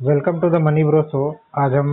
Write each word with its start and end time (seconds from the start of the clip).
Welcome 0.00 0.38
to 0.40 0.48
the 0.50 0.54
money 0.56 0.82
bro 0.84 1.00
show 1.04 1.22
आज 1.58 1.74
हम 1.74 1.88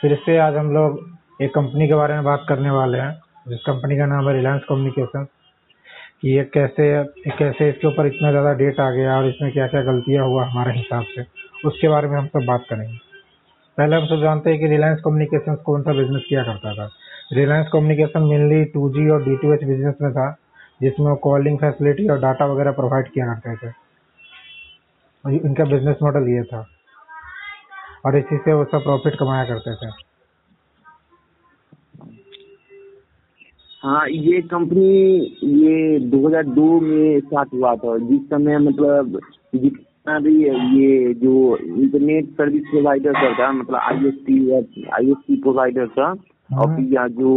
फिर 0.00 0.14
से 0.16 0.36
आज 0.38 0.56
हम 0.56 0.70
लोग 0.72 0.98
एक 1.42 1.50
कंपनी 1.54 1.86
के 1.88 1.94
बारे 1.94 2.14
में 2.14 2.24
बात 2.24 2.44
करने 2.48 2.70
वाले 2.70 2.98
हैं, 2.98 3.10
जिस 3.48 3.60
कंपनी 3.60 3.96
का 3.96 4.06
नाम 4.06 4.28
है 4.28 4.34
रिलायंस 4.34 4.64
कम्युनिकेशन 4.68 5.24
कि 6.20 6.36
ये 6.36 6.44
कैसे 6.54 6.86
कैसे 7.38 7.68
इसके 7.70 7.86
ऊपर 7.86 8.06
इतना 8.06 8.30
ज़्यादा 8.30 8.52
डेट 8.60 8.78
आ 8.80 8.90
गया 8.90 9.16
और 9.16 9.26
इसमें 9.28 9.50
क्या 9.52 9.66
क्या 9.66 9.82
गलतियाँ 9.82 10.26
हुआ 10.26 10.44
हमारे 10.44 10.72
हिसाब 10.76 11.02
से, 11.14 11.24
उसके 11.64 11.88
बारे 11.88 12.08
में 12.08 12.16
हम 12.18 12.26
सब 12.26 12.44
बात 12.48 12.64
करेंगे। 12.68 12.96
पहले 13.78 13.96
हम 13.96 14.06
सब 14.06 14.22
जानते 14.22 14.50
हैं 14.50 14.60
कि 14.60 14.66
रिलायंस 14.66 15.00
कम्युनिकेशन 15.04 15.54
कौन 15.66 15.82
सा 15.82 15.92
बिज़नेस 15.92 16.22
किया 16.28 16.42
करता 16.42 16.74
था। 16.74 16.88
रिलायंस 17.32 17.68
कम्युनिकेशन 17.72 18.28
मेनली 18.28 18.64
टू 18.76 18.86
और 19.14 19.24
DTH 19.24 19.64
बिज़नेस 19.64 19.94
में 20.02 20.10
था, 20.12 20.30
जिसमें 20.82 21.10
वो 21.10 21.16
कॉलिंग 21.26 21.58
फैसिलिटी 21.58 22.08
और 22.08 22.20
डाटा 22.20 22.46
वगैरह 22.52 22.78
प्रोवाइड 22.78 23.12
किया 23.12 23.34
करते 23.34 23.66
थे। 23.66 25.36
इनका 25.44 25.64
बिज़नेस 25.66 26.02
मॉडल 26.02 26.28
ये 26.28 26.42
था। 26.44 26.66
और 28.04 28.18
इसी 28.18 28.36
से 28.38 28.52
वो 28.52 28.64
सब 28.64 28.82
प्रॉफिट 28.82 29.14
कमाया 29.14 29.44
करते 29.44 29.74
थे 29.76 29.90
हाँ 33.82 34.06
ये 34.08 34.40
कंपनी 34.42 34.86
ये 35.56 35.98
2002 36.10 36.62
में 36.82 37.20
स्टार्ट 37.20 37.52
हुआ 37.54 37.74
था 37.76 37.96
जिस 37.98 38.22
समय 38.30 38.58
मतलब 38.58 39.18
जितना 39.54 40.18
भी 40.18 40.32
ये 40.76 41.12
जो 41.14 41.34
इंटरनेट 41.56 42.30
सर्विस 42.32 42.62
प्रोवाइडर 42.70 43.12
सब 43.14 43.36
था 43.40 43.50
मतलब 43.52 43.78
I 43.80 44.08
S 44.08 44.18
T 44.26 44.38
I 44.50 45.10
S 45.10 45.22
T 45.28 45.36
provider 45.42 45.88
था 45.88 46.10
और। 46.50 46.80
या 46.92 47.06
जो 47.14 47.30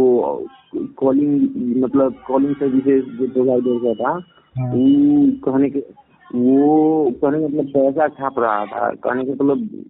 कॉलिंग 0.98 1.82
मतलब 1.84 2.14
कॉलिंग 2.26 2.54
सर्विसेज़ 2.54 3.04
जो 3.18 3.28
प्रोवाइडर 3.28 3.78
का 3.84 3.94
था 3.94 4.12
हाँ। 4.56 4.72
वो 4.72 5.30
कहने 5.44 5.70
के 5.70 5.80
वो 6.34 7.10
कहने 7.22 7.40
का 7.40 7.46
मतलब 7.46 7.66
पैसा 7.68 8.08
छाप 8.08 8.38
रहा 8.38 8.64
था 8.66 8.90
कहने 8.98 9.24
का 9.24 9.32
मतलब 9.34 9.84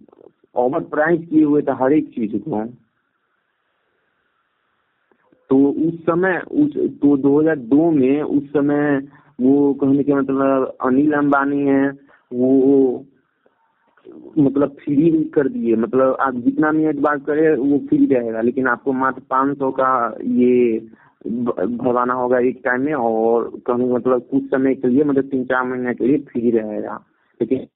ओवर 0.55 0.83
प्राइस 0.93 1.27
किए 1.29 1.43
हुए 1.43 1.61
थे 1.61 1.71
हर 1.71 1.93
एक 1.93 2.09
चीज़ 2.09 2.37
को 2.37 2.65
तो 5.49 5.57
उस 5.87 5.95
समय, 6.05 6.37
उस 6.51 6.77
तो 7.01 7.17
2002 7.17 7.89
में 7.91 8.21
उस 8.21 8.43
समय 8.43 8.97
वो 9.41 9.73
कहने 9.73 10.03
के 10.03 10.13
मतलब 10.13 10.77
अनिल 10.81 11.13
अंबानी 11.13 11.59
है, 11.59 11.89
वो 12.33 13.05
मतलब 14.37 14.75
फ्री 14.83 15.23
कर 15.35 15.47
दिए। 15.47 15.75
मतलब 15.75 16.17
आप 16.19 16.35
जितना 16.35 16.71
मिनट 16.71 16.99
बात 16.99 17.25
करें, 17.25 17.55
वो 17.55 17.77
फ्री 17.79 18.05
रहेगा। 18.05 18.41
लेकिन 18.41 18.67
आपको 18.67 18.93
मात्र 18.93 19.21
पाँच 19.29 19.57
सौ 19.57 19.71
का 19.71 19.91
ये 20.23 20.79
भरवाना 21.27 22.13
होगा 22.13 22.39
एक 22.39 22.61
टाइम 22.65 22.81
में, 22.81 22.93
और 22.93 23.51
कहने 23.67 23.85
मतलब 23.85 24.21
कुछ 24.31 24.43
समय 24.43 24.75
के 24.75 24.87
लिए 24.87 25.03
मतलब 25.03 25.23
तीन 25.23 25.43
चार 25.45 25.63
महीने 25.63 25.93
के 25.93 26.07
लिए 26.07 26.17
फ्री 26.17 26.51
रहेगा। 26.51 26.95
लेकिन 27.41 27.67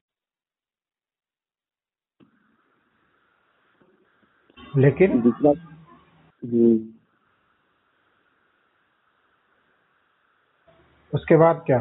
लेकिन 4.77 5.21
दूसरा 5.21 5.51
हम्म, 6.43 6.79
उसके 11.13 11.37
बाद 11.37 11.63
क्या? 11.65 11.77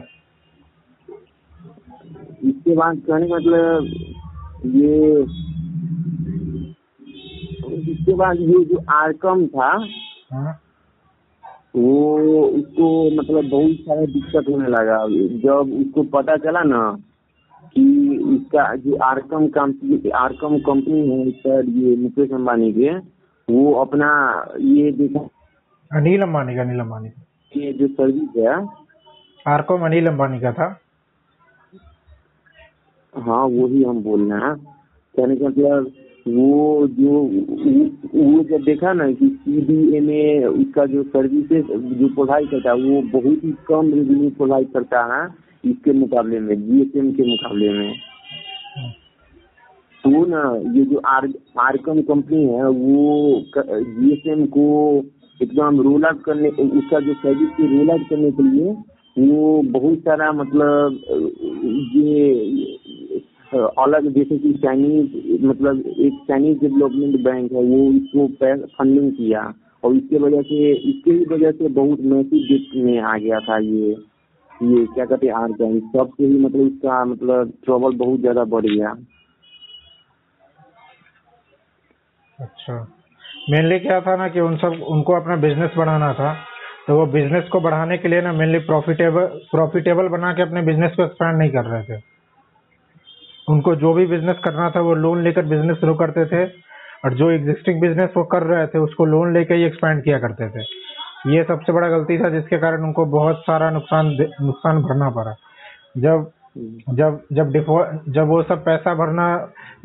इसके 2.45 2.75
बाद 2.77 3.03
कहने 3.06 3.27
मतलब 3.27 3.87
ये 4.67 5.22
इसके 7.92 8.15
बाद 8.15 8.37
ये 8.41 8.65
जो 8.65 8.84
आरकम 8.91 9.47
था 9.47 9.70
हाँ। 10.33 10.61
वो 11.77 12.42
उसको 12.45 12.89
मतलब 13.17 13.50
बहुत 13.50 13.70
सारा 13.70 14.05
दिक्कत 14.06 14.48
होने 14.48 14.69
लगा। 14.69 14.98
जब 15.45 15.72
उसको 15.81 16.03
पता 16.03 16.37
चला 16.37 16.62
ना 16.62 16.83
कि 17.77 17.84
इसका 18.34 18.75
जो 18.77 18.97
आरकम 19.03 19.47
कंपनी 19.48 20.11
आरकम 20.17 20.58
कंपनी 20.58 21.08
है 21.08 21.30
सर 21.30 21.69
ये 21.69 21.97
मुकेश 21.97 22.31
अम्बानी 22.33 22.72
के 22.72 22.97
वो 23.48 23.72
अपना 23.75 24.10
ये 24.60 24.93
देखा 24.93 25.28
अनिल 25.91 26.22
अंबानी 26.22 26.54
का 26.54 26.62
अनिल 26.62 26.81
अंबानी 26.81 27.09
का। 27.09 27.22
ये 27.56 27.72
जो 27.72 27.87
सर्विस 27.88 28.37
है। 28.37 28.54
आरकॉम 29.47 29.84
अनिल 29.87 30.06
अंबानी 30.06 30.41
का 30.41 30.53
था। 30.53 30.66
हाँ 33.15 33.44
वही 33.47 33.82
हम 33.84 34.03
बोल 34.03 34.32
रहे 34.32 34.41
हैं। 34.41 34.54
कहने 35.15 35.37
का 35.37 35.48
मतलब 35.48 35.93
वो 36.27 36.87
जो 36.88 37.10
वो 37.10 37.84
वो 38.15 38.43
जब 38.44 38.62
देखा 38.65 38.93
ना 38.93 39.10
कि 39.12 39.28
सी 39.41 39.60
डी 39.60 39.97
एम 39.97 40.10
ए 40.10 40.44
उसका 40.44 40.87
जो 40.87 41.03
सर्विसेज़ 41.03 41.66
जो 41.98 42.09
प्रोवाइड 42.09 42.50
करता 42.50 42.71
है 42.71 42.77
वो 42.77 43.03
बहुत 43.10 43.44
ही 43.44 43.53
कम 43.69 43.93
रेवेन्यू 43.94 44.31
प्रोवाइड 44.31 44.72
करता 44.72 45.03
है। 45.15 45.27
इसके 45.66 45.92
मुकाबले 45.92 46.41
में 46.41 46.54
जीएसएम 46.60 47.12
के 47.12 47.30
मुकाबले 47.30 47.69
में। 47.72 47.92
तो 50.04 50.25
ना, 50.26 50.42
ये 50.72 50.84
जो 50.84 51.00
आर 51.06 51.28
आरकम 51.60 52.00
कंपनी 52.02 52.42
है, 52.44 52.69
वो 52.70 53.42
जीएसएम 53.58 54.44
को 54.56 54.64
एकदम 55.41 55.80
रोल 55.82 56.04
आउट 56.04 56.22
करने, 56.24 56.48
उसका 56.48 57.00
जो 57.00 57.14
सर्विस 57.14 57.48
की 57.56 57.76
रोल 57.76 57.91
आउट 57.91 58.08
करने 58.10 58.30
के 58.30 58.42
लिए 58.50 58.74
वो 59.19 59.62
बहुत 59.72 59.98
सारा 60.00 60.30
मतलब 60.32 61.00
ये 61.94 62.78
अलग, 63.53 64.08
जैसे 64.12 64.38
कि 64.38 64.53
चाइनीज़ 64.53 65.44
मतलब 65.44 65.84
एक 65.98 66.14
चाइनीज़ 66.28 66.58
डेवलपमेंट 66.58 67.20
बैंक 67.24 67.53
है, 67.53 67.62
वो 67.62 67.92
इसको 67.92 68.26
फंडिंग 68.69 69.10
किया। 69.12 69.53
और 69.82 69.94
इसके 69.97 70.19
वजह 70.19 70.42
से, 70.42 70.72
इसके 70.72 71.10
ही 71.10 71.24
वजह 71.30 71.50
से 71.53 71.69
बहुत 71.70 72.00
मैसिव 72.03 72.38
डेट 72.48 72.76
में 72.84 72.98
आ 73.00 73.16
गया 73.19 73.41
था 73.41 73.58
ये। 73.58 73.94
ये 74.62 74.84
क्या 74.87 75.04
कहते 75.04 75.26
हैं 75.26 75.53
बैंक 75.53 75.82
सबसे 75.97 76.25
ही 76.25 76.38
मतलब 76.38 76.66
इसका 76.66 77.04
मतलब 77.04 77.53
ट्रबल 77.65 77.97
बहुत 77.97 78.20
ज़्यादा 78.20 78.44
बढ़ 78.44 78.66
गया। 78.66 78.91
अच्छा। 82.38 82.87
मेनली 83.50 83.78
क्या 83.78 84.00
था 84.00 84.16
ना 84.16 84.28
कि 84.28 84.41
उन 84.41 84.56
सब, 84.56 84.81
उनको 84.88 85.12
अपना 85.12 85.37
बिज़नेस 85.37 85.70
बढ़ाना 85.76 86.12
था। 86.12 86.32
तो 86.87 86.97
वो 86.97 87.06
बिज़नेस 87.06 87.48
को 87.48 87.60
बढ़ाने 87.60 87.98
के 87.98 88.09
लिए 88.09 88.20
ना 88.20 88.32
मेनली 88.32 88.59
प्रॉफिटेबल 88.59 89.26
प्रॉफिटेबल 89.50 90.09
बना 90.09 90.32
के 90.32 90.42
अपने 90.42 90.62
बिज़नेस 90.62 90.92
को 90.97 91.04
एक्सपैंड 91.04 91.38
नहीं 91.38 91.50
कर 91.50 91.65
रहे 91.65 91.82
थे। 91.82 92.00
उनको 93.48 93.75
जो 93.75 93.92
भी 93.94 94.06
बिज़नेस 94.06 94.36
करना 94.44 94.71
था, 94.71 94.81
वो 94.81 94.94
लोन 94.94 95.22
लेकर 95.25 95.42
बिज़नेस 95.42 95.76
शुरू 95.76 95.94
करते 95.94 96.26
थे। 96.26 96.44
और 97.04 97.15
जो 97.15 97.31
एग्जिस्टिंग 97.31 97.81
बिज़नेस 97.81 98.10
वो 98.16 98.25
कर 98.25 98.42
रहे 98.42 98.66
थे, 98.66 98.78
उसको 98.78 99.04
लोन 99.04 99.32
लेकर 99.34 99.54
ही 99.54 99.65
एक्सपैंड 99.65 100.04
किया 100.04 100.19
करते 100.19 100.48
थे। 100.48 100.84
ये 101.26 101.42
सबसे 101.44 101.72
बड़ा 101.72 101.88
गलती 101.88 102.18
था 102.18 102.28
जिसके 102.30 102.58
कारण 102.58 102.82
उनको 102.82 103.04
बहुत 103.04 103.36
सारा 103.40 103.70
नुकसान 103.70 104.06
नुकसान 104.42 104.82
भरना 104.82 105.10
पड़ा। 105.10 105.34
जब 105.98 106.30
जब 106.90 107.20
जब 107.32 107.50
डिफ़ॉल्ट 107.52 108.10
जब 108.14 108.26
वो 108.28 108.42
सब 108.42 108.64
पैसा 108.64 108.94
भरना 108.94 109.26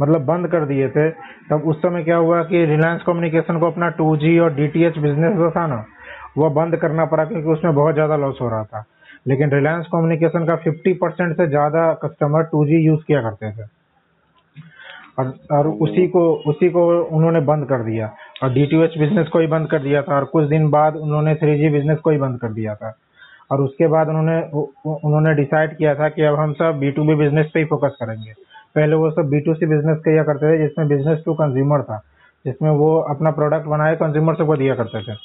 मतलब 0.02 0.26
बंद 0.26 0.48
कर 0.48 0.66
दिए 0.66 0.90
थे, 0.90 1.10
तब 1.50 1.64
उस 1.68 1.78
समय 1.78 2.04
क्या 2.04 2.18
हुआ 2.18 2.44
कि 2.44 2.66
रिलायंस 2.66 3.02
कम्युनिकेशन 3.08 3.60
को 3.60 3.72
अपना 3.72 3.90
2G 3.92 4.38
और 4.40 4.54
DTH 4.56 4.98
बिज़नेस 4.98 5.38
जो 5.38 5.50
था 5.52 5.66
ना, 5.68 5.84
वो 6.38 6.50
बंद 6.50 6.76
करना 6.78 7.06
पड़ा 7.06 7.26
क्योंकि 7.26 7.50
उसमें 7.50 7.74
बहुत 7.76 7.94
ज़्यादा 7.94 8.16
लॉस 8.16 8.38
हो 8.42 8.50
रहा 8.50 8.64
था। 8.64 8.84
लेकिन 9.28 9.52
रिलायंस 9.52 9.86
कम्युनिकेशन 9.86 10.46
का 10.46 10.56
50 10.68 10.94
परसेंट 11.02 11.36
से 11.38 11.48
ज़्यादा 11.48 11.92
कस्टमर 12.04 12.44
2G 12.46 12.86
यूज़ 12.86 13.04
किया 13.08 13.22
करते 13.22 13.52
थे। 13.52 13.79
और 15.20 15.34
और 15.52 15.68
उसी 15.68 16.08
को 16.08 16.34
उसी 16.48 16.70
को 16.70 17.04
उन्होंने 17.04 17.40
बंद 17.40 17.66
कर 17.66 17.80
दिया। 17.80 18.14
और 18.44 18.50
DTH 18.50 18.98
बिज़नेस 18.98 19.28
को 19.28 19.40
ही 19.40 19.48
बंद 19.48 19.68
कर 19.68 19.80
दिया 19.80 20.02
था। 20.02 20.16
और 20.16 20.24
कुछ 20.24 20.46
दिन 20.46 20.70
बाद 20.70 20.96
उन्होंने 20.96 21.36
3G 21.36 21.72
बिज़नेस 21.72 21.98
को 21.98 22.10
ही 22.10 22.18
बंद 22.18 22.40
कर 22.40 22.48
दिया 22.48 22.76
था। 22.76 22.96
और 23.52 23.62
उसके 23.62 23.88
बाद 23.88 24.08
उन्होंने 24.08 24.42
उन्होंने 24.90 25.34
डिसाइड 25.34 25.78
किया 25.78 25.96
था 25.96 26.10
कि 26.10 26.22
अब 26.22 26.36
हम 26.36 26.54
सब 26.54 26.78
बी 26.80 26.92
टू 26.92 27.04
बी 27.04 27.16
बिज़नेस 27.16 27.52
पे 27.54 27.60
ही 27.60 27.66
फोकस 27.66 27.98
करेंगे। 28.00 28.34
पहले 28.76 28.96
वो 28.96 29.12
सब 29.12 29.30
बी 29.30 29.40
टू 29.40 29.54
सी 29.54 29.66
बिज़नेस 29.66 29.98
किया 29.98 30.24
करते 30.24 30.54
थे, 30.54 30.62
जिसमें 30.62 30.88
बिज़नेस 30.88 31.24
टू 31.26 31.34
कंज्यूमर 31.34 31.82
था। 31.82 32.04
जिसमें 32.46 32.72
वो 32.72 33.00
अपना 33.00 33.32
प्रोडक्ट 33.32 33.68
बनाए 33.68 33.96
कंज्यूमर 33.96 34.34
सबको 34.36 34.56
दिया 34.56 34.76
करते 34.76 35.02
थे। 35.02 35.16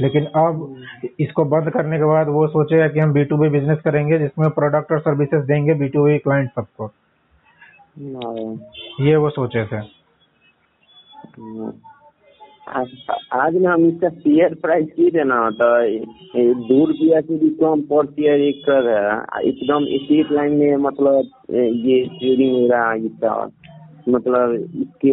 लेकिन 0.00 0.24
अब 0.24 0.74
इसको 1.20 1.44
बंद 1.44 1.70
करने 1.70 1.98
के 1.98 2.04
बाद 2.04 2.28
वो 2.28 2.46
सोचे 2.46 2.88
कि 2.88 3.00
हम 3.00 3.12
बी 3.12 3.24
टू 3.24 3.36
बी 3.36 3.48
बिज़नेस 3.48 3.80
करेंगे, 3.80 4.18
जिसमें 4.18 4.50
प्रोडक्ट 4.50 4.92
और 4.92 4.98
सर्विसेज़ 4.98 5.46
देंगे 5.46 5.74
बी 5.74 5.88
टू 5.88 6.04
बी 6.04 6.18
क्लाइंट 6.18 6.50
सबको। 6.50 6.90
ये 8.00 9.16
वो 9.16 9.28
सोचे 9.30 9.64
थे। 9.66 9.78
आज 12.70 12.88
आज 13.32 13.56
ना 13.56 13.72
हम 13.72 13.84
इसका 13.86 14.08
शेयर 14.10 14.54
प्राइस 14.62 14.86
की 14.96 15.10
थे। 15.10 15.24
ना 15.24 15.38
तो 15.52 15.68
ये 15.82 16.54
दो 16.54 16.84
रुपया 16.84 17.20
से 17.20 17.36
भी 17.38 17.48
कम 17.60 17.80
पर 17.90 18.06
शेयर 18.06 18.40
एक 18.42 18.62
कर 18.66 18.88
है। 18.88 19.04
एकदम 19.42 19.84
स्ट्रेट 19.96 20.32
लाइन 20.32 20.52
में 20.54 20.76
मतलब 20.86 21.28
ये 21.84 22.00
ट्रेडिंग 22.08 22.52
हो 22.52 22.66
रहा 22.68 22.90
है 22.90 23.04
इसका 23.06 23.34
मतलब 24.08 24.54
इसके 24.54 25.08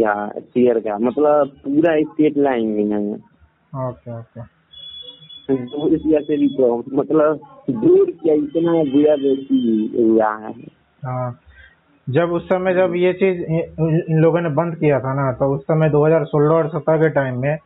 या 0.00 0.28
शेयर 0.40 0.80
का 0.80 0.98
मतलब 0.98 1.56
पूरा 1.64 1.96
स्ट्रेट 2.02 2.38
लाइन 2.38 2.68
में 2.68 2.84
है। 2.86 3.14
Okay 3.86 4.18
okay. 4.18 4.40
दो 5.54 5.88
रुपया 5.88 6.20
से 6.20 6.36
भी 6.36 6.48
कम 6.58 6.82
मतलब 6.98 7.40
दो 7.70 7.94
रुपया 7.96 8.34
इतना 8.34 8.72
बुरा 8.92 9.14
व्यक्ति 9.16 9.58
हुआ 9.98 10.36
है। 10.36 10.54
हाँ। 11.02 11.30
जब 12.06 12.32
उस 12.32 12.44
समय 12.48 12.74
जब 12.74 12.92
ये 12.96 13.12
चीज़ 13.12 13.42
इन 13.42 14.18
लोगों 14.20 14.40
ने 14.40 14.48
बंद 14.48 14.74
किया 14.76 14.98
था 15.00 15.14
ना 15.14 15.32
तो 15.32 15.54
उस 15.54 15.62
समय 15.62 15.90
2016 15.90 16.52
और 16.56 16.68
17 16.70 17.02
के 17.02 17.08
टाइम 17.10 17.40
में 17.42 17.58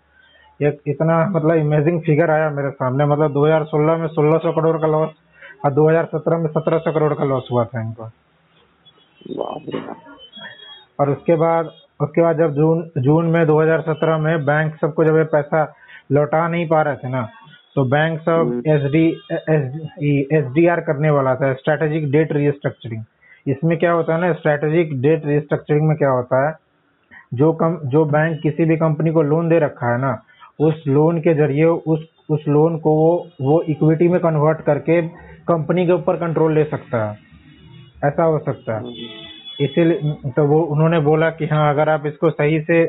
एक 0.61 0.81
इतना 0.89 1.25
मतलब 1.27 1.57
इमेजिंग 1.57 2.01
फिगर 2.01 2.31
आया 2.31 2.49
मेरे 2.51 2.71
सामने। 2.71 3.07
मतलब 3.07 3.35
2016 3.35 3.99
में 3.99 4.07
1600 4.09 4.53
करोड़ 4.55 4.81
का 4.81 4.87
लॉस 4.87 5.11
और 5.65 5.75
2017 5.75 6.39
में 6.39 6.49
1700 6.51 6.95
करोड़ 6.95 7.13
का 7.15 7.25
लॉस 7.25 7.49
हुआ 7.53 7.65
था 7.65 7.83
इनको। 7.83 8.09
और 11.01 11.11
उसके 11.11 11.35
बाद 11.35 11.71
उसके 12.01 12.23
बाद 12.23 12.39
जब 12.39 12.55
जून 12.55 12.91
जून 12.99 13.27
में 13.27 13.45
2017 13.47 14.19
में 14.21 14.45
बैंक 14.45 14.75
सबको 14.81 15.05
जब 15.05 15.17
ये 15.17 15.25
पैसा 15.25 15.63
लौटा 16.13 16.47
नहीं 16.49 16.69
पा 16.69 16.83
रहे 16.83 16.97
थे 16.97 17.09
ना 17.09 17.29
तो 17.75 17.85
बैंक 17.85 18.21
सब 18.21 18.63
S 18.67 18.91
D 18.93 19.07
S 20.37 20.45
D 20.53 20.67
R 20.67 20.81
करने 20.81 21.11
वाला 21.11 21.35
था 21.35 21.53
स्ट्रेटेजिक 21.55 22.11
डेट 22.11 22.33
रिस्ट्रक्चरिंग 22.33 23.05
इसमें 23.47 23.79
क्या 23.79 23.93
होता 23.93 24.15
है 24.15 24.21
ना 24.21 24.33
स्ट्रेटेजिक 24.33 25.01
डेट 25.03 25.27
रिस्ट्रक्चरिंग 25.27 25.87
में 25.89 25.97
क्या 25.97 26.11
होता 26.11 26.47
है? 26.47 26.55
जो 27.35 27.53
कम 27.53 27.79
जो 27.85 28.05
बैंक 28.05 28.41
किसी 28.43 28.65
भी 28.65 28.77
कंपनी 28.77 29.11
को 29.11 29.23
लोन 29.23 29.49
दे 29.49 29.59
रखा 29.59 29.93
है 29.93 30.01
ना 30.01 30.19
उस 30.61 30.83
लोन 30.89 31.21
के 31.21 31.35
ज़रिए 31.35 31.65
उस 31.65 32.07
उस 32.31 32.45
लोन 32.49 32.79
को 32.79 32.95
वो 32.97 33.11
वो 33.43 33.61
इक्विटी 33.63 34.09
में 34.09 34.21
कन्वर्ट 34.21 34.61
करके 34.61 35.01
कंपनी 35.49 35.87
के 35.87 35.93
ऊपर 35.93 36.17
कंट्रोल 36.17 36.55
ले 36.55 36.65
सकता 36.65 37.05
है। 37.05 37.19
ऐसा 38.05 38.25
हो 38.25 38.39
सकता 38.39 38.77
है। 38.77 38.93
इसीलिए 39.61 40.31
तो 40.31 40.47
वो 40.47 40.61
उन्होंने 40.67 41.01
बोला 41.01 41.31
कि 41.31 41.47
हाँ 41.47 41.69
अगर 41.75 41.89
आप 41.89 42.07
इसको 42.07 42.31
सही 42.31 42.61
से 42.61 42.85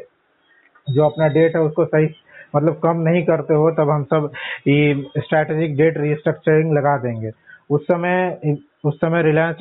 जो 0.87 1.05
अपना 1.05 1.27
डेट 1.27 1.55
है 1.55 1.61
उसको 1.61 1.85
सही 1.85 2.07
मतलब 2.55 2.79
कम 2.83 2.97
नहीं 2.99 3.23
करते 3.23 3.53
हो 3.53 3.71
तब 3.71 3.89
हम 3.89 4.03
सब 4.03 4.29
ये 4.67 4.93
स्ट्रैटेजिक 5.17 5.75
डेट 5.77 5.97
रिस्ट्रक्चरिंग 5.97 6.73
लगा 6.73 6.97
देंगे। 6.97 7.31
उस 7.69 7.83
समय 7.83 8.39
उस 8.83 8.95
समय 8.95 9.21
रिलायंस 9.23 9.57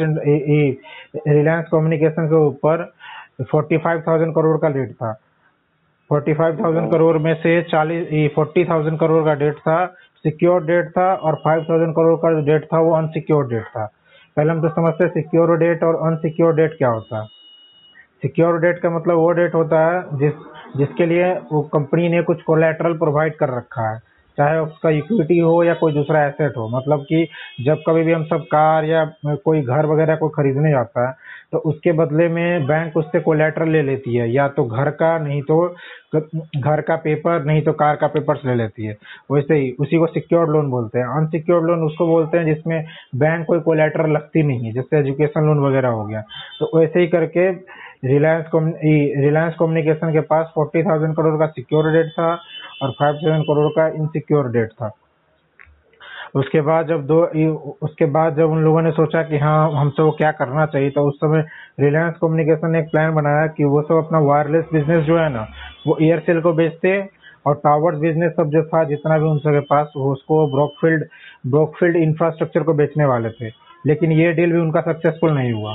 रिलायंस 1.28 1.66
कम्युनिकेशन 1.72 2.26
के 2.26 2.36
ऊपर 2.46 2.84
फोर्टी 3.50 3.78
फाइव 3.78 4.02
थाउज़ेंड 4.06 4.34
करोड़ 4.34 4.56
का 4.58 4.68
डेट 4.70 4.92
था। 4.92 5.12
फोर्टी 6.10 6.34
फाइव 6.34 6.56
थाउज़ेंड 6.58 6.90
करोड़ 6.90 7.16
में 7.18 7.34
से 7.42 7.60
चालीस 7.62 8.30
फोर्टी 8.34 8.64
थाउज़ेंड 8.64 8.98
करोड़ 9.00 9.24
का 9.24 9.34
डेट 9.42 9.58
था 9.58 9.84
सिक्योर 10.24 10.64
डेट 10.64 10.88
था 10.90 11.12
और 11.14 11.34
फाइव 11.44 11.64
थाउज़ेंड 11.68 11.94
करोड़ 11.94 12.16
का 12.22 12.32
जो 12.32 12.40
डेट 12.46 12.64
था 12.64 12.80
वो 12.80 12.94
अनसिक्योर 12.96 13.46
डेट 13.48 13.64
था। 13.66 13.84
पहले 14.36 14.50
हम 14.50 14.60
तो 14.62 14.68
समझते 14.70 15.04
हैं 15.04 15.10
सिक्योर 15.12 15.56
डेट 15.58 15.84
और 15.84 15.96
अनसिक्योर 16.06 16.54
डेट 16.56 16.76
क्या 16.78 16.88
होता 16.88 17.20
है। 17.20 17.26
सिक्योर 18.22 18.58
डेट 18.60 18.78
का 18.78 18.90
मतलब 18.90 19.16
वो 19.16 19.30
डेट 19.32 19.54
होता 19.54 19.86
है 19.86 20.18
जिस 20.18 20.32
जिसके 20.76 21.06
लिए 21.06 21.32
वो 21.52 21.62
कंपनी 21.72 22.08
ने 22.08 22.22
कुछ 22.22 22.42
कोलेट्रल 22.42 22.92
प्रोवाइड 22.98 23.36
कर 23.36 23.56
रखा 23.56 23.88
है। 23.90 23.98
चाहे 24.40 24.58
उसका 24.58 24.90
इक्विटी 24.90 25.38
हो 25.38 25.62
या 25.64 25.74
कोई 25.76 25.92
दूसरा 25.92 26.26
एसेट 26.26 26.56
हो 26.56 26.68
मतलब 26.68 27.02
कि 27.02 27.26
जब 27.64 27.82
कभी 27.86 28.02
भी 28.02 28.12
हम 28.12 28.24
सब 28.24 28.44
कार 28.52 28.84
या 28.84 29.04
कोई 29.26 29.60
घर 29.62 29.86
वगैरह 29.86 30.16
को 30.16 30.28
खरीदने 30.30 30.70
जाता 30.70 31.08
है 31.08 31.14
तो 31.52 31.58
उसके 31.68 31.92
बदले 31.92 32.28
में 32.28 32.66
बैंक 32.66 32.96
उससे 32.96 33.20
कोलेट्रल 33.20 33.68
ले 33.68 33.82
लेती 33.82 34.14
है, 34.16 34.30
या 34.32 34.46
तो 34.48 34.64
घर 34.64 34.90
का 34.92 35.18
नहीं 35.18 35.40
तो 35.42 35.56
घर 36.14 36.80
का 36.80 36.96
पेपर 36.96 37.44
नहीं 37.44 37.62
तो 37.62 37.72
कार 37.72 37.96
का 37.96 38.06
पेपर्स 38.06 38.44
ले 38.46 38.54
लेती 38.54 38.86
है। 38.86 38.96
वैसे 39.32 39.54
ही 39.54 39.70
उसी 39.80 39.98
को 39.98 40.06
सिक्योर्ड 40.06 40.50
लोन 40.50 40.70
बोलते 40.70 40.98
हैं। 40.98 41.06
अनसिक्योर्ड 41.16 41.66
लोन 41.66 41.82
उसको 41.84 42.06
बोलते 42.06 42.38
हैं 42.38 42.44
जिसमें 42.46 42.84
बैंक 43.16 43.46
कोई 43.46 43.60
कोलेट्रल 43.60 44.10
लगती 44.10 44.42
नहीं 44.42 44.64
है, 44.64 44.72
जैसे 44.72 44.98
एजुकेशन 44.98 45.46
लोन 45.46 45.66
वगैरह 45.66 45.88
हो 45.90 46.04
गया। 46.06 46.20
तो 46.60 46.78
वैसे 46.78 47.00
ही 47.00 47.06
करके 47.08 47.50
रिलायंस 48.04 48.44
रिलायंस 48.54 49.54
कम्युनिकेशन 49.58 50.12
के 50.12 50.20
पास 50.28 50.52
फोर्टी 50.54 50.82
थाउज़ेंड 50.82 51.14
करोड़ 51.16 51.38
का 51.38 51.46
सिक्योर 51.48 51.92
डेट 51.92 52.10
था। 52.12 52.34
और 52.82 52.90
फाइव 52.90 53.14
थाउज़ेंड 53.14 53.44
करोड़ 53.44 53.70
का 53.72 53.86
इनसिक्योर 53.88 54.48
डेट 54.48 54.72
था। 54.72 54.90
उसके 56.34 56.60
बाद 56.60 56.86
जब 56.86 57.06
दो, 57.06 57.20
उसके 57.82 58.04
बाद 58.06 58.36
जब 58.36 58.50
उन 58.50 58.62
लोगों 58.62 58.82
ने 58.82 58.90
सोचा 58.90 59.22
कि 59.22 59.38
हाँ 59.38 59.70
हमसे 59.72 60.02
वो 60.02 60.10
क्या 60.10 60.30
करना 60.32 60.66
चाहिए 60.66 60.90
तो 60.90 61.06
उस 61.08 61.16
समय 61.16 61.44
रिलायंस 61.80 62.14
कम्युनिकेशन 62.22 62.70
ने 62.70 62.78
एक 62.78 62.90
प्लान 62.90 63.14
बनाया 63.14 63.46
कि 63.46 63.64
वो 63.64 63.82
सब 63.82 63.94
अपना 63.94 64.18
वायरलेस 64.18 64.64
बिज़नेस 64.72 65.04
जो 65.04 65.18
है 65.18 65.28
ना, 65.32 65.46
वो 65.86 65.96
एयरसेल 66.02 66.40
को 66.40 66.52
बेचते 66.52 67.08
और 67.46 67.54
टावर 67.54 67.96
बिज़नेस 67.96 68.32
सब 68.32 68.50
जो 68.50 68.62
था, 68.62 68.84
जितना 68.84 69.18
भी 69.18 69.24
उन 69.24 69.38
सबके 69.38 69.60
पास, 69.60 69.92
वो 69.96 70.12
उसको 70.12 70.46
ब्रोकफील्ड 70.46 71.04
ब्रोकफील्ड 71.46 71.96
इंफ्रास्ट्रक्चर 71.96 72.62
को 72.62 72.74
बेचने 72.74 73.04
वाले 73.04 73.30
थे। 73.30 73.48
लेकिन 73.86 74.12
ये 74.12 74.32
डील 74.32 74.52
भी 74.52 74.58
उनका 74.58 74.80
सक्सेसफुल 74.80 75.32
नहीं 75.32 75.52
हुआ। 75.52 75.74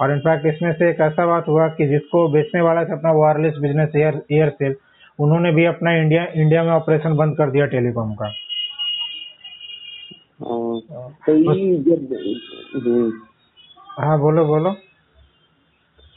और 0.00 0.12
इनफैक्ट 0.12 0.46
इसमें 0.46 0.72
से 0.72 0.88
एक 0.90 1.00
ऐसा 1.00 1.26
बात 1.26 1.48
हुआ 1.48 1.66
कि 1.68 1.86
जिसको 1.86 2.28
बेचने 2.28 2.60
वाला 2.60 2.84
था 2.84 2.96
अपना 2.96 3.12
वायरलेस 3.12 3.58
बिज़नेस 3.62 3.96
एयर 3.96 4.22
एयरसेल 4.32 4.74
उन्होंने 5.22 5.52
भी 5.52 5.64
अपना 5.64 5.92
इंडिया 5.96 6.24
इंडिया 6.34 6.62
में 6.64 6.70
ऑपरेशन 6.72 7.16
बंद 7.16 7.36
कर 7.36 7.50
दिया 7.50 7.66
टेलीकॉम 7.66 8.14
का। 8.14 8.26
हाँ, 10.42 10.80
तो 11.26 11.36
ये 11.36 11.76
जब 11.76 12.14
हम्म, 12.76 13.12
हाँ 14.00 14.18
बोलो 14.20 14.44
बोलो। 14.44 14.74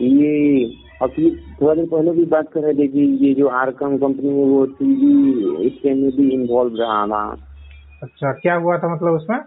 ये 0.02 0.66
अभी 1.02 1.30
थोड़ा 1.62 1.74
देर 1.76 1.86
पहले 1.86 2.12
भी 2.12 2.26
बात 2.26 2.52
कर 2.54 2.60
रहे 2.60 2.74
थे 2.74 2.88
कि 2.88 3.28
ये 3.28 3.34
जो 3.34 3.48
आरकम 3.48 3.98
कंपनी 3.98 4.30
है 4.30 4.46
वो 4.46 4.66
टीवी 4.66 5.12
इसके 5.68 5.94
में 5.94 6.12
भी 6.12 6.30
इन्वॉल्व 6.30 6.76
रहा 6.76 7.08
था 7.08 7.38
अच्छा 8.04 8.32
क्या 8.32 8.56
हुआ 8.56 8.78
था 8.78 8.96
मतलब 8.96 9.14
उसमें? 9.14 9.38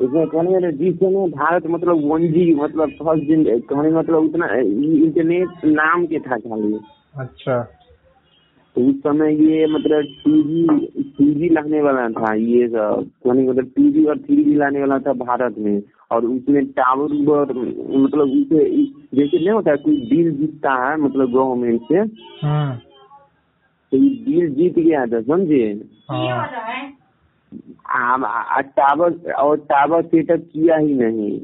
इसमें 0.00 0.26
कहने 0.26 0.52
वाले 0.52 0.72
जिस 0.72 0.94
समय 0.94 1.28
भारत 1.28 1.66
मतलब 1.66 2.04
वन 2.12 2.22
जी 2.32 2.54
मतलब 2.54 2.90
फ़र्स्ट 2.90 3.24
दिन 3.24 3.60
कहने 3.60 3.90
मतलब 3.90 4.24
उतना 4.24 4.54
इंटरनेट 4.54 5.64
नाम 5.64 6.06
के 6.06 6.18
था 6.18 6.36
खाली। 6.36 6.80
अच्छा। 7.18 7.60
तो 8.76 8.80
उस 8.88 8.96
समय 8.96 9.34
ये 9.44 9.66
मतलब 9.66 10.02
टीवी 10.20 10.86
टीवी 11.16 11.48
लाने 11.48 11.80
वाला 11.82 12.08
था 12.10 12.32
ये 12.34 12.68
सब 12.68 13.08
कहने 13.24 13.42
मतलब 13.48 13.64
टीवी 13.76 14.04
और 14.04 14.18
थ्री 14.18 14.36
जी 14.44 14.54
लाने 14.54 14.80
वाला 14.80 14.98
था 14.98 15.12
भारत 15.18 15.54
में। 15.58 15.82
और 16.10 16.24
उसमें 16.26 16.64
टावर 16.72 17.12
उवर 17.12 17.52
मतलब 17.96 18.30
उसे 18.30 18.64
जैसे 19.14 19.38
नहीं 19.38 19.50
होता 19.50 19.70
है 19.70 19.76
कोई 19.76 19.96
डील 20.06 20.30
जीतता 20.36 20.72
है 20.84 20.96
मतलब 20.96 21.32
गवर्नमेंट 21.32 21.82
से। 21.82 21.98
हाँ। 22.46 22.76
तो 23.92 23.96
ये 23.96 24.08
डील 24.24 24.54
जीत 24.54 24.78
गया 24.78 25.04
था 25.06 25.20
समझे? 25.22 25.64
हाँ। 26.10 26.48
टावर 28.62 29.32
और 29.32 29.56
टावर 29.70 30.02
सेटअप 30.02 30.48
किया 30.52 30.76
ही 30.76 30.94
नहीं। 30.94 31.40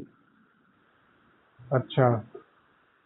अच्छा। 1.71 2.05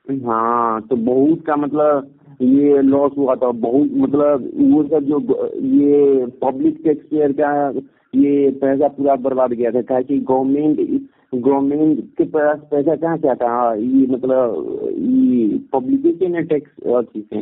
हाँ 0.08 0.81
तो 0.81 0.96
बहुत 0.96 1.46
का 1.46 1.56
मतलब 1.56 2.10
ये 2.42 2.82
लॉस 2.82 3.12
हुआ 3.18 3.36
था 3.36 3.52
बहुत 3.52 3.90
मतलब 3.94 4.52
वो 4.56 4.84
सब 4.84 5.00
जो 5.00 5.20
ये 5.56 6.26
पब्लिक 6.26 6.82
टैक्स 6.84 7.06
पेयर 7.08 7.32
का 7.32 7.80
ये 8.16 8.52
पैसा 8.52 8.88
पूरा 8.88 9.16
बर्बाद 9.16 9.54
गया 9.54 9.82
था 9.82 10.02
कि 10.02 10.20
गवर्नमेंट 10.20 11.02
गवर्नमेंट 11.36 12.00
के 12.18 12.24
पास 12.24 12.60
पैसा 12.72 12.96
कहाँ 12.96 13.18
से 13.18 13.28
आता? 13.28 13.72
है 13.72 13.84
ये 13.84 14.08
मतलब 14.08 14.80
ये 14.98 15.58
पब्लिक 15.74 16.20
के 16.20 16.28
ना 16.28 16.40
टैक्स 16.40 16.72
से 17.18 17.42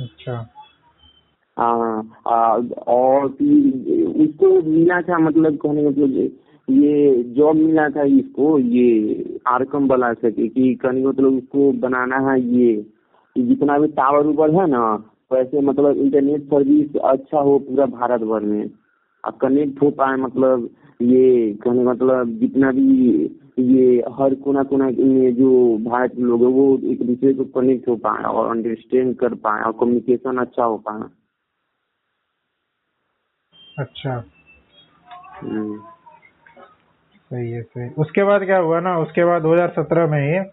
अच्छा। 0.00 0.50
हाँ 1.58 2.10
आ, 2.26 2.56
और 2.88 3.28
फिर 3.28 4.04
उसको 4.06 4.62
मिला 4.70 5.00
था 5.02 5.18
मतलब 5.18 5.56
कहने 5.56 5.82
का 5.82 5.88
मतलब 5.88 6.38
ये 6.70 7.22
जॉब 7.22 7.56
मिला 7.56 7.88
था 7.88 8.02
इसको 8.02 8.58
ये 8.58 9.24
आरकम 9.46 9.86
वाला 9.86 10.12
से 10.12 10.30
कि 10.30 10.48
कि 10.48 10.74
कहने 10.74 11.02
का 11.02 11.08
मतलब 11.08 11.36
उसको 11.36 11.72
बनाना 11.72 12.30
है 12.30 12.40
ये। 12.42 12.86
कि 13.36 13.42
जितना 13.42 13.78
भी 13.78 13.88
टावर 13.88 14.26
उबर 14.26 14.50
है 14.50 14.66
ना 14.66 14.84
वैसे 15.32 15.60
मतलब 15.60 15.96
इंटरनेट 15.96 16.42
सर्विस 16.42 16.96
अच्छा 16.96 17.40
हो 17.40 17.58
पूरा 17.58 17.86
भारत 17.86 18.20
भर 18.20 18.40
में। 18.40 18.70
और 19.24 19.38
कनेक्ट 19.40 19.82
हो 19.82 19.90
पाए 19.90 20.16
मतलब 20.16 20.70
ये 21.02 21.54
कहने 21.54 21.84
मतलब 21.84 22.28
जितना 22.38 22.72
भी 22.72 23.24
ये 23.58 24.04
हर 24.12 24.34
कोना 24.34 24.62
कोना 24.62 24.84
में 24.84 25.34
जो 25.34 25.78
भारत 25.90 26.10
के 26.10 26.22
लोग 26.22 26.40
है 26.40 26.48
वो 26.48 26.78
एक 26.84 27.02
दूसरे 27.02 27.32
को 27.34 27.44
कनेक्ट 27.44 27.88
हो 27.88 27.96
पाए 27.96 28.22
और 28.22 28.50
अंडरस्टैंड 28.50 29.16
कर 29.16 29.34
पाए 29.34 29.62
और 29.62 29.72
कम्युनिकेशन 29.72 30.36
अच्छा 30.36 30.64
हो 30.64 30.76
पाए। 30.78 31.08
अच्छा। 33.78 34.24
हम्म। 35.42 35.78
सही 37.30 37.50
है 37.50 37.62
सही। 37.62 37.90
उसके 37.98 38.24
बाद 38.24 38.44
क्या 38.44 38.58
हुआ 38.58 38.80
ना 38.80 38.98
उसके 38.98 39.24
बाद 39.24 39.42
2017 39.42 40.10
में 40.10 40.44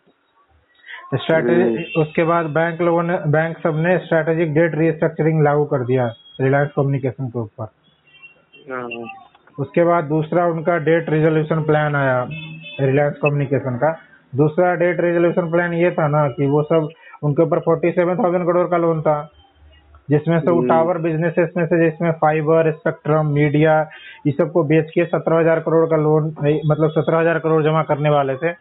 स्ट्रैटेजी 1.12 2.02
उसके 2.02 2.24
बाद 2.24 2.46
बैंक 2.56 2.82
लोगों 2.82 3.04
ने 3.04 3.18
बैंक 3.28 3.58
सबने 3.60 3.98
स्ट्रैटेजिक 4.00 4.54
डेट 4.54 4.76
रिस्ट्रक्चरिंग 4.78 5.42
लागू 5.44 5.64
कर 5.66 5.86
दिया 5.86 6.06
रिलायंस 6.42 6.70
कम्युनिकेशन 6.76 7.28
के 7.28 7.40
ऊपर। 7.40 7.66
हाँ, 8.72 8.88
उसके 9.58 9.84
बाद 9.84 10.04
दूसरा 10.06 10.46
उनका 10.48 10.78
डेट 10.86 11.10
रिजोल्यूशन 11.10 11.64
प्लान 11.64 11.96
आया 11.96 12.22
रिलायंस 12.82 13.18
कम्युनिकेशन 13.24 13.78
का। 13.78 13.92
दूसरा 14.34 14.74
डेट 14.76 15.02
रिजोल्यूशन 15.02 15.52
प्लान 15.52 15.74
ये 15.74 15.92
था 15.92 16.08
ना 16.08 16.28
कि 16.30 16.48
वो 16.48 16.64
सब 16.64 16.90
उनके 17.24 17.44
ऊपर 17.44 17.60
फोर्टी 17.60 17.92
सेवन 17.92 18.24
थाउज़ेंड 18.24 18.46
करोड़ 18.46 18.68
का 18.70 18.78
लोन 18.78 19.02
था 19.02 19.18
जिसमें 20.10 20.40
से 20.40 20.52
वो 20.52 20.62
टावर 20.68 20.98
बिजनेसेस 21.00 21.50
में 21.58 21.66
से 21.66 21.80
जिसमें 21.80 22.12
फाइबर 22.22 22.72
स्पेक्ट्रम 22.72 23.28
मीडिया 23.34 23.82
ये 24.28 24.32
सबको 24.32 24.64
बेच 24.66 24.90
के 24.92 25.06
सत्रह 25.08 25.40
हज़ार 25.40 25.60
करोड़ 25.60 25.86
का 25.90 25.98
लोन 25.98 26.34
मतलब 26.66 26.90
सत्रह 26.92 27.20
हज़ार 27.20 27.40
करोड़ 27.40 27.64
जमा 27.64 27.84
करने 27.84 28.10
वाले 28.10 28.36
थे। 28.36 28.52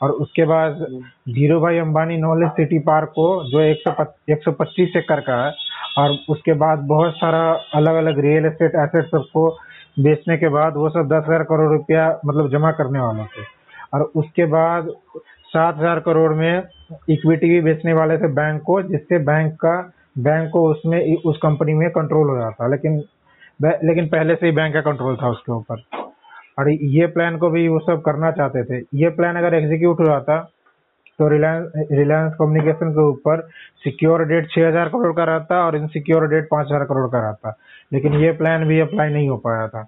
और 0.00 0.10
उसके 0.22 0.44
बाद 0.44 0.86
धीरू 1.34 1.60
भाई 1.60 1.78
अंबानी 1.78 2.16
नॉलेज 2.18 2.50
सिटी 2.50 2.78
पार्क 2.88 3.08
को 3.08 3.28
जो 3.50 3.60
एक 3.60 3.78
सौ 3.80 4.04
एक 4.32 4.42
सौ 4.42 4.52
पच्चीस 4.52 4.96
एकड़ 4.96 5.20
का 5.20 5.44
है 5.44 5.52
और 5.98 6.16
उसके 6.28 6.52
बाद 6.54 6.78
बहुत 6.88 7.14
सारा 7.16 7.40
अलग 7.74 7.94
अलग 7.96 8.18
रियल 8.24 8.46
एस्टेट 8.46 8.74
एसेट 8.78 9.06
सबको 9.06 9.48
बेचने 9.98 10.36
के 10.36 10.48
बाद 10.48 10.76
वो 10.76 10.88
सब 10.90 11.08
दस 11.08 11.24
हज़ार 11.28 11.42
करोड़ 11.42 11.70
रुपया 11.72 12.08
मतलब 12.26 12.50
जमा 12.50 12.70
करने 12.72 13.00
वाले 13.00 13.24
थे। 13.26 13.44
और 13.94 14.02
उसके 14.14 14.44
बाद 14.46 14.90
सात 15.46 15.76
हज़ार 15.78 16.00
करोड़ 16.00 16.32
में 16.34 16.62
इक्विटी 17.10 17.48
भी 17.48 17.60
बेचने 17.60 17.92
वाले 17.92 18.18
थे 18.18 18.28
बैंक 18.34 18.62
को 18.62 18.80
जिससे 18.82 19.18
बैंक 19.24 19.52
का 19.54 19.76
बैंक 20.18 20.50
को 20.52 20.68
उसमें 20.70 21.16
उस 21.16 21.38
कंपनी 21.42 21.74
में 21.74 21.88
कंट्रोल 21.90 22.28
हो 22.28 22.36
जाता 22.36 22.66
लेकिन 22.68 23.02
लेकिन 23.62 24.06
पहले 24.08 24.34
से 24.34 24.46
ही 24.46 24.52
बैंक 24.52 24.74
का 24.74 24.80
कंट्रोल 24.82 25.16
था 25.16 25.28
उसके 25.30 25.52
ऊपर। 25.52 25.82
और 26.58 26.70
ये 26.70 27.06
प्लान 27.08 27.36
को 27.38 27.50
भी 27.50 27.66
वो 27.68 27.78
सब 27.80 28.02
करना 28.02 28.30
चाहते 28.32 28.64
थे। 28.64 28.78
ये 28.94 29.08
प्लान 29.12 29.36
अगर 29.36 29.54
एग्जीक्यूट 29.54 30.00
हो 30.00 30.06
जाता 30.06 30.38
तो 31.18 31.28
रिलायंस 31.28 31.88
रिलायंस 31.92 32.32
कम्युनिकेशन 32.38 32.90
के 32.92 33.02
ऊपर 33.02 33.40
सिक्योर 33.84 34.24
डेट 34.28 34.48
छह 34.50 34.66
हज़ार 34.68 34.88
करोड़ 34.88 35.12
का 35.16 35.24
रहता 35.26 35.64
और 35.66 35.76
इनसिक्योर 35.76 36.26
डेट 36.28 36.48
पाँच 36.50 36.66
हज़ार 36.66 36.84
करोड़ 36.86 37.06
का 37.10 37.20
रहता। 37.20 37.56
लेकिन 37.92 38.14
ये 38.14 38.32
प्लान 38.38 38.64
भी 38.68 38.80
अप्लाई 38.80 39.12
नहीं 39.12 39.28
हो 39.28 39.36
पाया 39.44 39.68
था। 39.68 39.86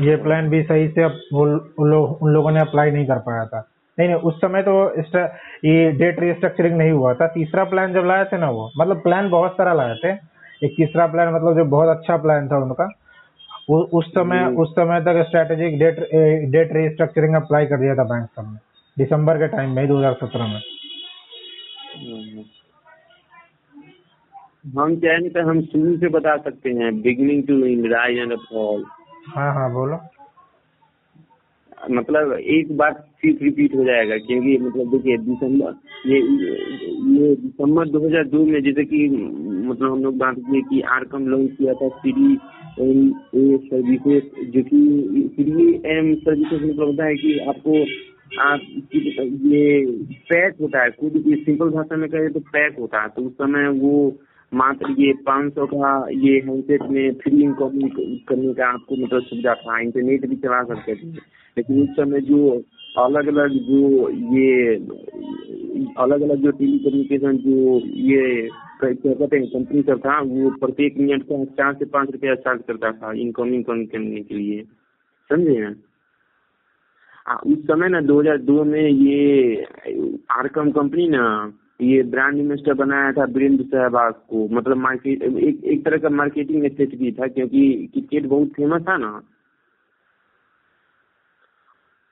ये 0.00 0.16
प्लान 0.16 0.48
भी 0.50 0.62
सही 0.62 0.88
से 0.88 1.04
उन 1.04 1.54
उन 1.78 2.32
लोगों 2.32 2.50
ने 2.50 2.60
अप्लाई 2.60 2.90
नहीं 2.90 3.06
कर 3.06 3.18
पाया 3.20 3.44
था। 3.46 3.66
नहीं 3.98 4.08
नहीं, 4.08 4.18
उस 4.18 4.36
समय 4.36 4.62
तो 4.62 4.72
ये 5.64 5.90
डेट 5.92 6.20
रिस्ट्रक्चरिंग 6.20 6.76
नहीं 6.76 6.90
हुआ 6.90 7.12
था। 7.14 7.26
तीसरा 7.28 7.64
प्लान 7.64 7.92
जब 7.92 8.04
लाए 8.06 8.24
थे 8.24 8.38
ना 8.38 8.48
वो 8.50 8.70
मतलब 8.78 9.02
प्लान 9.02 9.28
बहुत 9.30 9.52
सारा 9.52 9.72
लाए 9.74 9.94
थे। 9.96 10.12
एक 10.62 10.74
तीसरा 10.76 11.06
प्लान 11.06 11.32
मतलब 11.34 11.56
जो 11.56 11.64
बहुत 11.66 11.96
अच्छा 11.96 12.16
प्लान 12.18 12.48
था 12.48 12.58
उनका। 12.58 12.88
उ, 13.68 13.74
उस 13.74 14.06
समय 14.08 14.44
उस 14.58 14.70
समय 14.72 15.00
तक 15.00 15.24
strategic 15.28 15.78
debt 15.78 15.98
debt 16.52 16.72
restructuring 16.72 17.34
apply 17.36 17.66
कर 17.66 17.78
दिया 17.80 17.94
था 17.94 18.04
बैंक 18.04 18.28
सबने। 18.30 18.58
दिसंबर 18.96 19.38
के 19.38 19.48
टाइम 19.48 19.70
में 19.76 19.86
दो 19.88 19.98
हज़ार 19.98 20.14
सत्रह 20.22 20.46
में। 20.46 20.60
हम 24.78 24.96
चाहें 24.96 25.28
तो 25.30 25.48
हम 25.48 25.60
शुरू 25.62 25.96
से 25.98 26.08
बता 26.08 26.36
सकते 26.38 26.70
हैं 26.72 26.90
beginning 27.02 27.42
to 27.46 27.54
rise 27.90 28.18
and 28.18 28.36
fall 28.40 28.84
हाँ 29.28 29.52
हाँ 29.54 29.72
बोलो। 29.72 29.96
मतलब 31.90 32.32
एक 32.32 32.76
बात 32.76 33.06
फिर 33.22 33.38
रिपीट 33.42 33.74
हो 33.74 33.84
जाएगा, 33.84 34.16
क्योंकि 34.18 34.56
मतलब 34.58 34.90
देखिए 34.90 35.16
दिसंबर, 35.18 35.74
ये 36.06 36.18
ये 37.18 37.34
दिसंबर 37.36 37.88
2002 37.88 38.44
में 38.46 38.60
जैसे 38.62 38.84
कि 38.84 39.08
मतलब 39.08 39.90
हम 39.92 40.02
लोग 40.02 40.16
बात 40.18 40.36
किए 40.38 40.60
कि 40.62 40.80
आरकम 40.96 41.26
लॉन्च 41.28 41.50
किया 41.58 41.74
था 41.74 41.88
सीडी 41.98 42.32
एम 42.80 43.08
ए 43.34 43.58
सर्विसेज़ 43.64 44.50
जो 44.50 44.62
कि 44.62 45.28
सीडी 45.36 45.68
एम 45.96 46.14
सर्विसेज़ 46.16 46.64
मतलब 46.64 46.86
होता 46.86 47.06
है 47.06 47.14
कि 47.14 47.38
आपको, 47.48 47.84
आप 48.40 48.60
ये 49.44 49.86
पैक 50.30 50.56
होता 50.60 50.82
है, 50.82 50.90
खुद 50.90 51.22
सिंपल 51.44 51.70
भाषा 51.70 51.96
में 51.96 52.08
कहे 52.10 52.28
तो 52.28 52.40
पैक 52.52 52.78
होता 52.78 53.02
है 53.02 53.08
तो 53.08 53.22
उस 53.22 53.32
समय 53.32 53.68
वो 53.80 53.94
मात्र 54.52 54.90
ये 54.98 55.12
पाँच 55.26 55.52
सौ 55.54 55.66
का 55.66 55.90
ये 56.12 56.32
हैंडसेट 56.46 56.82
में 56.90 57.14
फ्री 57.14 57.42
इनकमिंग 57.42 57.90
करने 58.28 58.52
का 58.54 58.66
आपको 58.66 58.96
मतलब 58.96 59.22
सुविधा 59.22 59.54
था 59.54 59.78
इंटरनेट 59.80 60.26
भी 60.26 60.36
चला 60.36 60.62
सकते 60.64 60.94
थे। 60.94 61.08
लेकिन 61.56 61.82
उस 61.82 61.88
समय 61.90 62.20
जो 62.20 62.50
अलग 62.98 63.26
अलग 63.28 63.52
जो 63.68 64.08
ये 64.36 64.74
अलग 65.98 66.22
अलग 66.22 66.42
जो 66.42 66.50
टेली 66.50 66.78
कम्युनिकेशन 66.78 67.36
जो 67.36 67.78
ये 68.10 68.48
कहते 68.84 69.36
हैं 69.36 69.46
कंपनी 69.46 69.82
सब 69.82 69.98
था, 69.98 70.20
वो 70.20 70.50
प्रत्येक 70.50 70.98
मिनट 70.98 71.22
का 71.22 71.44
चार 71.44 71.74
से 71.74 71.84
पाँच 71.84 72.10
रुपया 72.10 72.34
चार्ज 72.34 72.62
करता 72.68 72.92
था 72.92 73.12
इनकमिंग 73.12 73.64
करने 73.64 74.20
के 74.20 74.34
लिए। 74.34 74.62
समझे 75.30 75.58
ना? 75.60 75.74
उस 77.46 77.58
समय 77.58 77.88
ना 77.88 78.00
2002 78.00 78.64
में 78.64 78.88
ये 78.88 79.62
आरकम 80.30 80.70
कंपनी 80.70 81.08
ना 81.08 81.22
ये 81.82 82.02
ब्रांड 82.02 82.38
इन्वेस्टर 82.38 82.74
बनाया 82.74 83.12
था 83.12 83.24
वीरेंद्र 83.24 83.64
सहवाग 83.64 84.12
को। 84.12 84.48
मतलब 84.48 84.76
मार्केट 84.76 85.22
एक 85.22 85.64
एक 85.64 85.84
तरह 85.84 85.98
का 85.98 86.08
मार्केटिंग 86.08 86.66
स्ट्रेटजी 86.72 87.12
था, 87.12 87.26
क्योंकि 87.26 87.90
क्रिकेट 87.92 88.26
बहुत 88.26 88.48
फ़ेमस 88.48 88.82
था 88.82 88.96
ना। 88.96 89.22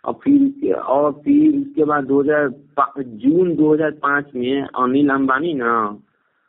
और 0.04 0.14
फिर 0.14 0.72
और 0.74 1.12
फिर 1.12 1.60
उसके 1.60 1.84
बाद 1.84 2.04
2000 2.04 3.02
जून 3.02 3.54
2005 3.56 4.34
में 4.34 4.62
अनिल 4.62 5.10
अंबानी 5.10 5.54
ना, 5.54 5.98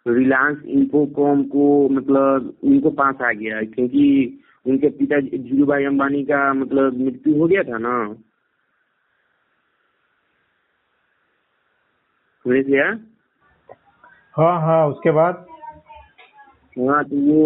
रिलायंस 0.07 0.63
इन्फोकॉम 0.65 1.43
को 1.43 1.89
मतलब 1.89 2.53
उनको 2.63 2.89
पास 2.91 3.21
आ 3.21 3.31
गया, 3.31 3.61
क्योंकि 3.61 4.39
उनके 4.67 4.89
पिता 4.89 5.19
जीरू 5.19 5.65
भाई 5.65 5.85
अंबानी 5.85 6.23
का 6.23 6.53
मतलब 6.53 6.97
मृत्यु 6.97 7.37
हो 7.37 7.47
गया 7.47 7.63
था 7.63 7.77
ना। 7.77 8.13
सुरेश 12.45 12.65
भैया। 12.65 12.91
हाँ 14.35 14.59
हाँ 14.61 14.87
उसके 14.87 15.11
बाद? 15.11 15.45
हाँ 16.79 17.03
तो 17.03 17.17
वो 17.17 17.41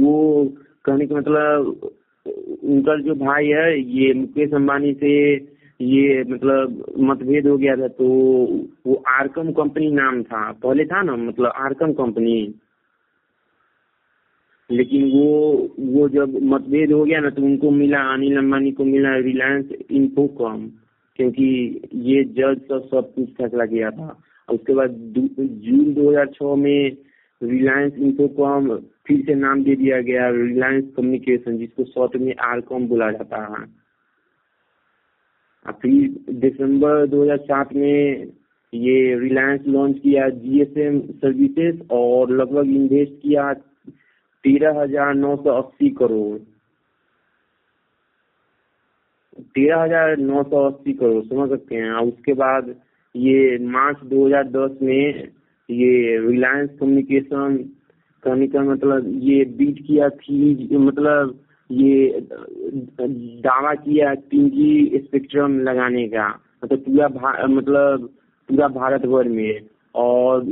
वो 0.00 0.44
कहने 0.84 1.06
का 1.06 1.16
मतलब 1.16 1.90
उनका 2.64 2.96
जो 2.96 3.14
भाई 3.14 3.46
है, 3.46 3.80
ये 3.80 4.12
मुकेश 4.14 4.54
अंबानी 4.54 4.92
से 4.94 5.12
ये 5.80 6.22
मतलब 6.24 6.84
मतभेद 7.00 7.46
हो 7.46 7.56
गया 7.56 7.76
था 7.76 7.88
तो 7.88 8.06
वो 8.86 9.02
आरकम 9.08 9.52
कंपनी 9.52 9.90
नाम 9.90 10.22
था। 10.22 10.50
पहले 10.52 10.84
था 10.84 11.02
ना 11.02 11.16
मतलब 11.16 11.52
आरकम 11.56 11.92
कंपनी। 11.92 12.54
लेकिन 14.70 15.10
वो 15.12 15.28
वो 15.78 16.08
जब 16.08 16.38
मतभेद 16.42 16.92
हो 16.92 17.04
गया 17.04 17.20
ना 17.20 17.30
तो 17.30 17.42
उनको 17.42 17.70
मिला, 17.70 18.00
अनिल 18.12 18.38
अंबानी 18.38 18.72
को 18.72 18.84
मिला 18.84 19.16
रिलायंस 19.16 19.72
इन्फोकॉम 19.90 20.68
क्योंकि 21.16 21.80
ये 21.94 22.24
जज 22.24 22.60
सब 22.68 22.88
सब 22.90 23.12
कुछ 23.14 23.28
फैसला 23.28 23.66
किया 23.66 23.90
था। 23.90 24.22
उसके 24.52 24.74
बाद 24.74 24.90
जून 25.64 25.92
2006 25.94 26.56
में 26.56 26.96
रिलायंस 27.40 27.94
इन्फोकॉम 27.98 28.68
फिर 29.06 29.20
से 29.26 29.34
नाम 29.34 29.62
दे 29.64 29.74
दिया 29.76 30.00
गया 30.02 30.28
रिलायंस 30.32 30.84
कम्युनिकेशन 30.96 31.56
जिसको 31.58 31.84
शॉर्ट 31.84 32.16
में 32.16 32.34
आरकॉम 32.42 32.86
बोला 32.88 33.10
जाता 33.12 33.40
है। 33.46 33.64
फिर 35.72 36.34
दिसंबर 36.40 37.06
2007 37.06 37.72
में 37.74 38.26
ये 38.72 39.18
रिलायंस 39.18 39.66
लॉन्च 39.66 39.98
किया 39.98 40.28
जीएसएम 40.36 41.00
सर्विसेज़ 41.16 41.82
और 41.92 42.30
लगभग 42.32 42.70
इन्वेस्ट 42.72 43.12
किया 43.22 43.52
तेरह 44.44 44.80
हज़ार 44.80 45.14
नौ 45.14 45.34
सौ 45.36 45.50
अस्सी 45.52 45.90
करोड़। 45.98 46.38
तेरह 49.50 49.82
हज़ार 49.82 50.16
नौ 50.18 50.42
सौ 50.44 50.64
अस्सी 50.70 50.92
करोड़, 50.92 51.22
समझ 51.24 51.48
सकते 51.50 51.76
हैं। 51.76 51.92
उसके 51.92 52.32
बाद 52.34 52.74
ये 53.14 53.58
मार्च 53.68 53.98
2010 54.04 54.82
में 54.82 55.28
ये 55.68 56.18
रिलायंस 56.26 56.70
कम्युनिकेशन 56.80 57.56
कहने 58.22 58.46
का 58.46 58.60
मतलब 58.62 59.06
ये 59.22 59.44
बीट 59.58 59.78
किया 59.86 60.08
थी 60.08 60.76
मतलब 60.76 61.38
ये, 61.70 62.20
दावा 63.40 63.74
किया 63.74 64.14
तीन 64.14 64.48
जी 64.50 65.00
स्पेक्ट्रम 65.04 65.58
लगाने 65.60 66.06
का। 66.08 66.28
मतलब 66.64 66.84
पूरा 66.84 67.46
मतलब 67.48 68.08
पूरा 68.48 68.68
भारत 68.68 69.06
भर 69.06 69.28
में। 69.28 69.60
और 69.94 70.46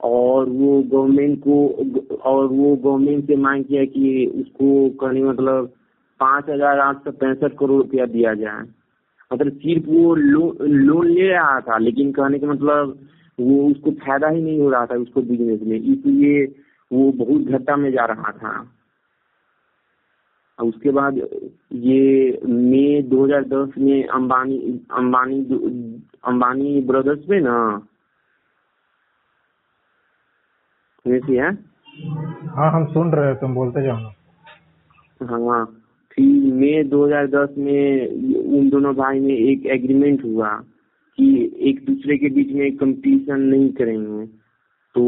और 0.00 0.48
वो 0.48 0.80
गवर्नमेंट 0.82 1.38
को, 1.40 1.66
और 2.22 2.46
वो 2.46 2.74
गवर्नमेंट 2.76 3.26
से 3.26 3.36
मांग 3.36 3.64
किया 3.64 3.84
कि 3.84 4.26
उसको 4.40 4.88
कहने 5.00 5.22
मतलब 5.22 5.72
पाँच 6.20 6.48
हज़ार 6.50 6.78
आठ 6.78 7.04
सौ 7.04 7.10
पैंसठ 7.12 7.56
करोड़ 7.58 7.82
रुपया 7.82 8.06
दिया 8.06 8.34
जाए। 8.34 8.64
मतलब 9.34 9.52
सिर्फ़ 9.52 9.86
वो 9.86 10.14
लोन 10.14 11.06
ले 11.06 11.28
रहा 11.28 11.60
था 11.60 11.78
लेकिन 11.78 12.12
कहने 12.12 12.38
का 12.38 12.46
मतलब 12.46 12.98
वो 13.38 13.70
उसको 13.70 13.90
फ़ायदा 13.90 14.28
ही 14.28 14.42
नहीं 14.42 14.60
हो 14.60 14.70
रहा 14.70 14.86
था 14.86 14.94
उसको 14.94 15.22
बिज़नेस 15.22 15.60
में 15.62 15.76
इसलिए 15.76 16.44
वो 16.92 17.12
बहुत 17.12 17.42
घाटा 17.42 17.76
में 17.76 17.90
जा 17.92 18.04
रहा 18.04 18.32
था। 18.32 18.70
उसके 20.58 20.90
बाद 20.90 21.16
ये 21.72 22.40
मई 22.46 23.02
2010 23.02 23.78
में 23.78 24.06
अंबानी 24.06 24.58
अंबानी 24.92 25.40
अंबानी 26.24 26.80
ब्रदर्स 26.80 27.28
में 27.28 27.40
ना 27.40 27.56
है 31.06 31.50
हाँ 32.48 32.70
हम 32.72 32.86
सुन 32.92 33.12
रहे 33.12 33.26
हैं 33.26 33.36
तुम 33.40 33.54
बोलते 33.54 33.82
जाओ। 33.82 33.96
हाँ। 35.26 35.83
फिर 36.18 36.52
मई 36.54 36.82
2010 36.90 37.56
में 37.58 38.06
उन 38.58 38.68
दोनों 38.70 38.94
भाई 38.94 39.20
में 39.20 39.34
एक 39.34 39.66
एग्रीमेंट 39.66 40.24
हुआ 40.24 40.50
कि 41.18 41.26
एक 41.60 41.84
दूसरे 41.84 42.16
के 42.18 42.28
बीच 42.30 42.52
में 42.52 42.76
कंपटीशन 42.76 43.40
नहीं 43.40 43.68
करेंगे। 43.72 44.26
तो 44.94 45.04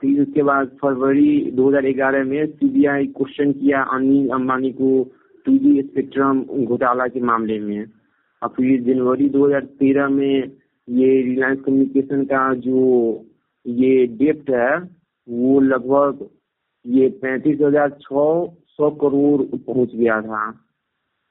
फिर 0.00 0.20
उसके 0.22 0.42
बाद 0.42 0.70
फरवरी 0.82 1.50
2011 1.50 2.24
में 2.24 2.46
सीबीआई 2.46 3.06
क्वेश्चन 3.06 3.52
किया, 3.52 3.82
अनिल 3.82 4.28
अंबानी 4.28 4.70
को 4.72 4.90
टू 5.46 5.58
जी 5.58 5.82
स्पेक्ट्रम 5.82 6.42
घोटाला 6.64 7.06
के 7.06 7.20
मामले 7.20 7.58
में। 7.60 7.84
और 8.42 8.48
फिर 8.48 8.82
जनवरी 8.82 9.28
2013 9.28 10.08
में 10.08 10.52
ये 10.88 11.22
रिलायंस 11.22 11.60
कम्युनिकेशन 11.60 12.24
का 12.24 12.42
जो 12.54 12.80
ये 13.66 14.06
डेप्ट 14.06 14.50
है, 14.50 14.76
वो 15.28 15.60
लगभग 15.60 16.28
ये 16.84 17.08
पैंतीस 17.22 17.60
हज़ार 17.60 17.90
छः 17.90 18.46
सौ 18.76 18.90
करोड़ 18.90 19.42
पहुँच 19.58 19.94
गया 19.94 20.20
था, 20.22 20.50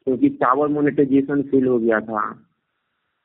क्योंकि 0.07 0.29
टावर 0.29 0.67
मोनेटाइजेशन 0.67 1.41
फेल 1.41 1.67
हो 1.67 1.77
गया 1.79 1.99
था। 1.99 2.23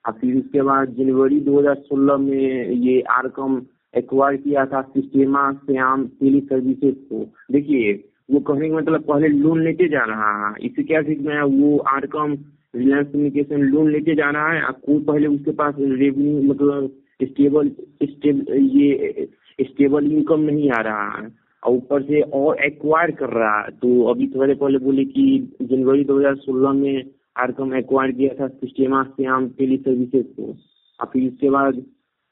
और 0.04 0.12
फिर 0.12 0.36
उसके 0.36 0.62
बाद 0.62 0.88
जनवरी 0.88 1.40
2016 1.40 2.16
में 2.16 2.70
ये 2.70 3.00
आरकम 3.00 3.62
एक्वायर 3.96 4.36
किया 4.36 4.66
था 4.66 4.82
सिस्टेमा 4.82 5.52
श्याम 5.52 6.06
टेली 6.06 6.40
सर्विसेज़ 6.40 6.94
को। 6.94 7.24
देखिए, 7.52 7.92
वो 8.30 8.40
कहने 8.40 8.68
का 8.70 8.76
मतलब 8.76 9.02
पहले 9.02 9.28
लोन 9.28 9.62
लेके 9.64 9.88
जा 9.88 10.04
रहा 10.04 10.48
है। 10.48 10.54
इससे 10.62 10.82
क्या 10.82 11.00
ठीक 11.00 11.20
में 11.20 11.42
वो 11.42 11.78
आरकम 11.78 12.38
रिलायंस 12.74 13.06
कम्युनिकेशन 13.06 13.62
लोन 13.62 13.90
लेके 13.90 14.14
जा 14.14 14.30
रहा 14.30 14.52
है। 14.52 14.60
कोई 14.86 15.02
पहले 15.04 15.26
उसके 15.26 15.50
पास 15.50 15.74
रेवेन्यू 15.78 16.42
मतलब 16.42 16.90
स्टेबल 17.22 17.68
स्टेबल 18.02 18.54
ये 18.54 19.28
स्टेबल 19.60 20.12
इनकम 20.12 20.40
नहीं 20.40 20.70
आ 20.70 20.80
रहा 20.80 21.10
है। 21.10 21.39
और 21.64 21.72
ऊपर 21.72 22.02
से 22.02 22.20
और 22.20 22.62
एक्वायर 22.64 23.10
कर 23.10 23.30
रहा 23.30 23.60
है। 23.60 23.70
तो 23.70 24.02
अभी 24.04 24.26
थोड़े 24.26 24.54
पहले 24.54 24.78
बोले 24.78 25.04
कि 25.04 25.56
जनवरी 25.62 26.04
2016 26.04 26.72
में 26.72 27.10
आरकम 27.36 27.74
एक्वायर 27.74 28.12
किया 28.12 28.34
था 28.34 28.48
सिस्टेमा 28.48 29.04
श्याम 29.04 29.48
टेली 29.48 29.76
सर्विसेज़ 29.76 30.26
को। 30.26 30.56
और 31.00 31.06
फिर 31.06 31.32
उसके 31.32 31.50
बाद 31.50 31.82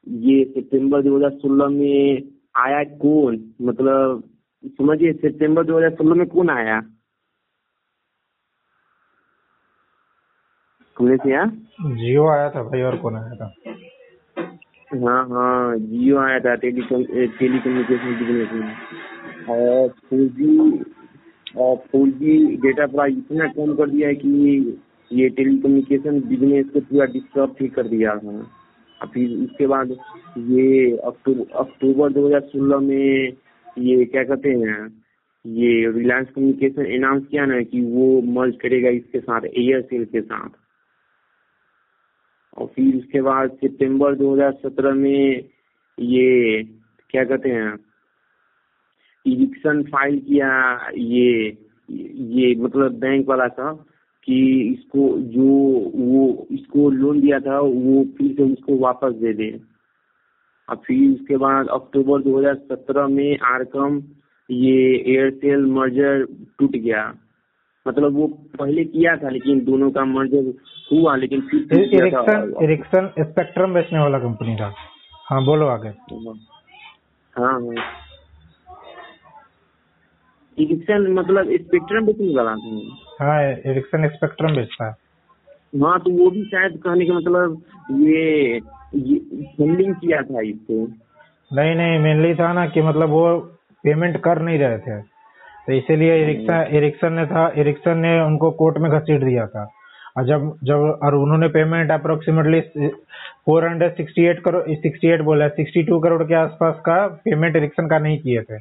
ये 0.08 0.44
सितंबर 0.44 1.02
2016 1.02 1.68
में 1.68 2.23
आया 2.56 2.85
कौन? 2.85 3.54
मतलब 3.62 4.23
समझिए 4.66 5.12
सितंबर 5.12 5.64
2016 5.64 6.14
में 6.14 6.26
कौन 6.26 6.50
आया? 6.50 6.82
हमने 10.99 11.16
से 11.16 11.30
यहाँ 11.30 11.47
जियो 11.80 12.26
आया 12.28 12.50
था 12.50 12.62
भाई 12.62 12.82
और 12.82 12.97
कौन 12.97 13.16
आया 13.16 13.35
था? 13.35 13.54
हाँ 14.94 15.28
हाँ 15.28 15.76
जियो 15.76 16.18
आया 16.18 16.38
था 16.38 16.54
टेलीकॉम 16.54 17.04
टेली 17.04 17.58
कम्युनिकेशन 17.58 18.18
बिज़नेस 18.18 18.49
में। 18.52 18.75
फोर 19.48 20.26
जी 20.38 20.56
और 21.56 21.76
फोर 21.92 22.08
जी 22.20 22.36
डेटा 22.56 22.86
प्राइस 22.86 23.16
इतना 23.16 23.46
कम 23.48 23.74
कर 23.76 23.90
दिया 23.90 24.08
है 24.08 24.14
कि 24.14 24.78
ये 25.10 25.28
टेली 25.28 25.56
कम्युनिकेशन 25.58 26.20
बिज़नेस 26.20 26.66
को 26.72 26.80
पूरा 26.80 27.04
डिस्टर्ब 27.12 27.54
ही 27.60 27.68
कर 27.68 27.88
दिया 27.88 28.12
है। 28.24 28.36
और 29.00 29.06
फिर 29.14 29.30
उसके 29.38 29.66
बाद 29.66 29.96
ये 30.50 30.96
अक्टूबर 31.06 31.56
अक्टूबर 31.58 32.12
2016 32.12 32.80
में 32.80 33.32
ये 33.78 34.04
क्या 34.04 34.24
कहते 34.24 34.50
हैं, 34.50 34.86
ये 35.44 35.90
रिलायंस 35.92 36.28
कम्युनिकेशन 36.34 36.94
अनाउंस 36.96 37.26
किया 37.26 37.44
ना 37.46 37.60
कि 37.62 37.80
वो 37.82 38.20
मर्ज 38.32 38.56
करेगा 38.62 38.90
इसके 38.90 39.20
साथ 39.20 39.44
एयरसेल 39.46 40.04
के 40.04 40.20
साथ। 40.20 40.48
और 42.56 42.66
फिर 42.66 42.96
उसके 42.96 43.20
बाद 43.22 43.50
सितंबर 43.60 44.14
2017 44.14 44.94
में 44.94 45.44
ये 45.98 46.62
क्या 47.10 47.24
कहते 47.24 47.48
हैं 47.48 47.76
इविक्शन 49.28 49.82
फ़ाइल 49.82 50.18
किया 50.28 50.50
ये 50.97 51.56
ये 51.88 52.54
मतलब 52.62 52.99
बैंक 53.00 53.28
वाला 53.28 53.49
था 53.49 53.73
कि 54.26 54.38
इसको 54.62 55.08
जो 55.35 55.50
वो 55.94 56.47
इसको 56.50 56.88
लोन 56.90 57.20
दिया 57.20 57.38
था 57.40 57.58
वो 57.61 58.04
फिर 58.18 58.32
से 58.32 58.42
उसको 58.42 58.78
वापस 58.78 59.14
दे 59.20 59.32
दे। 59.35 59.50
और 60.68 60.76
फिर 60.76 61.08
उसके 61.11 61.37
बाद 61.37 61.68
अक्टूबर 61.73 62.23
2017 62.23 63.08
में 63.11 63.38
आरकम 63.47 64.02
ये 64.49 64.80
एयरटेल 65.12 65.64
मर्जर 65.73 66.25
टूट 66.58 66.76
गया। 66.76 67.04
मतलब 67.87 68.14
वो 68.14 68.26
पहले 68.58 68.85
किया 68.85 69.16
था 69.16 69.28
लेकिन 69.30 69.64
दोनों 69.64 69.90
का 69.90 70.04
मर्जर 70.04 70.52
हुआ 70.92 71.16
लेकिन 71.16 71.40
फिर 71.40 71.61
इरिक्सन 72.64 73.08
स्पेक्ट्रम 73.20 73.75
बेचने 73.75 73.99
वाला 73.99 74.18
कंपनी 74.18 74.56
था। 74.56 74.73
हाँ 75.30 75.44
बोलो 75.44 75.66
आगे। 75.68 75.88
हाँ 77.37 77.52
हाँ। 77.52 78.07
इरिक्सन 80.60 81.06
मतलब 81.12 81.50
स्पेक्ट्रम 81.56 82.06
बेचने 82.06 82.34
वाला 82.36 82.50
हाँ 83.20 83.42
इरिक्सन 83.72 84.08
स्पेक्ट्रम 84.08 84.56
बेचता 84.56 84.86
है। 84.86 84.94
हाँ 85.82 85.98
तो 86.00 86.10
वो 86.12 86.30
भी 86.30 86.42
शायद 86.44 86.76
कहने 86.84 87.06
का 87.06 87.14
मतलब 87.14 87.62
ये 88.00 88.56
ये 88.96 89.18
फंडिंग 89.58 89.94
किया 89.94 90.22
था 90.22 90.40
इसको। 90.42 90.84
नहीं 91.50 91.74
नहीं 91.76 91.98
मेनली 91.98 92.34
था 92.34 92.52
ना 92.52 92.66
कि 92.66 92.82
मतलब 92.82 93.10
वो 93.10 93.36
पेमेंट 93.84 94.16
कर 94.24 94.40
नहीं 94.42 94.58
रहे 94.58 94.78
थे। 94.78 95.00
तो 95.66 95.72
इसीलिए 95.72 96.22
इरिक्सन 96.22 96.76
इरिक्सन 96.76 97.12
ने 97.12 97.26
था 97.26 97.48
इरिक्सन 97.58 97.98
ने 97.98 98.20
उनको 98.22 98.50
कोर्ट 98.60 98.78
में 98.78 98.90
घसीट 98.90 99.24
दिया 99.24 99.46
था। 99.46 99.68
और 100.16 100.24
जब 100.26 100.52
जब 100.64 100.98
और 101.02 101.14
उन्होंने 101.14 101.48
payment 101.48 101.90
approximately 101.92 102.60
four 103.46 103.66
hundred 103.66 103.96
sixty 103.96 104.24
eight 104.26 104.40
crore 104.44 104.62
sixty 104.76 105.08
eight 105.08 105.20
बोला 105.22 105.48
सिक्सटी 105.48 105.82
टू 105.82 105.98
करोड़ 106.00 106.22
के 106.22 106.34
आसपास 106.34 106.80
का 106.86 107.06
पेमेंट 107.24 107.56
इरिक्सन 107.56 107.86
का 107.88 107.98
नहीं 107.98 108.18
किए 108.18 108.42
थे। 108.42 108.58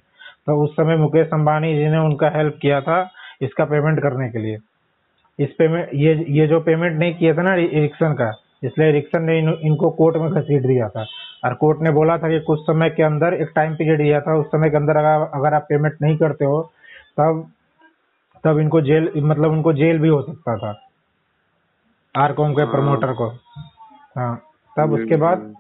तो 0.48 0.56
उस 0.64 0.72
समय 0.72 0.98
मुकेश 0.98 1.30
अंबानी 1.34 1.74
जी 1.76 1.88
ने 1.90 1.98
उनका 1.98 2.30
हेल्प 2.30 2.58
किया 2.62 2.82
था 2.82 3.00
इसका 3.42 3.66
पेमेंट 3.66 4.00
करने 4.00 4.30
के 4.30 4.40
लिए। 4.40 4.58
इस 5.40 5.50
पेमेंट 5.58 5.90
ये 5.94 6.14
ये 6.30 6.48
जो 6.48 6.60
पेमेंट 6.60 6.98
नहीं 7.00 7.16
किया 7.16 7.34
था 7.34 7.42
ना 7.42 7.56
इरिक्सन 7.56 8.14
का 8.14 8.30
इसलिए 8.64 8.90
इरिक्सन 8.90 9.24
ने 9.24 9.38
इन, 9.40 9.50
इनको 9.62 9.90
कोर्ट 9.90 10.16
में 10.18 10.30
घसीट 10.32 10.62
दिया 10.62 10.88
था। 10.90 11.06
और 11.46 11.54
कोर्ट 11.54 11.82
ने 11.82 11.92
बोला 11.92 12.18
था 12.18 12.30
कि 12.30 12.40
कुछ 12.40 12.60
समय 12.60 12.90
के 12.90 13.04
अंदर 13.04 13.34
एक 13.34 13.52
टाइम 13.56 13.76
पीरियड 13.76 14.02
दिया 14.02 14.22
था 14.22 14.36
उस 14.36 14.46
समय 14.48 14.70
के 14.70 14.78
अंदर 14.78 14.98
अगर 14.98 15.30
अगर 15.38 15.54
आप 15.54 15.66
पेमेंट 15.70 16.02
नहीं 16.02 16.18
करते 16.18 16.46
हो 16.46 16.62
तब 17.20 17.46
तब 18.44 18.60
इनको 18.60 18.82
जेल 18.82 19.12
मतलब 19.18 19.52
उनको 19.52 19.74
जेल 19.74 20.00
भी 20.00 20.10
हो 20.10 20.22
सकता 20.22 20.58
था। 20.58 20.74
आरकॉम 22.16 22.54
के 22.54 22.62
हाँ। 22.62 22.72
प्रमोटर 22.72 23.14
को। 23.14 23.28
हाँ 24.18 24.36
तब 24.76 24.94
उसके 24.94 25.16
बाद 25.16 25.54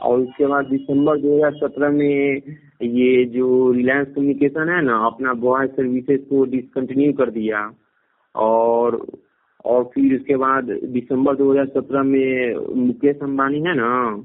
और 0.00 0.18
उसके 0.18 0.46
बाद 0.46 0.64
दिसंबर 0.66 1.18
2017 1.18 1.92
में 1.92 2.40
ये 2.84 3.24
जो 3.24 3.72
रिलायंस 3.72 4.08
कम्युनिकेशन 4.16 4.68
है 4.68 4.82
ना, 4.82 4.96
अपना 4.96 5.32
वॉइस 5.32 5.70
सर्विसेज़ 5.70 6.20
को 6.20 6.44
डिसकंटिन्यू 6.44 7.12
कर 7.12 7.30
दिया। 7.30 7.72
और 8.34 9.06
और 9.64 9.84
फिर 9.84 10.14
उसके 10.14 10.36
बाद 10.36 10.64
दिसंबर 10.84 11.36
2017 11.36 12.02
में 12.02 12.54
मुकेश 12.86 13.16
अंबानी 13.22 13.58
है 13.58 13.74
ना, 13.76 14.24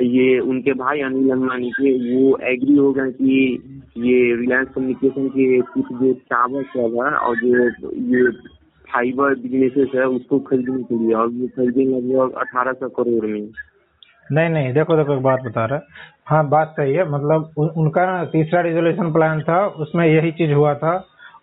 ये 0.00 0.38
उनके 0.38 0.72
भाई 0.72 1.00
अनिल 1.00 1.30
अंबानी 1.30 1.70
के, 1.70 2.14
वो 2.14 2.38
एग्री 2.42 2.76
हो 2.76 2.92
गए 2.92 3.10
कि 3.10 3.58
ये 3.98 4.36
रिलायंस 4.36 4.68
कम्युनिकेशन 4.68 5.28
के 5.28 5.60
कुछ 5.60 5.84
जो 5.84 6.12
टावर 6.12 6.62
सर्वर 6.62 7.14
और 7.14 7.36
जो, 7.36 7.90
ये 7.92 8.30
फाइबर 8.92 9.34
बिजनेसेस 9.34 9.88
है, 9.94 10.08
उसको 10.08 10.38
खरीदने 10.38 10.82
के 10.82 10.98
लिए। 10.98 11.14
और 11.14 11.28
वो 11.28 11.46
खरीदेंगे 11.46 12.00
लगभग 12.00 12.32
अठारह 12.32 12.72
सौ 12.72 12.88
करोड़ 12.88 13.26
में। 13.26 13.48
नहीं 14.32 14.48
नहीं 14.50 14.72
देखो 14.74 14.96
देखो 14.96 15.14
एक 15.14 15.22
बात 15.22 15.42
बता 15.42 15.64
रहा 15.64 15.78
है। 15.78 16.04
हाँ 16.26 16.48
बात 16.48 16.74
सही 16.76 16.94
है 16.94 17.08
मतलब 17.10 17.50
उन, 17.56 17.68
उनका 17.68 18.06
ना 18.06 18.24
तीसरा 18.26 18.60
रिजोल्यूशन 18.60 19.12
प्लान 19.12 19.40
था 19.42 19.66
उसमें 19.66 20.06
यही 20.06 20.32
चीज़ 20.32 20.52
हुआ 20.52 20.74
था 20.74 20.94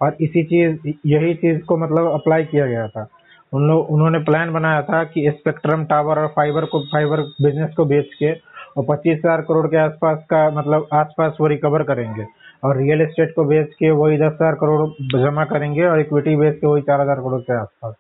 और 0.02 0.18
इसी 0.22 0.44
चीज़ 0.44 0.94
यही 1.08 1.34
चीज़ 1.36 1.62
को 1.66 1.78
मतलब 1.78 2.12
अप्लाई 2.12 2.44
किया 2.46 2.66
गया 2.68 2.88
था। 2.88 3.08
उन 3.54 3.68
लोग 3.68 3.90
उन्होंने 3.92 4.20
प्लान 4.24 4.54
बनाया 4.54 4.82
था 4.82 5.04
कि 5.06 5.30
स्पेक्ट्रम 5.32 5.84
टावर 5.86 6.20
और 6.20 6.28
फाइबर 6.36 6.66
को 6.66 6.80
फाइबर 6.94 7.22
बिज़नेस 7.42 7.74
को 7.78 7.86
बेच 7.86 8.14
के 8.20 8.32
और 8.32 8.86
पच्चीस 8.90 9.18
हज़ार 9.18 9.42
करोड़ 9.42 9.68
के 9.68 9.78
आसपास 9.78 10.24
का 10.30 10.50
मतलब 10.52 10.88
आसपास 10.94 11.38
वो 11.42 11.48
रिकवर 11.48 11.84
करेंगे। 11.84 12.26
और 12.64 12.78
रियल 12.78 13.02
एस्टेट 13.02 13.34
को 13.36 13.44
बेच 13.46 13.74
के 13.80 13.92
वही 13.92 14.18
दस 14.18 14.32
हज़ार 14.34 14.56
करोड़ 14.56 15.20
जमा 15.20 15.44
करेंगे 15.46 15.86
और 15.88 16.00
इक्विटी 16.00 16.36
बेच 16.36 16.56
के 16.56 16.68
वही 16.68 16.82
चार 16.82 17.02
हज़ार 17.02 17.20
करोड़ 17.20 17.42
के 17.42 17.54
आसपास। 17.54 17.94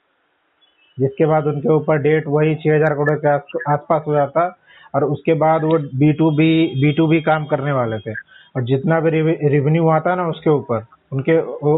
जिसके 0.97 1.25
बाद 1.25 1.45
उनके 1.47 1.73
ऊपर 1.73 1.97
डेट 2.01 2.27
वही 2.27 2.55
छह 2.55 2.75
हज़ार 2.75 2.93
करोड़ 2.93 3.19
के 3.19 3.27
आसपास 3.73 4.03
हो 4.07 4.13
जाता 4.13 4.47
और 4.93 5.03
उसके 5.05 5.33
बाद 5.35 5.63
वो 5.63 5.77
B 5.95 6.11
to 6.13 6.29
B 6.31 6.49
B 6.81 6.91
to 6.93 7.07
B 7.07 7.21
काम 7.21 7.45
करने 7.45 7.71
वाले 7.71 7.99
थे। 7.99 8.13
और 8.55 8.63
जितना 8.63 8.99
भी 8.99 9.09
रेवेन्यू 9.49 9.87
आता 9.89 10.15
ना 10.15 10.27
उसके 10.29 10.49
ऊपर, 10.49 10.85
उनके 11.11 11.37
वो 11.37 11.77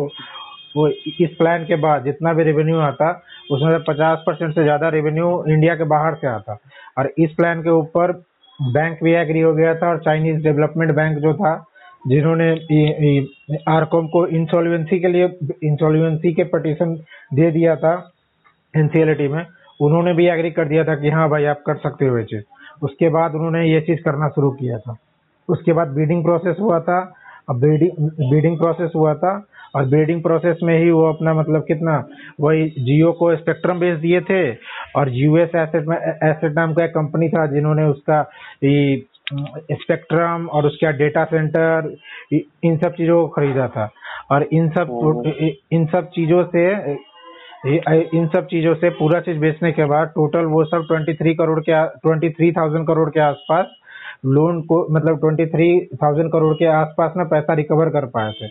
वो 0.76 0.88
इस 0.88 1.36
प्लान 1.38 1.64
के 1.66 1.76
बाद 1.78 2.04
जितना 2.04 2.34
भी 2.34 2.44
रेवेन्यू 2.44 2.80
आता, 2.82 3.10
उसमें 3.52 3.72
से 3.72 3.84
पचास 3.84 4.24
परसेंट 4.26 4.54
से 4.56 4.64
ज़्यादा 4.64 4.90
रेवेन्यू 4.90 5.28
इंडिया 5.48 5.76
के 5.76 5.84
बाहर 5.86 6.16
से 6.16 6.28
आता। 6.28 6.58
और 6.98 7.12
इस 7.18 7.34
प्लान 7.34 7.62
के 7.62 7.70
ऊपर 7.72 8.12
बैंक 8.60 9.04
भी 9.04 9.14
एग्री 9.14 9.42
हो 9.42 9.54
गया 9.54 9.74
था 9.76 9.90
और 9.90 10.00
चाइनीज़ 10.00 10.44
डेवलपमेंट 10.44 10.92
बैंक 10.96 11.18
जो 11.20 11.34
था, 11.34 11.56
जिन्होंने 12.08 12.50
आरकॉम 13.70 14.08
को 14.08 14.26
इंसॉल्वेंसी 14.30 15.00
के 15.00 15.08
लिए 15.08 15.26
इंसॉल्वेंसी 15.64 16.34
के 16.34 16.44
पटिशन 16.50 16.94
दे 17.34 17.50
दिया 17.52 17.76
था 17.76 17.94
एनसीएलटी 18.74 19.28
में, 19.28 19.46
उन्होंने 19.80 20.14
भी 20.14 20.28
एग्री 20.28 20.52
कर 20.52 20.68
दिया 20.68 20.84
था 20.84 20.96
कि 20.96 21.10
हाँ 21.10 21.30
भाई 21.30 21.46
आप 21.46 21.64
कर 21.68 21.78
सकते 21.80 22.06
हो 22.06 22.18
ये 22.18 22.24
चीज़। 22.26 22.44
उसके 22.84 23.10
बाद 23.10 23.36
उन्होंने 23.36 23.66
ये 23.66 23.82
चीज़ 23.82 24.02
करना 24.04 24.28
शुरू 24.30 24.52
किया 24.52 24.78
था। 24.80 24.96
उसके 25.50 25.74
बाद 25.74 25.88
ब्रीडिंग 25.88 26.24
प्रोसेस 26.24 26.56
हुआ 26.60 26.80
था 26.80 27.00
अब 27.50 27.60
बीडिंग 27.62 28.10
बीडिंग 28.30 28.58
प्रोसेस 28.58 28.92
हुआ 28.96 29.14
था 29.16 29.34
और 29.76 29.86
बीडिंग 29.86 30.22
प्रोसेस 30.24 30.60
में 30.64 30.78
ही 30.80 30.90
वो 30.92 31.06
अपना 31.06 31.34
मतलब 31.34 31.64
कितना 31.64 31.98
वही 32.42 32.70
जियो 32.80 33.12
को 33.14 33.36
स्पेक्ट्रम 33.36 33.80
बेच 33.80 34.00
दिए 34.00 34.22
थे 34.30 34.42
और 34.96 35.10
यूएस 35.14 35.56
एसेट 35.56 35.88
में 35.88 35.98
एसेट 35.98 36.54
नाम 36.54 36.74
का 36.74 36.84
एक 36.86 36.92
कंपनी 36.92 37.30
था 37.30 37.46
जिन्होंने 37.48 37.84
उसका 37.86 38.22
स्पेक्ट्रम 39.74 40.48
और 40.48 40.66
उसका 40.66 40.92
डेटा 40.98 41.24
सेंटर 41.26 41.96
इन 42.34 42.78
सब 42.78 42.94
चीज़ों 42.94 43.22
को 43.22 43.28
खरीदा 43.36 43.68
था। 43.68 43.90
और 44.32 44.44
इन 44.54 44.70
सब 44.70 44.88
इन 45.72 45.86
सब 45.86 46.10
चीज़ों 46.16 46.44
से 46.46 46.66
इन 47.66 48.28
सब 48.34 48.46
चीज़ों 48.46 48.74
से 48.76 48.90
पूरा 48.90 49.20
चीज़ 49.20 49.38
बेचने 49.40 49.72
के 49.72 49.86
बाद 49.86 50.08
टोटल 50.08 50.46
वो 50.46 50.64
सब 50.66 50.86
23 50.88 51.34
करोड़ 51.36 51.60
के 51.60 51.86
ट्वेंटी 52.00 52.30
थ्री 52.30 52.52
थाउज़ेंड 52.52 52.86
करोड़ 52.88 53.10
के 53.10 53.20
आसपास 53.20 53.66
लोन 54.26 54.62
को 54.62 54.78
मतलब 54.92 55.18
23,000 55.20 56.28
करोड़ 56.32 56.54
के 56.56 56.66
आसपास 56.66 57.14
ना 57.18 57.24
पैसा 57.24 57.54
रिकवर 57.54 57.90
कर 57.90 58.06
पाए 58.06 58.32
थे। 58.32 58.46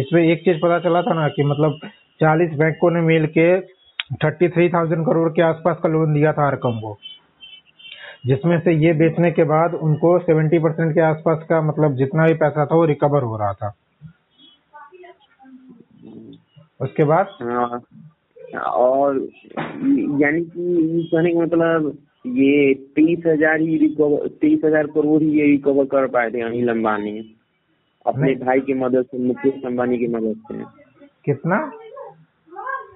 इसमें 0.00 0.22
एक 0.22 0.44
चीज़ 0.44 0.56
पता 0.56 0.78
चला 0.78 1.02
था 1.02 1.14
ना 1.14 1.28
कि 1.28 1.44
मतलब 1.44 1.78
40 2.20 2.54
बैंकों 2.58 2.90
ने 2.90 3.00
मिल 3.00 3.26
के 3.38 3.48
33,000 4.16 5.04
करोड़ 5.06 5.28
के 5.32 5.42
आसपास 5.42 5.76
का 5.82 5.88
लोन 5.88 6.14
दिया 6.14 6.32
था 6.32 6.46
आरकम 6.46 6.80
को। 6.80 6.96
जिसमें 8.26 8.58
से 8.60 8.72
ये 8.76 8.92
बेचने 8.92 9.30
के 9.30 9.44
बाद 9.44 9.74
उनको 9.74 10.18
70 10.20 10.58
परसेंट 10.58 10.94
के 10.94 11.00
आसपास 11.00 11.44
का 11.48 11.60
मतलब 11.62 11.96
जितना 11.96 12.26
भी 12.26 12.34
पैसा 12.34 12.66
था 12.66 12.74
वो 12.74 12.84
रिकवर 12.84 13.22
हो 13.22 13.36
रहा 13.36 13.52
था। 13.52 13.72
उसके 16.80 17.04
बाद 17.04 17.36
हाँ। 17.42 17.80
और 18.54 19.18
यानी 20.20 20.40
कि 20.42 21.08
कहने 21.12 21.32
का 21.32 21.40
मतलब 21.40 21.98
ये 22.26 22.72
तेईस 22.96 23.22
हज़ार 23.26 23.60
ही 23.60 23.76
रिकवर 23.78 24.26
तेईस 24.40 24.60
हज़ार 24.64 24.86
करोड़ 24.86 25.22
ही 25.22 25.28
ये 25.30 25.46
रिकवर 25.46 25.84
कर 25.92 26.06
पाए 26.08 26.30
थे 26.30 26.40
अनिल 26.42 26.68
अंबानी। 26.68 27.12
अपने 28.06 28.34
भाई 28.36 28.60
की 28.60 28.74
मदद 28.74 29.04
से 29.04 29.18
मुकेश 29.18 29.64
अंबानी 29.66 29.98
की 29.98 30.06
मदद 30.08 30.36
से। 30.48 30.62
कितना? 31.24 31.60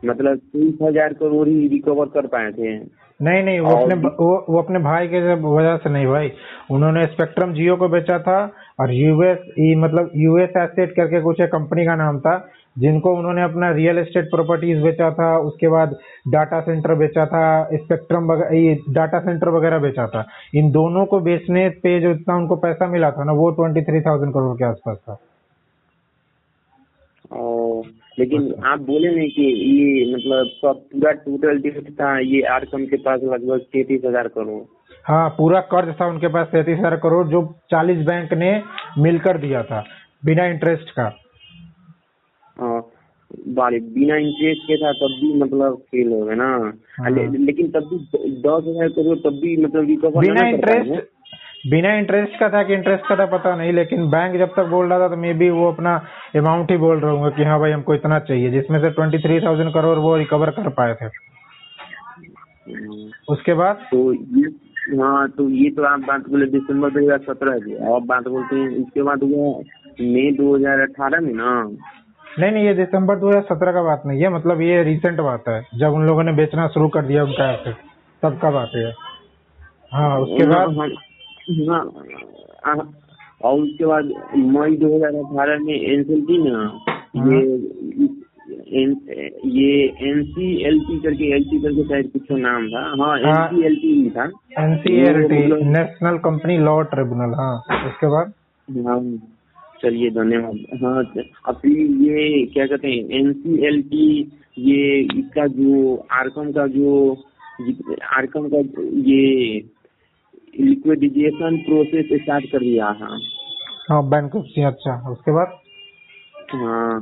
मतलब 0.05 0.39
तेईस 0.53 0.79
हज़ार 0.83 1.13
करोड़ 1.15 1.49
ही 1.49 1.67
रिकवर 1.69 2.07
कर 2.15 2.27
पाए 2.27 2.51
थे। 2.53 2.77
नहीं 3.21 3.43
नहीं 3.45 3.61
वो 3.61 3.71
अपने 3.73 3.95
वो 3.95 4.35
वो 4.49 4.59
अपने 4.59 4.79
भाई 4.81 5.09
के 5.09 5.19
वजह 5.35 5.77
से 5.77 5.91
नहीं 5.91 6.07
भाई। 6.07 6.31
उन्होंने 6.71 7.05
स्पेक्ट्रम 7.07 7.53
जियो 7.55 7.77
को 7.77 7.89
बेचा 7.89 8.19
था 8.19 8.39
और 8.81 8.93
यूएस 8.93 9.39
मतलब 9.79 10.11
यूएस 10.17 10.57
एसेट 10.59 10.95
करके 10.97 11.21
कुछ 11.23 11.41
कंपनी 11.53 11.85
का 11.87 11.95
नाम 11.97 12.19
था। 12.21 12.37
जिनको 12.77 13.15
उन्होंने 13.17 13.43
अपना 13.43 13.71
रियल 13.73 13.99
एस्टेट 13.99 14.31
प्रॉपर्टीज़ 14.31 14.83
बेचा 14.83 15.11
था 15.13 15.37
उसके 15.41 15.69
बाद 15.69 15.97
डाटा 16.29 16.61
सेंटर 16.61 16.95
बेचा 16.97 17.27
था 17.27 17.43
स्पेक्ट्रम 17.75 18.33
ये 18.55 18.75
डाटा 18.91 19.21
सेंटर 19.21 19.49
वगैरह 19.51 19.79
बेचा 19.81 20.07
था। 20.07 20.25
इन 20.55 20.71
दोनों 20.73 21.05
को 21.07 21.21
बेचने 21.23 21.69
पे 21.83 21.99
जो 22.01 22.11
इतना 22.13 22.37
उनको 22.37 22.57
पैसा 22.59 22.87
मिला 22.89 23.11
था 23.11 23.25
ना 23.25 23.33
वो 23.35 23.51
ट्वेंटी 23.53 23.83
थ्री 23.83 24.01
थाउज़ेंड 24.03 24.33
करोड़ 24.35 24.57
के 24.59 24.65
आसपास 24.65 24.97
था। 24.99 25.19
और 27.33 27.93
लेकिन 28.19 28.53
आप 28.67 28.81
बोले 28.83 29.15
नहीं 29.15 29.29
कि 29.31 29.43
ये 29.43 30.15
मतलब 30.15 30.51
पूरा 30.65 31.13
टोटल 31.23 31.59
डेट 31.61 31.91
था 31.93 32.19
ये 32.21 32.43
आरकम 32.51 32.85
के 32.87 32.97
पास 32.99 33.21
लगभग 33.25 33.61
तैतीस 33.73 34.05
हज़ार 34.05 34.29
करोड़। 34.31 34.63
हाँ 35.07 35.29
पूरा 35.39 35.61
कर्ज 35.73 35.95
था 36.01 36.07
उनके 36.07 36.29
पास 36.29 36.47
तैतीस 36.49 36.79
हज़ार 36.79 36.97
करोड़ 36.99 37.27
जो 37.29 37.43
चालीस 37.71 38.07
बैंक 38.07 38.33
ने 38.35 38.53
मिलकर 38.99 39.39
दिया 39.39 39.63
था 39.63 39.85
बिना 40.25 40.47
इंटरेस्ट 40.47 40.91
का। 40.91 41.13
हाँ, 42.57 42.81
बारे 43.51 43.79
बिना 43.93 44.17
इंटरेस्ट 44.19 44.63
के 44.63 44.77
था 44.77 44.93
तब 44.95 45.17
भी 45.21 45.33
मतलब 45.41 45.77
फेल 45.91 46.13
हो 46.13 46.21
गए 46.25 46.35
ना। 46.35 46.49
हाँ। 46.99 47.11
ले, 47.11 47.27
लेकिन 47.39 47.71
तब 47.71 47.89
भी 47.91 47.99
दस 48.41 48.65
हज़ार 48.69 48.89
करोड़ 48.91 49.19
तब 49.21 49.41
भी 49.43 49.57
मतलब 49.65 49.89
रिकवर 49.89 50.21
बिना 50.21 50.49
इंटरेस्ट 50.49 51.13
बिना 51.67 51.93
इंटरेस्ट 51.95 52.39
का 52.41 52.49
था 52.49 52.63
कि 52.63 52.75
इंटरेस्ट 52.75 53.07
का 53.09 53.17
था 53.17 53.25
पता 53.29 53.55
नहीं 53.57 53.73
लेकिन 53.73 54.09
बैंक 54.11 54.37
जब 54.39 54.49
तक 54.57 54.67
बोल 54.71 54.89
रहा 54.89 54.99
था 54.99 55.09
तो 55.09 55.17
मे 55.17 55.33
बी 55.35 55.49
वो 55.51 55.71
अपना 55.71 55.95
अमाउंट 56.37 56.71
ही 56.71 56.77
बोल 56.79 56.99
रहा 57.01 57.13
हूँ 57.13 57.31
कि 57.37 57.45
हाँ 57.45 57.59
भाई 57.61 57.71
हमको 57.71 57.95
इतना 57.95 58.19
चाहिए 58.21 58.51
जिसमें 58.51 58.79
से 58.81 58.91
ट्वेंटी 58.91 59.19
थ्री 59.19 59.41
थाउज़ेंड 59.41 59.73
करोड़ 59.75 59.97
वो 59.99 60.17
रिकवर 60.17 60.51
कर 60.53 60.69
पाए 60.71 60.95
थे। 60.95 61.09
उसके 63.29 63.55
बाद? 63.55 63.77
तो 63.91 64.13
ये 64.13 64.51
हाँ 64.99 65.29
तो 65.31 65.49
ये 65.51 65.71
तो 65.71 65.83
आप 65.85 66.01
बात 66.01 66.29
बोले 66.31 66.47
दिसंबर 66.49 66.91
दो 66.91 67.01
हज़ार 67.01 67.19
सत्रह 67.25 67.59
की 67.59 67.75
और 67.89 68.01
बात 68.05 68.29
बोलते 68.29 68.57
हैं 68.57 68.69
उसके 68.79 69.03
बाद 69.03 69.23
वो 69.25 69.53
मई 70.01 70.31
दो 70.33 70.55
हज़ार 70.57 70.81
अठारह 70.81 71.21
में 71.21 71.33
ना। 71.35 71.53
नहीं 72.41 72.53
नहीं 72.53 72.65
ये 72.65 72.75
दिसंबर 72.75 73.19
2017 73.19 73.73
का 73.73 73.83
बात 73.83 74.03
नहीं 74.07 74.23
है। 74.23 74.29
मतलब 74.29 74.61
ये 74.61 74.83
रिसेंट 74.83 75.21
बात 75.21 75.45
है। 75.49 75.63
जब 75.75 75.89
उन 75.89 76.07
लोगों 76.07 76.23
ने 76.23 76.33
बेचना 76.33 76.67
शुरू 76.69 76.89
कर 76.89 77.03
दिया 77.03 77.25
उनका 77.25 77.51
एसेट 77.51 77.75
तब 78.23 78.39
का 78.39 78.51
बात 78.51 78.71
है। 78.77 78.93
हाँ 79.93 80.21
उसके 80.21 80.47
बाद? 80.47 80.77
हाँ, 80.79 80.89
हाँ, 81.69 81.93
हाँ, 82.65 82.91
और 83.45 83.61
उसके 83.61 83.87
बाद 83.87 84.05
मई 84.37 84.77
2018 84.77 85.59
में 85.61 85.75
एनसीएलटी 85.75 86.39
ना 86.39 86.59
हाँ। 87.19 87.33
ये 87.33 87.41
एन, 88.83 88.91
ये 89.47 89.85
एनसीएलटी 90.11 90.99
करके 91.01 91.25
एल 91.25 91.33
एलटी 91.33 91.59
करके 91.59 91.83
शायद 91.85 92.11
कुछ 92.13 92.23
नाम 92.33 92.69
था। 92.69 93.05
हाँ। 93.05 93.19
एनसीएलटी 93.19 94.03
ही 94.03 94.11
था। 94.11 94.25
NCLT 94.65 95.65
national 95.65 96.19
company 96.19 96.59
law 96.59 96.83
tribunal 96.83 97.35
हाँ। 97.35 97.57
उसके 97.87 98.07
बाद? 98.07 98.33
हाँ। 98.87 99.19
चलिए 99.83 100.11
धन्यवाद। 100.11 100.79
हाँ 100.83 101.53
फिर 101.55 101.73
ये 102.03 102.45
क्या 102.47 102.67
कहते 102.67 102.89
हैं 102.89 103.19
एनसीएलटी 103.19 104.07
ये 104.59 105.01
इसका 105.19 105.47
जो 105.53 105.95
आरकम 106.13 106.51
का 106.53 106.67
जो 106.67 106.91
आरकम 108.17 108.49
का 108.49 108.59
ये 109.09 109.25
लिक्विडिजेशन 110.61 111.57
प्रोसेस 111.59 112.07
स्टार्ट 112.21 112.45
कर 112.53 112.59
दिया 112.59 112.89
है। 113.01 113.19
हाँ 113.91 114.03
बैंक 114.09 114.37
अच्छा। 114.37 114.95
उसके 115.11 115.33
बाद? 115.33 115.59
हाँ। 116.53 117.01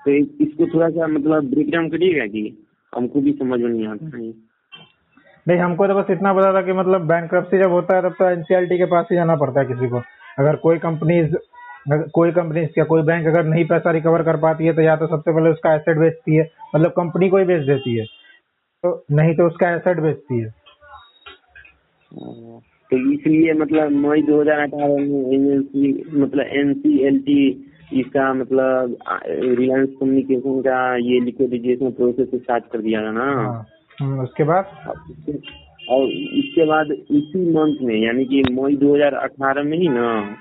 तो 0.00 0.10
इसको 0.44 0.66
थोड़ा 0.66 0.88
सा 0.88 1.06
मतलब 1.06 1.50
ब्रेकडाउन 1.50 1.88
करिएगा 1.88 2.26
कि 2.26 2.42
हमको 2.92 3.20
भी 3.20 3.32
समझ 3.32 3.60
में 3.60 3.68
नहीं 3.70 3.86
आता 3.88 4.16
है। 4.16 4.32
नहीं 5.46 5.58
हमको 5.58 5.86
तो 5.86 5.94
बस 5.94 6.10
इतना 6.10 6.32
पता 6.32 6.52
था 6.54 6.62
कि 6.62 6.72
मतलब 6.72 7.06
बैंक 7.06 7.30
जब 7.54 7.70
होता 7.70 7.96
है 7.96 8.02
तब 8.02 8.14
तो 8.18 8.28
एनसीएलटी 8.30 8.78
के 8.78 8.84
पास 8.86 9.06
ही 9.10 9.16
जाना 9.16 9.36
पड़ता 9.36 9.60
है 9.60 9.66
किसी 9.66 9.88
को। 9.88 10.00
अगर 10.38 10.56
कोई 10.56 10.78
कंपनी 10.78 11.32
कोई 11.90 12.32
कंपनी 12.32 12.60
या 12.78 12.84
कोई 12.84 13.02
बैंक 13.02 13.26
अगर 13.26 13.44
नहीं 13.44 13.64
पैसा 13.64 13.90
रिकवर 13.90 14.22
कर 14.22 14.36
पाती 14.36 14.66
है 14.66 14.72
तो 14.72 14.82
या 14.82 14.96
तो 14.96 15.06
सबसे 15.06 15.34
पहले 15.34 15.50
उसका 15.50 15.74
एसेट 15.74 15.98
बेचती 15.98 16.36
है 16.36 16.50
मतलब 16.74 16.90
कंपनी 16.90 17.28
को 17.28 17.38
ही 17.38 17.44
बेच 17.44 17.66
देती 17.66 17.96
है। 17.96 18.04
तो 18.82 19.04
नहीं 19.12 19.34
तो 19.34 19.46
उसका 19.46 19.70
एसेट 19.70 20.00
बेचती 20.00 20.40
है। 20.40 20.54
तो 22.90 23.12
इसलिए 23.12 23.52
मतलब 23.52 23.90
मई 23.90 24.22
2018 24.22 24.98
में 24.98 25.32
एनएलसी 25.32 26.04
मतलब 26.20 26.46
एनसीएलटी 26.46 27.70
इसका 27.92 28.34
मतलब 28.34 28.96
रिलायंस 29.26 29.88
कम्युनिकेशन 30.00 30.60
का 30.60 30.96
ये 30.96 31.20
लिक्विडिजेशन 31.20 31.90
प्रोसेस 31.90 32.28
स्टार्ट 32.34 32.64
कर 32.64 32.78
दिया 32.78 33.02
था 33.02 33.10
ना। 33.10 33.24
हाँ। 33.24 33.66
हम्म, 34.00 34.20
उसके 34.20 34.44
बाद? 34.44 34.64
और 35.88 36.10
इसके 36.10 36.66
बाद 36.66 36.90
इसी 36.90 37.50
मंथ 37.50 37.76
में, 37.82 37.96
यानी 37.96 38.24
कि 38.24 38.42
मई 38.52 38.76
2018 38.76 39.62
में 39.62 39.78
ही 39.78 39.88
ना 39.88 40.38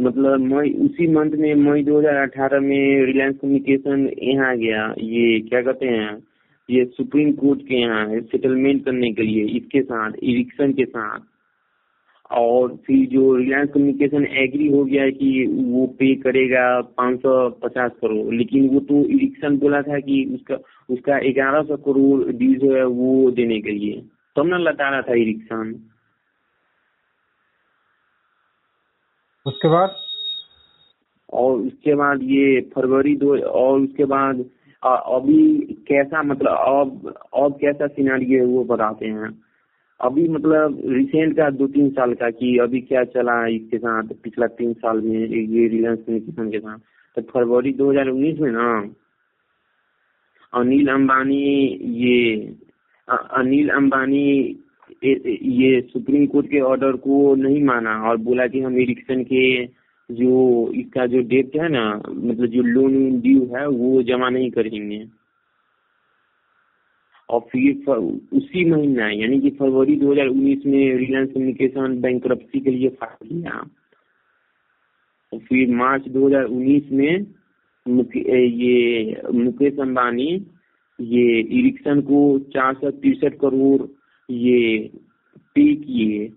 मतलब 0.00 0.40
मई, 0.40 0.70
उसी 0.70 1.06
मंथ 1.06 1.30
में 1.30 1.54
मई 1.54 1.82
2018 1.82 2.60
में 2.60 3.06
रिलायंस 3.06 3.36
कम्युनिकेशन 3.42 4.10
यहाँ 4.22 4.56
गया, 4.56 4.94
ये 4.98 5.40
क्या 5.40 5.62
कहते 5.62 5.86
हैं, 5.86 6.18
ये 6.70 6.84
सुप्रीम 6.84 7.32
कोर्ट 7.32 7.60
के 7.60 7.80
यहाँ 7.80 8.20
सेटलमेंट 8.20 8.84
करने 8.84 9.12
के 9.12 9.22
लिए, 9.22 9.44
इसके 9.44 9.82
साथ 9.82 10.12
इरिक्सन 10.22 10.72
के 10.72 10.84
साथ। 10.84 11.20
और 12.30 12.76
फिर 12.76 13.06
जो 13.08 13.34
रिलायंस 13.36 13.70
कम्युनिकेशन 13.74 14.26
एग्री 14.26 14.68
हो 14.68 14.84
गया 14.84 15.02
है 15.02 15.10
कि 15.10 15.46
वो 15.46 15.86
पे 15.86 16.14
करेगा 16.14 16.80
550 17.00 17.92
करोड़ 18.00 18.34
लेकिन 18.34 18.68
वो 18.68 18.80
तो 18.80 19.04
इरिक्सन 19.04 19.58
बोला 19.58 19.82
था 19.82 19.98
कि 20.00 20.24
उसका 20.34 20.54
उसका 20.90 21.18
1100 21.18 21.76
करोड़ 21.76 22.32
डी 22.32 22.54
जो 22.54 22.74
है 22.76 22.84
वो 22.84 23.30
देने 23.30 23.60
के 23.60 23.70
लिए। 23.70 24.02
तब 24.36 24.46
ना 24.46 24.58
लता 24.58 24.90
रहा 24.90 25.02
था 25.02 25.14
इरिक्सन। 25.14 25.74
उसके 29.46 29.68
बाद? 29.68 29.96
और 31.32 31.58
उसके 31.58 31.94
बाद 31.94 32.22
ये 32.22 32.60
फरवरी 32.74 33.16
दो 33.16 33.36
और 33.38 33.80
उसके 33.80 34.04
बाद 34.04 34.44
अभी 34.82 35.58
कैसा 35.88 36.22
मतलब 36.22 36.52
अब 36.52 37.14
अब 37.34 37.58
कैसा 37.60 37.86
सिनारी 37.86 38.32
है 38.32 38.44
वो 38.44 38.64
बताते 38.64 39.06
हैं। 39.06 39.47
अभी 40.00 40.28
मतलब 40.28 40.80
रिसेंट 40.86 41.36
का 41.36 41.48
दो 41.50 41.66
तीन 41.66 41.88
साल 41.90 42.12
का 42.14 42.30
कि 42.30 42.56
अभी 42.58 42.80
क्या 42.80 43.02
चला 43.06 43.46
इसके 43.48 43.78
साथ, 43.78 44.12
पिछला 44.24 44.46
तीन 44.46 44.72
साल 44.74 45.00
में 45.00 45.18
ये 45.18 45.66
रिलायंस 45.68 45.98
कम्युनिकेशन 45.98 46.50
के 46.50 46.58
साथ। 46.58 46.78
तो 47.16 47.22
फरवरी 47.32 47.72
2019 47.72 48.40
में 48.40 48.50
ना, 48.52 48.68
अनिल 50.52 50.88
अंबानी 50.88 51.42
ये 51.98 52.36
अनिल 53.08 53.68
अंबानी 53.70 54.28
ये 55.04 55.80
सुप्रीम 55.82 56.26
कोर्ट 56.26 56.46
के 56.46 56.60
ऑर्डर 56.60 56.96
को 57.02 57.34
नहीं 57.34 57.62
माना 57.64 58.00
और 58.10 58.16
बोला 58.18 58.46
कि 58.46 58.60
हम 58.60 58.78
इरिक्सन 58.78 59.22
के 59.24 59.64
जो, 59.64 60.72
इसका 60.72 61.06
जो 61.06 61.20
डेट 61.28 61.56
है 61.56 61.68
ना 61.68 61.84
मतलब 62.08 62.46
जो 62.46 62.62
लोन 62.62 63.20
ड्यू 63.20 63.44
है, 63.54 63.66
वो 63.68 64.02
जमा 64.02 64.28
नहीं 64.28 64.50
करेंगे। 64.50 65.04
और 67.30 67.40
फिर 67.40 67.90
उसी 68.32 68.70
महीना, 68.70 69.10
यानी 69.10 69.40
कि 69.40 69.50
फरवरी 69.50 69.96
2019 69.96 70.66
में 70.66 70.96
रिलायंस 70.96 71.32
कम्युनिकेशन 71.32 72.00
बैंक 72.00 72.22
के 72.56 72.70
लिए 72.70 72.88
फ़ाइल 72.88 73.40
किया। 73.40 73.66
और 75.32 75.38
फिर 75.38 75.70
मार्च 75.70 76.08
2019 76.08 76.82
में 76.92 77.26
ये 78.34 79.16
मुकेश 79.32 79.78
अंबानी, 79.78 80.46
ये 81.00 81.40
इरिक्सन 81.40 82.00
को 82.00 82.38
चार 82.38 82.74
सौ 82.74 82.90
तिरसठ 82.90 83.38
करोड़ 83.38 83.82
ये 84.32 84.90
पे 85.54 85.74
किए। 85.74 86.32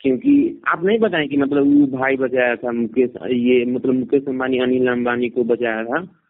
क्योंकि 0.00 0.62
आप 0.68 0.84
नहीं 0.84 0.98
बताएँ 0.98 1.28
कि 1.28 1.36
मतलब 1.36 1.62
वो 1.62 1.86
भाई 1.98 2.16
बचाया 2.16 2.56
था 2.56 2.72
मुकेश, 2.72 3.10
ये 3.32 3.64
मतलब 3.64 3.94
मुकेश 3.94 4.24
अंबानी, 4.28 4.58
अनिल 4.58 4.88
अंबानी 4.88 5.28
को 5.28 5.44
बचाया 5.44 5.84
था। 5.84 6.20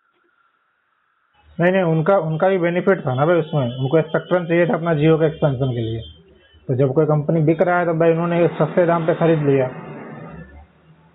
नहीं 1.59 1.73
नहीं 1.73 1.83
उनका 1.85 2.17
उनका 2.19 2.49
भी 2.49 2.59
बेनिफिट 2.59 3.01
था 3.01 3.15
ना 3.15 3.27
भाई 3.27 3.39
उसमें। 3.39 3.63
उनको 3.63 4.01
स्पेक्ट्रम 4.03 4.45
चाहिए 4.45 4.67
था 4.67 4.75
अपना 4.75 4.95
जियो 4.95 5.17
के 5.19 5.27
एक्सपेंशन 5.27 5.73
के 5.73 5.81
लिए। 5.81 6.01
तो 6.69 6.75
जब 6.75 6.93
कोई 6.95 7.05
कंपनी 7.07 7.41
बिक 7.45 7.63
रहा 7.63 7.79
है 7.79 7.87
तो 7.87 7.95
भाई 7.95 8.11
उन्होंने 8.11 8.47
सस्ते 8.59 8.87
दाम 8.87 9.07
पे 9.07 9.15
खरीद 9.15 9.43
लिया। 9.49 9.67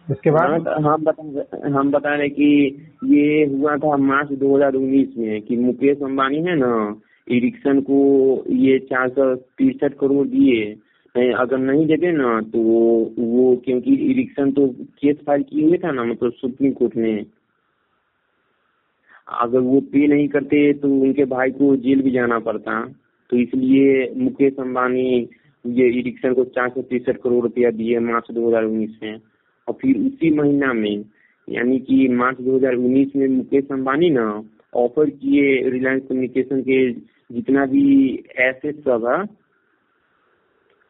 इसके 0.07 0.29
हाँ, 0.29 0.49
बाद 0.49 0.65
तो 0.65 0.71
हम 0.81 1.03
बता 1.03 1.77
हम 1.77 1.91
बता 1.91 2.15
रहे 2.15 2.29
कि 2.29 2.47
ये 3.05 3.45
हुआ 3.45 3.75
था 3.77 3.97
मार्च 3.97 4.29
2019 4.39 5.17
में 5.17 5.41
कि 5.41 5.57
मुकेश 5.57 5.97
अंबानी 6.03 6.37
है 6.37 6.55
ना 6.55 6.71
इरिक्सन 7.27 7.81
को 7.81 7.99
ये 8.49 8.77
चार 8.79 9.09
सौ 9.09 9.35
तिरसठ 9.35 9.97
करोड़ 9.99 10.27
दिए। 10.27 10.71
अगर 11.33 11.57
नहीं 11.57 11.85
देते 11.87 12.11
ना 12.11 12.39
तो 12.41 12.59
वो, 12.59 13.55
क्योंकि 13.65 13.93
इरिक्सन 14.11 14.51
तो 14.51 14.67
केस 15.01 15.17
फ़ाइल 15.25 15.43
किए 15.43 15.65
हुए 15.67 15.77
था 15.77 15.91
ना 15.91 16.03
मतलब 16.03 16.31
सुप्रीम 16.31 16.71
कोर्ट 16.71 16.95
में 16.97 17.25
अगर 19.29 19.59
वो 19.59 19.79
पे 19.91 20.07
नहीं 20.07 20.27
करते 20.27 20.61
तो 20.73 20.87
उनके 21.01 21.25
भाई 21.25 21.51
को 21.51 21.75
जेल 21.77 22.01
भी 22.01 22.11
जाना 22.11 22.39
पड़ता। 22.39 22.81
तो 23.29 23.37
इसलिए 23.37 24.11
मुकेश 24.17 24.53
अम्बानी 24.59 25.09
ये 25.65 25.87
इरिक्सन 25.99 26.33
को 26.33 26.43
चार 26.45 26.69
सौ 26.69 26.81
तिरसठ 26.81 27.17
करोड़ 27.21 27.43
रुपया 27.43 27.71
दिए 27.71 27.99
मार्च 27.99 28.31
2019 28.31 29.03
में। 29.03 29.19
और 29.67 29.73
फिर 29.73 29.97
उसी 29.97 30.29
महीना 30.31 30.71
में, 30.73 31.05
यानी 31.47 31.79
कि 31.79 32.07
मार्च 32.09 32.37
2019 32.41 33.15
में 33.15 33.27
मुकेश 33.27 33.67
अम्बानी 33.71 34.09
ना 34.09 34.25
ऑफ़र 34.75 35.09
किए 35.11 35.69
रिलायंस 35.69 36.03
कम्युनिकेशन 36.09 36.61
के 36.61 36.91
जितना 37.29 37.65
भी 37.65 37.85
एसेट 38.39 38.79
सब 38.79 39.05
है 39.07 39.25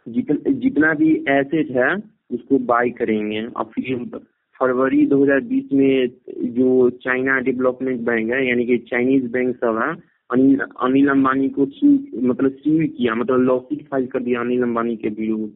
जितना 0.08 0.94
भी 0.94 1.14
एसेट 1.30 1.72
है, 1.72 1.96
उसको 2.32 2.58
बाय 2.66 2.90
करेंगे। 2.90 3.46
और 3.46 3.64
फिर 3.66 4.20
फरवरी 4.60 5.06
2020 5.08 5.74
में 5.74 6.08
जो 6.56 6.90
चाइना 7.04 7.40
डेवलपमेंट 7.42 8.00
बैंक 8.02 8.32
है 8.32 8.48
यानी 8.48 8.66
कि 8.66 8.78
चाइनीज़ 8.90 9.26
बैंक 9.34 9.56
सब 9.56 9.80
है 9.84 9.92
अनिल 10.30 10.60
अनिल 10.84 11.08
अंबानी 11.10 11.50
को 11.50 11.66
सू 11.66 11.88
मतलब 12.30 12.52
सू 12.52 12.72
किया 12.98 13.16
मतलब 13.16 13.42
लॉसिट 13.42 13.88
फ़ाइल 13.90 14.06
कर 14.08 14.24
दिया 14.24 14.40
अनिल 14.40 14.62
अंबानी 14.64 14.96
के 14.96 15.10
विरुद्ध। 15.10 15.52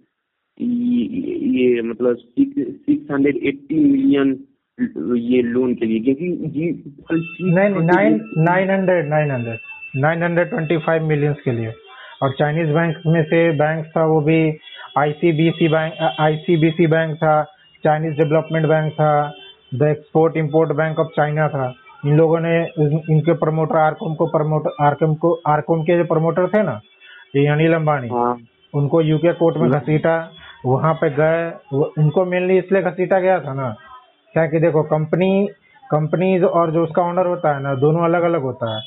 ये 0.58 1.82
मतलब 1.82 2.18
सिक्स 2.18 3.12
हंड्रेड 3.12 3.38
एट्टी 3.44 3.76
मिलियन 3.84 4.38
ये 5.18 5.42
लोन 5.42 5.74
के 5.76 5.86
लिए 5.86 6.00
क्योंकि 6.04 6.28
nine 7.54 7.74
hundred 8.70 9.08
nine 9.10 9.32
hundred 9.32 9.60
nine 9.96 10.24
hundred 10.24 10.50
twenty 10.50 10.78
five 10.86 11.08
millions 11.08 11.38
के 11.46 11.52
लिए। 11.52 11.74
और 12.24 12.32
चाइनीज़ 12.40 12.72
बैंक 12.74 12.96
में 13.08 13.24
से 13.24 13.50
बैंक 13.58 13.86
था 13.98 14.06
वो 14.06 14.22
भी 14.22 14.40
आईसीबीसी 14.98 15.68
बैंक 15.68 15.94
आईसीबीसी 16.20 16.88
बैंक 16.88 17.16
था 17.18 17.34
चाइनीज़ 17.84 18.14
डेवलपमेंट 18.18 18.66
बैंक 18.68 18.92
था 18.94 19.12
the 19.74 19.88
export 19.88 20.38
import 20.38 20.72
bank 20.78 21.00
of 21.00 21.08
China 21.16 21.48
था। 21.50 21.74
इन 22.06 22.18
लोगों 22.18 22.40
ने 22.40 22.56
इनके 23.12 23.34
प्रमोटर 23.40 23.78
आरकोम 23.78 24.14
को 24.16 24.26
प्रमोटर 24.28 24.84
आरकोम 24.86 25.14
को 25.16 25.34
आरकोम 25.48 25.84
के 25.84 25.98
जो 25.98 26.04
प्रमोटर 26.06 26.48
थे 26.48 26.64
ना 26.64 26.80
ये 27.36 27.48
अनिल 27.52 27.74
अंबानी 27.74 28.10
हाँ। 28.10 28.38
उनको 28.74 29.02
यूके 29.02 29.34
कोर्ट 29.34 29.58
में 29.58 29.70
घसीटा 29.72 30.16
वहाँ 30.66 30.94
पे 31.02 31.10
गए 31.16 31.78
उनको 32.00 32.26
मेनली 32.26 32.58
इसलिए 32.58 32.82
घसीटा 32.82 33.20
गया 33.20 33.40
था 33.40 33.54
ना 33.54 33.70
क्या 34.36 34.46
कि 34.48 34.60
देखो 34.60 34.84
कंपनी 34.90 35.30
कंपनीज़ 35.86 36.44
और 36.44 36.72
जो 36.72 36.84
उसका 36.84 37.02
ओनर 37.10 37.28
होता 37.28 37.56
है 37.56 37.64
ना 37.64 37.74
दोनों 37.78 38.04
अलग 38.06 38.24
अलग 38.24 38.42
होता 38.42 38.76
है। 38.76 38.82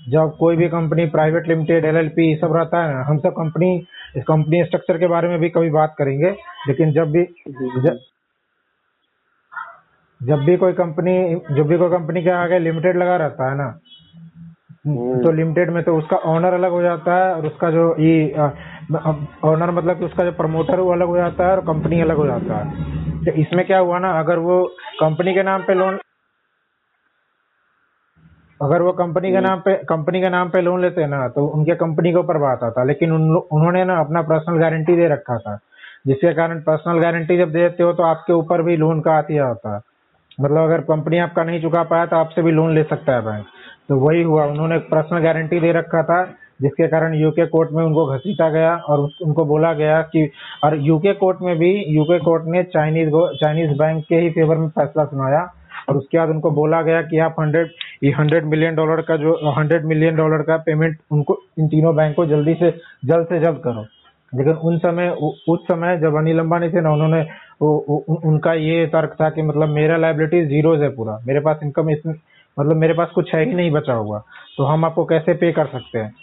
जब 0.00 0.36
कोई 0.38 0.56
भी 0.56 0.68
company 0.68 1.06
private 1.14 1.48
limited 1.48 1.84
L 1.84 1.96
L 1.96 2.08
P 2.16 2.34
सब 2.42 2.56
रहता 2.56 2.82
है 2.82 2.94
ना 2.94 3.02
हम 3.08 3.18
सब 3.18 3.32
कंपनी 3.38 3.74
इस 4.16 4.22
कंपनी 4.24 4.64
स्ट्रक्चर 4.64 4.98
के 4.98 5.06
बारे 5.06 5.28
में 5.28 5.38
भी 5.40 5.48
कभी 5.50 5.70
बात 5.70 5.94
करेंगे 5.98 6.30
लेकिन 6.68 6.92
जब 6.92 7.10
भी 7.12 7.22
जब, 7.48 7.98
जब 10.20 10.38
भी 10.38 10.56
कोई 10.56 10.72
कंपनी 10.72 11.12
जब 11.56 11.66
भी 11.66 11.78
कोई 11.78 11.90
कंपनी 11.90 12.22
के 12.22 12.30
आगे 12.30 12.58
लिमिटेड 12.58 12.96
लगा 12.96 13.16
रहता 13.16 13.50
है 13.50 13.56
ना 13.56 13.66
हम्म। 14.86 15.22
तो 15.22 15.30
लिमिटेड 15.32 15.70
में 15.70 15.82
तो 15.84 15.96
उसका 15.98 16.16
ओनर 16.26 16.54
अलग 16.54 16.70
हो 16.70 16.82
जाता 16.82 17.14
है 17.16 17.34
और 17.34 17.46
उसका 17.46 17.70
जो 17.70 17.84
ये 17.98 18.32
ओनर 19.44 19.70
मतलब 19.70 19.98
कि 19.98 20.04
उसका 20.04 20.24
जो 20.24 20.32
प्रमोटर 20.32 20.80
वो 20.80 20.92
अलग 20.92 21.06
हो 21.06 21.16
जाता 21.16 21.46
है 21.46 21.52
और 21.52 21.60
कंपनी 21.60 22.00
अलग 22.00 22.16
हो 22.16 22.26
जाता 22.26 22.58
है। 22.58 23.24
तो 23.24 23.32
इसमें 23.32 23.66
क्या 23.66 23.78
हुआ 23.78 23.98
ना 23.98 24.10
अगर 24.20 24.38
वो 24.38 24.62
कंपनी 25.00 25.34
के 25.34 25.42
नाम 25.42 25.62
पे 25.62 25.74
लोन 25.74 25.98
अगर 28.60 28.82
वो 28.82 28.92
कंपनी 28.92 29.30
के 29.32 29.40
नाम 29.40 29.60
पे 29.60 29.74
कंपनी 29.88 30.20
के 30.20 30.28
नाम 30.30 30.48
पे 30.50 30.60
लोन 30.60 30.80
लेते 30.82 31.06
ना 31.06 31.26
तो 31.28 31.46
उनके 31.46 31.74
कंपनी 31.74 32.12
के 32.12 32.18
ऊपर 32.18 32.38
बात 32.38 32.62
आता। 32.64 32.84
लेकिन 32.84 33.12
उन, 33.12 33.36
उन्होंने 33.36 33.84
ना 33.84 33.98
अपना 34.00 34.22
पर्सनल 34.22 34.58
गारंटी 34.60 34.96
दे 34.96 35.08
रखा 35.08 35.36
था। 35.38 35.58
जिसके 36.06 36.32
कारण 36.34 36.60
पर्सनल 36.60 36.98
गारंटी 37.00 37.36
जब 37.38 37.52
देते 37.52 37.82
हो 37.82 37.92
तो 37.92 38.02
आपके 38.02 38.32
ऊपर 38.32 38.62
भी 38.62 38.76
लोन 38.76 39.00
का 39.00 39.12
आतिया 39.12 39.46
होता। 39.46 39.74
है 39.74 39.80
मतलब 40.38 40.62
अगर 40.62 40.80
कंपनी 40.80 41.18
आपका 41.18 41.44
नहीं 41.44 41.60
चुका 41.62 41.82
पाया 41.82 42.06
तो 42.06 42.16
आपसे 42.16 42.42
भी 42.42 42.50
लोन 42.52 42.74
ले 42.74 42.82
सकता 42.82 43.14
है 43.14 43.22
बैंक 43.22 43.46
तो 43.88 43.96
वही 43.96 44.22
हुआ, 44.22 44.44
उन्होंने 44.46 44.76
एक 44.76 44.82
पर्सनल 44.82 45.18
गारंटी 45.18 45.60
दे 45.60 45.72
रखा 45.72 46.02
था, 46.02 46.22
जिसके 46.62 46.86
कारण 46.88 47.14
यूके 47.14 47.46
कोर्ट 47.46 47.70
में 47.72 47.84
उनको 47.84 48.04
घसीटा 48.06 48.48
गया 48.50 48.74
और 48.88 49.08
उनको 49.22 49.44
बोला 49.44 49.72
गया 49.72 50.00
कि, 50.02 50.30
और 50.64 50.76
यूके 50.78 51.12
कोर्ट 51.12 51.38
में 51.42 51.56
भी 51.58 51.70
यूके 51.88 52.18
कोर्ट 52.18 52.42
ने 52.46 52.62
चाइनीज़ 52.64 53.10
चाइनीज़ 53.36 53.72
बैंक 53.78 54.04
के 54.04 54.16
ही 54.16 54.30
फेवर 54.30 54.56
में 54.56 54.68
फैसला 54.68 55.04
सुनाया 55.04 55.40
और 55.88 55.96
उसके 55.96 56.18
बाद 56.18 56.28
उनको 56.28 56.50
बोला 56.50 56.82
गया 56.82 57.02
कि 57.02 57.18
आप 57.18 57.36
हंड्रेड 57.40 57.70
हंड्रेड 58.18 58.44
मिलियन 58.44 58.74
डॉलर 58.74 59.00
का 59.02 59.16
जो 59.16 59.34
हंड्रेड 59.58 59.84
मिलियन 59.84 60.16
डॉलर 60.16 60.42
का 60.42 60.56
पेमेंट 60.56 60.98
उनको, 61.10 61.38
इन 61.58 61.68
तीनों 61.68 61.94
बैंक 61.96 62.16
को 62.16 62.26
जल्दी 62.26 62.54
से, 62.54 62.70
जल्द 63.04 63.26
से 63.26 63.40
जल्द 63.40 63.60
करो। 63.64 63.84
लेकिन 64.34 64.52
उन 64.52 64.78
समय 64.78 65.08
उस 65.48 65.58
समय 65.62 65.98
जब 65.98 66.14
अनिल 66.14 66.38
अंबानी 66.38 66.68
थे 66.68 66.80
ना 66.80 66.92
उन्होंने 66.92 67.26
उ, 67.60 67.66
उ, 67.66 68.14
उनका 68.24 68.52
ये 68.52 68.86
तर्क 68.86 69.16
था 69.20 69.30
कि 69.30 69.42
मतलब 69.42 69.68
मेरा 69.68 69.96
लाइबिलिटी 69.96 70.46
जीरोज 70.46 70.82
है 70.82 70.88
पूरा। 70.88 71.18
मेरे 71.26 71.40
पास 71.40 71.60
इनकम 71.62 71.90
इस 71.90 72.02
मतलब 72.60 72.76
मेरे 72.76 72.94
पास 72.94 73.10
कुछ 73.10 73.34
है 73.34 73.44
ही 73.44 73.54
नहीं 73.54 73.70
बचा 73.70 73.92
हुआ। 73.92 74.22
तो 74.58 74.64
हम 74.64 74.84
आपको 74.84 75.04
कैसे 75.04 75.34
पे 75.34 75.52
कर 75.52 75.66
सकते 75.66 75.98
हैं? 75.98 76.14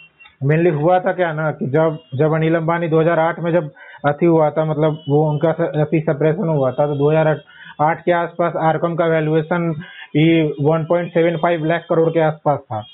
मेनली 0.44 0.70
हुआ 0.70 1.00
था 1.00 1.12
क्या 1.12 1.32
ना 1.32 1.50
कि 1.50 1.66
जब 1.66 1.98
जब 2.14 2.32
अनिल 2.32 2.54
अंबानी 2.54 2.88
2008 2.88 3.38
में 3.38 3.52
जब 3.52 3.70
अति 4.04 4.26
हुआ 4.26 4.50
था 4.50 4.64
मतलब 4.64 4.98
वो 5.08 5.30
उनका 5.30 5.50
अति 5.50 6.00
सेपरेशन 6.00 6.48
हुआ 6.48 6.70
था 6.70 6.86
तो 6.86 6.94
2008 6.94 8.00
के 8.00 8.12
आसपास 8.12 8.52
आरकम 8.56 8.94
का 8.94 9.06
वैल्यूएशन 9.06 9.82
ये 10.16 10.54
1.75 10.60 11.66
लाख 11.66 11.86
करोड़ 11.90 12.10
के 12.10 12.20
आसपास 12.20 12.58
था 12.58 12.84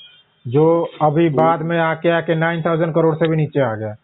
जो 0.47 0.89
अभी 1.01 1.29
बाद 1.29 1.61
में 1.61 1.79
आके 1.79 2.09
आके 2.09 2.35
9000 2.35 2.93
करोड़ 2.95 3.15
से 3.15 3.27
भी 3.27 3.35
नीचे 3.35 3.61
आ 3.61 3.75
गया। 3.75 3.95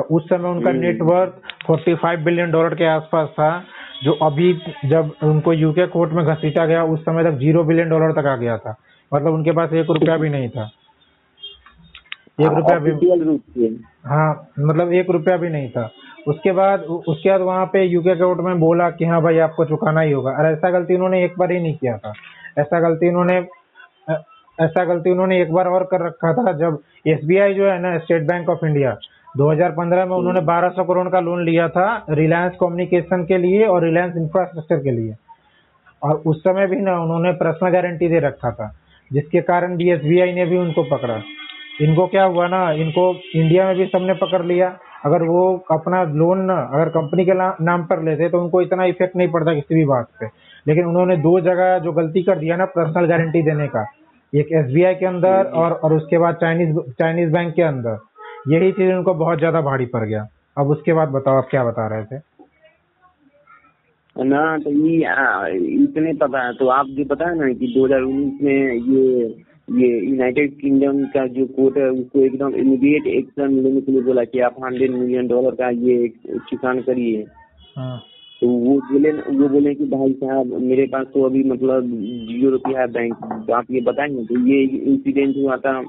उस 0.00 0.28
समय 0.28 0.48
उनका 0.48 0.72
नेटवर्थ 0.72 1.32
45 1.70 2.18
बिलियन 2.18 2.50
डॉलर 2.50 2.74
के 2.74 2.84
आसपास 2.84 3.28
था 3.28 3.64
जो 4.04 4.12
अभी 4.12 4.52
जब 4.84 5.12
उनको 5.22 5.52
यूके 5.52 5.86
कोर्ट 5.86 6.12
में 6.12 6.24
घसीटा 6.24 6.66
गया 6.66 6.84
उस 6.84 7.00
समय 7.00 7.24
तक 7.24 7.30
ज़ीरो 7.30 7.64
बिलियन 7.64 7.88
डॉलर 7.88 8.12
तक 8.12 8.26
आ 8.26 8.36
गया 8.36 8.58
था। 8.58 8.76
मतलब 9.14 9.32
उनके 9.34 9.52
पास 9.52 9.72
एक 9.72 9.86
रुपया 9.90 10.16
भी 10.16 10.28
नहीं 10.28 10.48
था। 10.48 10.70
एक 12.40 12.46
रुपया 12.46 12.78
भी 12.78 12.90
हाँ 14.06 14.48
मतलब 14.58 14.92
एक 14.92 15.10
रुपया 15.10 15.36
भी 15.36 15.48
नहीं 15.48 15.70
था। 15.70 15.90
उसके 16.28 16.52
बाद 16.52 16.80
उसके 16.80 17.30
बाद 17.30 17.40
वहाँ 17.40 17.66
पे 17.66 17.84
यूके 17.84 18.14
कोर्ट 18.14 18.40
में 18.40 18.60
बोला 18.60 18.90
कि 18.90 19.04
हाँ 19.04 19.22
भाई 19.22 19.38
आपको 19.38 19.64
चुकाना 19.64 20.00
ही 20.00 20.12
होगा। 20.12 20.30
और 20.30 20.46
ऐसा 20.46 20.70
गलती 20.70 20.94
उन्होंने 20.94 21.24
एक 21.24 21.34
बार 21.38 21.52
ही 21.52 21.60
नहीं 21.60 21.76
किया 21.76 21.96
था। 21.98 22.12
ऐसा 22.58 22.80
गलती 22.80 23.08
उन्होंने 23.08 23.46
ऐसा 24.58 24.84
गलती 24.84 25.10
उन्होंने 25.10 25.40
एक 25.42 25.52
बार 25.52 25.68
और 25.68 25.84
कर 25.84 26.06
रखा 26.06 26.32
था 26.32 26.52
जब 26.52 26.78
एसबीआई 27.06 27.54
जो 27.54 27.66
है 27.66 27.78
ना 27.80 27.98
स्टेट 27.98 28.22
बैंक 28.22 28.48
ऑफ़ 28.48 28.64
इंडिया 28.66 28.96
2015 29.36 30.06
में 30.06 30.16
उन्होंने 30.16 30.40
1200 30.40 30.84
करोड़ 30.84 31.08
का 31.08 31.20
लोन 31.20 31.44
लिया 31.44 31.68
था 31.68 31.86
रिलायंस 32.10 32.52
कम्युनिकेशन 32.60 33.24
के 33.24 33.38
लिए 33.38 33.64
और 33.64 33.84
रिलायंस 33.84 34.16
इंफ्रास्ट्रक्चर 34.16 34.76
के 34.76 34.90
लिए। 34.90 35.14
और 36.02 36.22
उस 36.26 36.40
समय 36.40 36.66
भी 36.66 36.76
ना 36.76 36.98
उन्होंने 37.00 37.32
पर्सनल 37.32 37.70
गारंटी 37.70 38.08
दे 38.08 38.18
रखा 38.18 38.50
था 38.50 38.72
जिसके 39.10 39.40
कारण 39.40 39.76
भी 39.76 39.90
एस 39.90 40.00
ने 40.34 40.44
भी 40.46 40.58
उनको 40.58 40.82
पकड़ा। 40.82 41.20
इनको 41.80 42.06
क्या 42.06 42.24
हुआ 42.24 42.46
ना 42.48 42.70
इनको 42.72 43.14
इंडिया 43.36 43.66
में 43.66 43.76
भी 43.76 43.86
सबने 43.86 44.14
पकड़ 44.14 44.44
लिया। 44.44 44.76
अगर 45.04 45.22
वो 45.22 45.42
अपना 45.70 46.02
लोन 46.04 46.40
ना 46.40 46.56
अगर 46.74 46.88
कंपनी 46.88 47.24
के 47.24 47.34
नाम 47.64 47.84
पर 47.84 48.02
लेते 48.02 48.28
तो 48.28 48.40
उनको 48.40 48.62
इतना 48.62 48.84
इफ़ेक्ट 48.84 49.16
नहीं 49.16 49.28
पड़ता 49.28 49.54
किसी 49.54 49.74
भी 49.74 49.84
बात 49.84 50.08
पे। 50.20 50.26
लेकिन 50.66 50.86
उन्होंने 50.86 51.16
दो 51.16 51.38
जगह 51.40 51.78
जो 51.78 51.92
गलती 51.92 52.22
कर 52.22 52.38
दिया 52.38 52.56
ना 52.56 52.64
पर्सनल 52.64 53.06
गारंटी 53.06 53.42
देने 53.42 53.66
का 53.66 53.86
एक 54.32 54.52
एसबीआई 54.52 54.94
के 54.94 55.06
अंदर 55.06 55.50
और 55.54 55.72
और 55.74 55.92
उसके 55.92 56.18
बाद 56.18 56.34
चाइनीज़ 56.34 56.78
चाइनीज़ 56.98 57.30
बैंक 57.32 57.54
के 57.54 57.62
अंदर। 57.62 57.98
यही 58.48 58.72
चीज़ 58.72 58.92
उनको 58.92 59.14
बहुत 59.14 59.38
ज़्यादा 59.38 59.60
भारी 59.60 59.86
पड़ 59.86 60.04
गया। 60.04 60.26
अब 60.56 60.70
उसके 60.70 60.92
बाद 60.92 61.08
बताओ 61.08 61.36
आप 61.36 61.48
क्या 61.50 61.64
बता 61.64 61.86
रहे 61.88 62.04
थे? 62.04 62.20
ना 64.16 64.56
तो 64.58 64.70
ये 64.70 64.96
इतने 65.74 66.12
पता 66.20 66.46
है 66.46 66.52
तो 66.54 66.68
आप 66.68 66.86
जो 66.90 67.04
पता 67.04 67.28
है 67.28 67.38
ना 67.38 67.52
कि 67.52 67.66
2019 67.74 68.40
में 68.42 68.74
ये 68.74 69.26
ये 69.70 69.88
यूनाइटेड 70.00 70.58
किंगडम 70.60 71.04
का 71.06 71.26
जो 71.26 71.44
कोर्ट 71.46 71.76
है 71.78 71.88
उसको 71.90 72.20
एकदम 72.20 72.54
इमीडिएट 72.54 73.06
एक्शन 73.06 73.54
लेने 73.54 73.80
के 73.80 73.92
लिए 73.92 74.02
बोला 74.02 74.24
कि 74.24 74.40
आप 74.40 74.56
हंड्रेड 74.64 74.90
मिलियन 74.90 75.28
डॉलर 75.28 75.54
का 75.54 75.68
ये 75.70 76.08
चुकान 76.50 76.80
करिए। 76.80 77.24
हाँ। 77.76 77.98
तो 78.42 78.48
वो 78.48 78.74
बोले 78.92 79.12
वो 79.12 79.48
बोले 79.48 79.74
कि 79.74 79.84
भाई 79.84 80.12
साहब 80.12 80.54
मेरे 80.62 80.86
पास 80.86 81.06
तो 81.14 81.22
अभी 81.22 81.42
मतलब 81.44 81.86
ज़ीरो 82.28 82.50
रुपया 82.50 82.80
है 82.80 82.86
बैंक 82.92 83.14
तो 83.46 83.52
आप 83.52 83.70
ये 83.70 83.80
बताएँगे? 83.80 84.24
तो 84.24 84.38
ये 84.48 84.62
इंसिडेंट 84.62 85.36
हुआ 85.36 85.56
था 85.56 85.80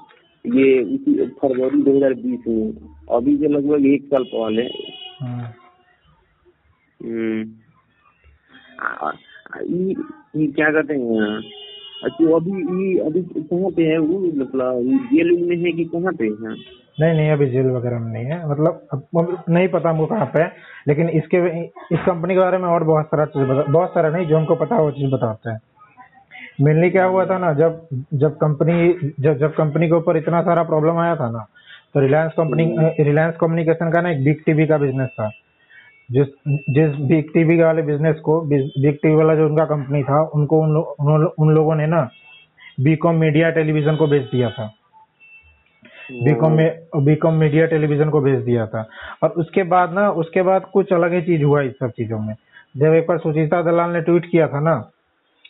ये 0.45 0.81
इसी 0.81 1.27
फरवरी 1.27 1.83
2020 1.83 2.39
में। 2.47 2.73
अभी 3.11 3.37
से 3.37 3.47
लगभग 3.47 3.85
एक 3.85 4.05
साल 4.05 4.23
पहले। 4.23 4.63
हाँ। 5.21 5.53
हम्म। 7.03 7.53
ये 10.37 10.47
क्या 10.47 10.71
कहते 10.71 10.93
हैं 10.93 11.41
तो 12.05 12.35
अभी 12.35 12.51
ये 12.51 12.99
अभी 12.99 13.21
कहाँ 13.21 13.71
पे 13.71 13.83
है 13.83 13.97
वो? 13.97 14.19
मतलब 14.19 14.81
जेल 15.13 15.47
में 15.47 15.57
है 15.57 15.71
कि 15.71 15.83
कहाँ 15.85 16.13
पे 16.13 16.25
है? 16.25 16.79
नहीं 16.99 17.13
नहीं 17.13 17.29
अभी 17.31 17.45
जेल 17.49 17.65
वगैरह 17.65 17.99
में 17.99 18.13
नहीं 18.13 18.25
है। 18.25 18.49
मतलब 18.49 18.87
नहीं 19.49 19.67
पता 19.67 19.89
हमको 19.89 20.05
कहाँ 20.05 20.25
पे 20.25 20.41
है 20.41 20.55
लेकिन 20.87 21.09
इसके 21.09 21.65
इस 21.67 21.99
कंपनी 22.05 22.33
के 22.33 22.39
बारे 22.39 22.57
में 22.57 22.69
और 22.69 22.83
बहुत 22.83 23.05
सारा 23.05 23.25
चीज़ 23.25 23.71
बहुत 23.71 23.89
सारा 23.89 24.09
नहीं 24.09 24.27
जो 24.27 24.37
हमको 24.37 24.55
पता 24.55 24.75
है 24.75 24.81
वो 24.81 24.91
चीज़ 24.91 25.11
बताते 25.11 25.49
हैं। 25.49 25.59
मेनली 26.59 26.89
क्या 26.89 27.05
हुआ 27.05 27.25
था 27.25 27.37
ना 27.37 27.53
जब 27.53 27.87
जब 28.13 28.37
कंपनी 28.37 29.11
जब 29.19 29.37
जब 29.37 29.53
कंपनी 29.55 29.87
के 29.87 29.95
ऊपर 29.95 30.17
इतना 30.17 30.41
सारा 30.41 30.63
प्रॉब्लम 30.63 30.97
आया 30.97 31.15
था 31.15 31.29
ना 31.31 31.45
तो 31.93 31.99
रिलायंस 31.99 32.31
कंपनी 32.37 32.65
रिलायंस 33.03 33.35
कम्युनिकेशन 33.41 33.91
का 33.91 34.01
ना 34.01 34.09
एक 34.09 34.23
बिग 34.23 34.43
टीवी 34.45 34.65
का 34.67 34.77
बिज़नेस 34.77 35.09
था। 35.09 35.29
जिस 36.09 36.27
जिस 36.69 36.95
बिग 37.07 37.33
टीवी 37.33 37.57
वाले 37.61 37.81
बिज़नेस 37.81 38.19
को 38.19 38.39
बिग 38.41 38.95
टीवी 38.95 39.15
वाला 39.15 39.35
जो 39.35 39.45
उनका 39.45 39.65
कंपनी 39.65 40.03
था 40.03 40.21
उनको 40.25 40.61
उन, 40.61 40.75
उन, 40.77 41.25
उन 41.39 41.53
लोगों 41.55 41.75
ने 41.75 41.87
ना 41.87 42.01
बीकॉम 42.79 43.15
मीडिया 43.15 43.49
टेलीविज़न 43.51 43.95
को 43.95 44.07
बेच 44.07 44.23
दिया 44.23 44.49
था। 44.49 44.65
बीकॉम 46.23 46.53
में 46.53 47.03
बीकॉम 47.05 47.33
मीडिया 47.35 47.65
टेलीविज़न 47.65 48.09
को 48.09 48.21
भेज 48.21 48.39
दिया 48.45 48.65
था। 48.67 48.87
और 49.23 49.29
उसके 49.37 49.63
बाद 49.63 49.93
ना 49.93 50.09
उसके 50.11 50.41
बाद 50.41 50.65
कुछ 50.73 50.93
अलग 50.93 51.13
ही 51.13 51.21
चीज़ 51.21 51.43
हुआ 51.43 51.61
इस 51.61 51.73
सब 51.73 51.89
चीज़ों 51.89 52.19
में। 52.19 52.33
जब 52.77 52.93
एक 52.93 53.05
बार 53.07 53.17
सुचिता 53.17 53.61
दलाल 53.61 53.91
ने 53.91 54.01
ट्वीट 54.01 54.25
किया 54.31 54.47
था 54.47 54.59
ना 54.59 54.75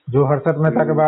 जो 0.10 0.26
हर्षद 0.26 0.58
मेहता 0.58 0.84
के 0.86 0.94
बा, 0.94 1.08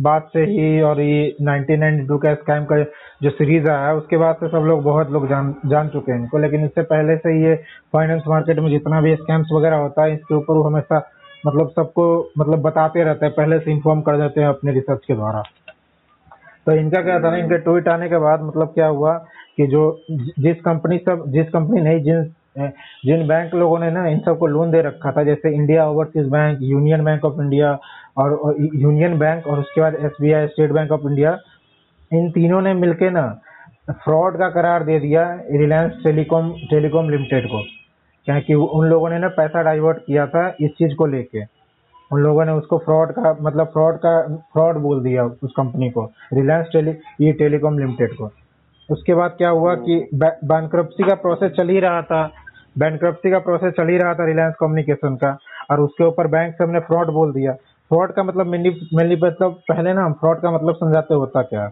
बाद 0.00 0.22
से 0.32 0.44
ही 0.44 0.80
और 0.82 1.00
ये 1.00 1.36
1992 1.42 2.18
का 2.22 2.34
स्कैम 2.34 2.64
का 2.64 2.82
जो 3.22 3.30
सीरीज़ 3.30 3.68
आया 3.68 3.86
है 3.86 3.94
उसके 3.96 4.16
बाद 4.16 4.36
से 4.40 4.48
सब 4.48 4.66
लोग 4.66 4.82
बहुत 4.84 5.10
लोग 5.10 5.28
जान 5.28 5.54
जान 5.66 5.88
चुके 5.88 6.12
हैं 6.12 6.18
इनको। 6.18 6.38
लेकिन 6.38 6.64
इससे 6.64 6.82
पहले 6.82 7.16
से 7.16 7.34
ये 7.42 7.54
फाइनेंस 7.92 8.22
मार्केट 8.28 8.58
में 8.58 8.70
जितना 8.70 9.00
भी 9.00 9.14
स्कैम्स 9.16 9.52
वगैरह 9.52 9.76
होता 9.76 10.04
है 10.04 10.14
इसके 10.14 10.34
ऊपर 10.34 10.54
वो 10.54 10.62
हमेशा 10.62 11.02
मतलब 11.46 11.70
सबको 11.76 12.04
मतलब 12.38 12.62
बताते 12.62 13.04
रहते 13.04 13.26
हैं 13.26 13.34
पहले 13.34 13.58
से 13.58 13.70
इन्फॉर्म 13.72 14.00
कर 14.00 14.16
देते 14.16 14.40
हैं 14.40 14.48
अपने 14.48 14.72
रिसर्च 14.72 15.00
के 15.06 15.14
द्वारा। 15.14 15.42
तो 16.66 16.72
इनका 16.72 17.00
क्या 17.02 17.18
था 17.20 17.30
ना 17.30 17.36
इनके 17.36 17.58
ट्वीट 17.58 17.88
आने 17.88 18.08
के 18.08 18.18
बाद 18.18 18.42
मतलब 18.42 18.68
क्या 18.74 18.86
हुआ 18.86 19.16
कि 19.56 19.66
जो 19.66 19.82
जिस 20.10 20.60
कंपनी 20.60 20.98
सब 20.98 21.24
जिस 21.28 21.48
कंपनी 21.48 21.80
नहीं 21.80 22.02
जिन 22.02 22.30
जिन 23.06 23.26
बैंक 23.28 23.54
लोगों 23.54 23.78
ने 23.78 23.90
ना 23.90 24.06
इन 24.06 24.18
सबको 24.18 24.46
लोन 24.46 24.70
दे 24.70 24.80
रखा 24.82 25.12
था 25.12 25.22
जैसे 25.24 25.50
India 25.54 25.86
overseas 25.88 26.26
bank 26.28 26.58
union 26.62 27.04
bank 27.04 27.24
of 27.24 27.40
India 27.42 27.72
और 28.16 28.56
यूनियन 28.74 29.18
बैंक 29.18 29.46
और 29.46 29.58
उसके 29.58 29.80
बाद 29.80 29.94
SBI 29.94 30.46
state 30.46 30.72
bank 30.72 30.92
of 30.92 31.00
India 31.10 31.38
इन 32.12 32.30
तीनों 32.30 32.60
ने 32.60 32.74
मिलके 32.74 33.10
ना 33.10 33.26
फ्रॉड 33.90 34.38
का 34.38 34.48
करार 34.50 34.84
दे 34.84 34.98
दिया 35.00 35.22
रिलायंस 35.50 35.92
टेलीकॉम 36.04 36.50
टेलीकॉम 36.70 37.10
लिमिटेड 37.10 37.46
को। 37.46 37.62
क्या 38.26 38.38
कि 38.40 38.54
उन 38.54 38.86
लोगों 38.86 39.10
ने 39.10 39.18
ना 39.18 39.28
पैसा 39.28 39.62
डाइवर्ट 39.62 39.98
किया 39.98 40.26
था 40.26 40.46
इस 40.60 40.70
चीज़ 40.70 40.94
को 40.94 41.06
लेके। 41.06 41.42
उन 42.10 42.20
लोगों 42.20 42.44
ने 42.44 42.52
उसको 42.52 42.78
फ्रॉड 42.78 43.12
का 43.12 43.36
मतलब 43.42 43.66
फ्रॉड 43.66 43.96
का 43.96 44.22
फ्रॉड 44.52 44.76
बोल 44.76 45.02
दिया 45.02 45.24
उस 45.24 45.52
कंपनी 45.56 45.90
को 45.90 46.04
रिलायंस 46.32 46.66
टेली 46.72 46.90
ये 47.20 47.32
टेलीकॉम 47.32 47.78
लिमिटेड 47.78 48.14
को। 48.14 48.30
उसके 48.90 49.14
बाद 49.14 49.34
क्या 49.38 49.48
हुआ 49.48 49.74
कि 49.74 50.08
बैंक्रप्सी 50.14 51.02
का 51.02 51.14
प्रोसेस 51.14 51.52
चल 51.52 51.68
ही 51.68 51.80
रहा 51.80 52.02
था। 52.02 52.30
बैंक्रप्सी 52.78 53.30
का 53.30 53.38
प्रोसेस 53.38 53.72
चल 53.72 53.88
ही 53.88 53.98
रहा 53.98 54.14
था 54.14 54.26
रिलायंस 54.26 54.54
कम्युनिकेशन 54.60 55.16
का। 55.16 55.36
और 55.70 55.80
उसके 55.80 56.04
ऊपर 56.04 56.26
बैंक 56.26 56.54
सबने 56.54 56.80
फ्रॉड 56.80 57.10
बोल 57.10 57.32
दिया। 57.32 57.54
फ्रॉड 57.92 58.12
का 58.12 58.22
मतलब 58.22 58.46
मेनली 58.46 59.16
मतलब 59.16 59.60
पहले 59.68 59.92
ना 59.92 60.04
हम 60.04 60.12
फ्रॉड 60.12 60.40
का 60.40 60.50
मतलब 60.50 60.74
समझाते 60.74 61.14
होता 61.14 61.42
क्या 61.42 61.70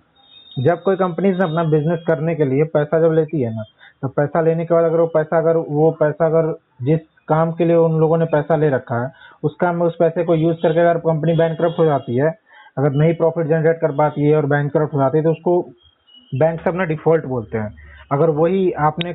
जब 0.58 0.82
कोई 0.82 0.96
कंपनी 0.96 1.32
से 1.34 1.42
अपना 1.44 1.64
बिज़नेस 1.64 2.00
करने 2.06 2.34
के 2.34 2.44
लिए 2.44 2.64
पैसा 2.64 3.00
जब 3.00 3.12
लेती 3.12 3.40
है 3.40 3.54
ना 3.56 3.62
तो 4.02 4.08
पैसा 4.08 4.40
लेने 4.40 4.64
के 4.64 4.74
बाद 4.74 4.84
अगर 4.84 5.00
वो 5.00 5.06
पैसा, 5.06 5.38
अगर 5.38 5.56
वो 5.56 5.90
पैसा, 5.90 6.26
अगर 6.26 6.52
जिस 6.82 7.00
काम 7.28 7.52
के 7.52 7.64
लिए 7.64 7.76
उन 7.76 7.98
लोगों 8.00 8.18
ने 8.18 8.24
पैसा 8.24 8.56
ले 8.56 8.70
रखा 8.70 9.02
है, 9.04 9.12
उस 9.44 9.56
काम 9.60 9.76
में 9.76 9.86
उस 9.86 9.96
पैसे 10.00 10.24
को 10.24 10.34
यूज़ 10.34 10.56
करके 10.56 10.80
अगर 10.80 10.98
कंपनी 10.98 11.36
बैंक 11.36 11.60
हो 11.78 11.84
जाती 11.84 12.16
है, 12.16 12.38
अगर 12.78 12.90
नहीं 12.92 13.14
प्रॉफिट 13.14 13.46
जनरेट 13.46 13.80
कर 13.80 13.92
पाती 13.92 14.22
है 14.22 14.36
और 14.36 14.46
बैंक 14.46 14.76
हो 14.76 15.00
जाती 15.00 15.18
है 15.18 15.24
तो 15.24 15.30
उसको 15.30 15.60
बैंक 16.32 16.60
से 16.60 16.70
अपना 16.70 16.84
डिफ़ॉल्ट 16.84 17.24
बोलते 17.24 17.58
हैं। 17.58 17.89
अगर 18.10 18.30
वही 18.32 18.70
आपने 18.80 19.10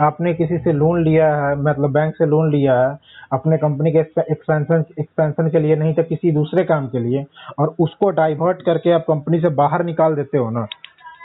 आपने 0.00 0.32
किसी 0.34 0.58
से 0.58 0.72
लोन 0.72 1.02
लिया 1.04 1.34
है 1.36 1.54
मतलब 1.60 1.92
बैंक 1.92 2.14
से 2.16 2.26
लोन 2.26 2.50
लिया 2.52 2.78
है, 2.80 2.98
अपने 3.32 3.56
कंपनी 3.58 3.92
के 3.92 3.98
एक्सपेंशन 3.98 4.84
एक्सपेंशन 5.00 5.48
के 5.50 5.60
लिए 5.60 5.76
नहीं 5.76 5.94
तो 5.94 6.02
किसी 6.04 6.32
दूसरे 6.32 6.64
काम 6.64 6.86
के 6.88 6.98
लिए, 7.00 7.24
और 7.58 7.74
उसको 7.78 8.10
डाइवर्ट 8.12 8.62
करके 8.62 8.92
आप 8.92 9.04
कंपनी 9.08 9.40
से 9.40 9.48
बाहर 9.56 9.84
निकाल 9.84 10.14
देते 10.14 10.38
हो 10.38 10.50
ना 10.50 10.66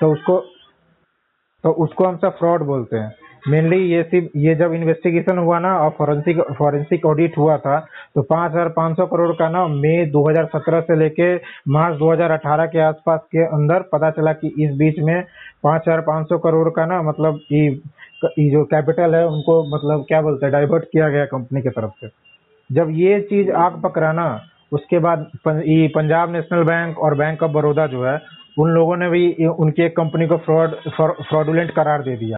तो 0.02 0.12
उसको 0.14 0.40
तो 1.64 1.72
उसको 1.84 2.06
हम 2.06 2.18
सब 2.18 2.38
फ्रॉड 2.38 2.64
बोलते 2.66 2.98
हैं। 2.98 3.14
मेनली 3.44 3.78
ये 3.86 4.02
सिर्फ़, 4.04 4.28
ये 4.38 4.56
जब 4.56 4.74
इन्वेस्टिगेशन 4.74 5.38
हुआ 5.38 5.60
ना, 5.60 5.78
और 5.78 5.90
फॉरेंसिक 5.98 6.42
फॉरेंसिक 6.58 7.06
ऑडिट 7.06 7.38
हुआ 7.38 7.58
था 7.58 7.80
तो 8.16 8.22
पाँच 8.24 8.52
हज़ार 8.52 8.70
पाँच 8.72 8.98
सौ 8.98 9.06
करोड़ 9.08 9.32
का 9.36 9.50
ना 9.50 9.66
मई 9.70 10.06
2017 10.12 10.82
से 10.82 10.96
लेके 10.96 11.34
मार्च 11.72 11.98
2018 11.98 12.66
के 12.68 12.80
आसपास 12.82 13.20
के 13.32 13.46
अंदर 13.48 13.82
पता 13.94 14.10
चला 14.12 14.34
कि 14.34 14.54
इस 14.60 14.76
बीच 14.78 15.00
में 15.00 15.22
पाँच 15.64 15.82
हज़ार 15.82 16.02
पाँच 16.04 16.28
सौ 16.30 16.38
करोड़ 16.40 16.70
का 16.70 16.86
ना 16.86 17.02
मतलब 17.02 17.40
ये 17.50 18.50
जो 18.50 18.64
कैपिटल 18.66 19.16
है, 19.16 19.26
उनको 19.28 19.64
मतलब 19.76 20.06
क्या 20.08 20.22
बोलते 20.22 20.46
हैं 20.46 20.52
डाइवर्ट 20.54 20.84
किया 20.86 21.10
गया 21.10 21.26
कंपनी 21.28 21.62
की 21.62 21.70
तरफ़ 21.72 21.92
से। 22.02 22.10
जब 22.70 22.90
ये 22.96 23.20
चीज़ 23.22 23.52
आग 23.54 23.82
पकड़ा 23.84 24.12
ना, 24.14 24.28
उसके 24.72 25.00
बाद 25.00 25.26
ये 25.46 25.88
पंजाब 25.96 26.32
नेशनल 26.32 26.64
बैंक 26.66 27.00
और 27.00 27.16
बैंक 27.16 27.44
ऑफ़ 27.44 27.52
बड़ौदा 27.52 27.88
जो 27.88 28.06
है, 28.06 28.20
उन 28.60 28.70
लोगों 28.70 28.98
ने 28.98 29.10
भी 29.10 29.46
उनकी 29.48 29.84
एक 29.84 29.96
कंपनी 29.98 30.28
को 30.28 30.38
फ्रॉड 30.40 30.76
फ्रॉडुलेंट 30.92 31.72
करार 31.72 32.04
दे 32.04 32.16
दिया। 32.16 32.38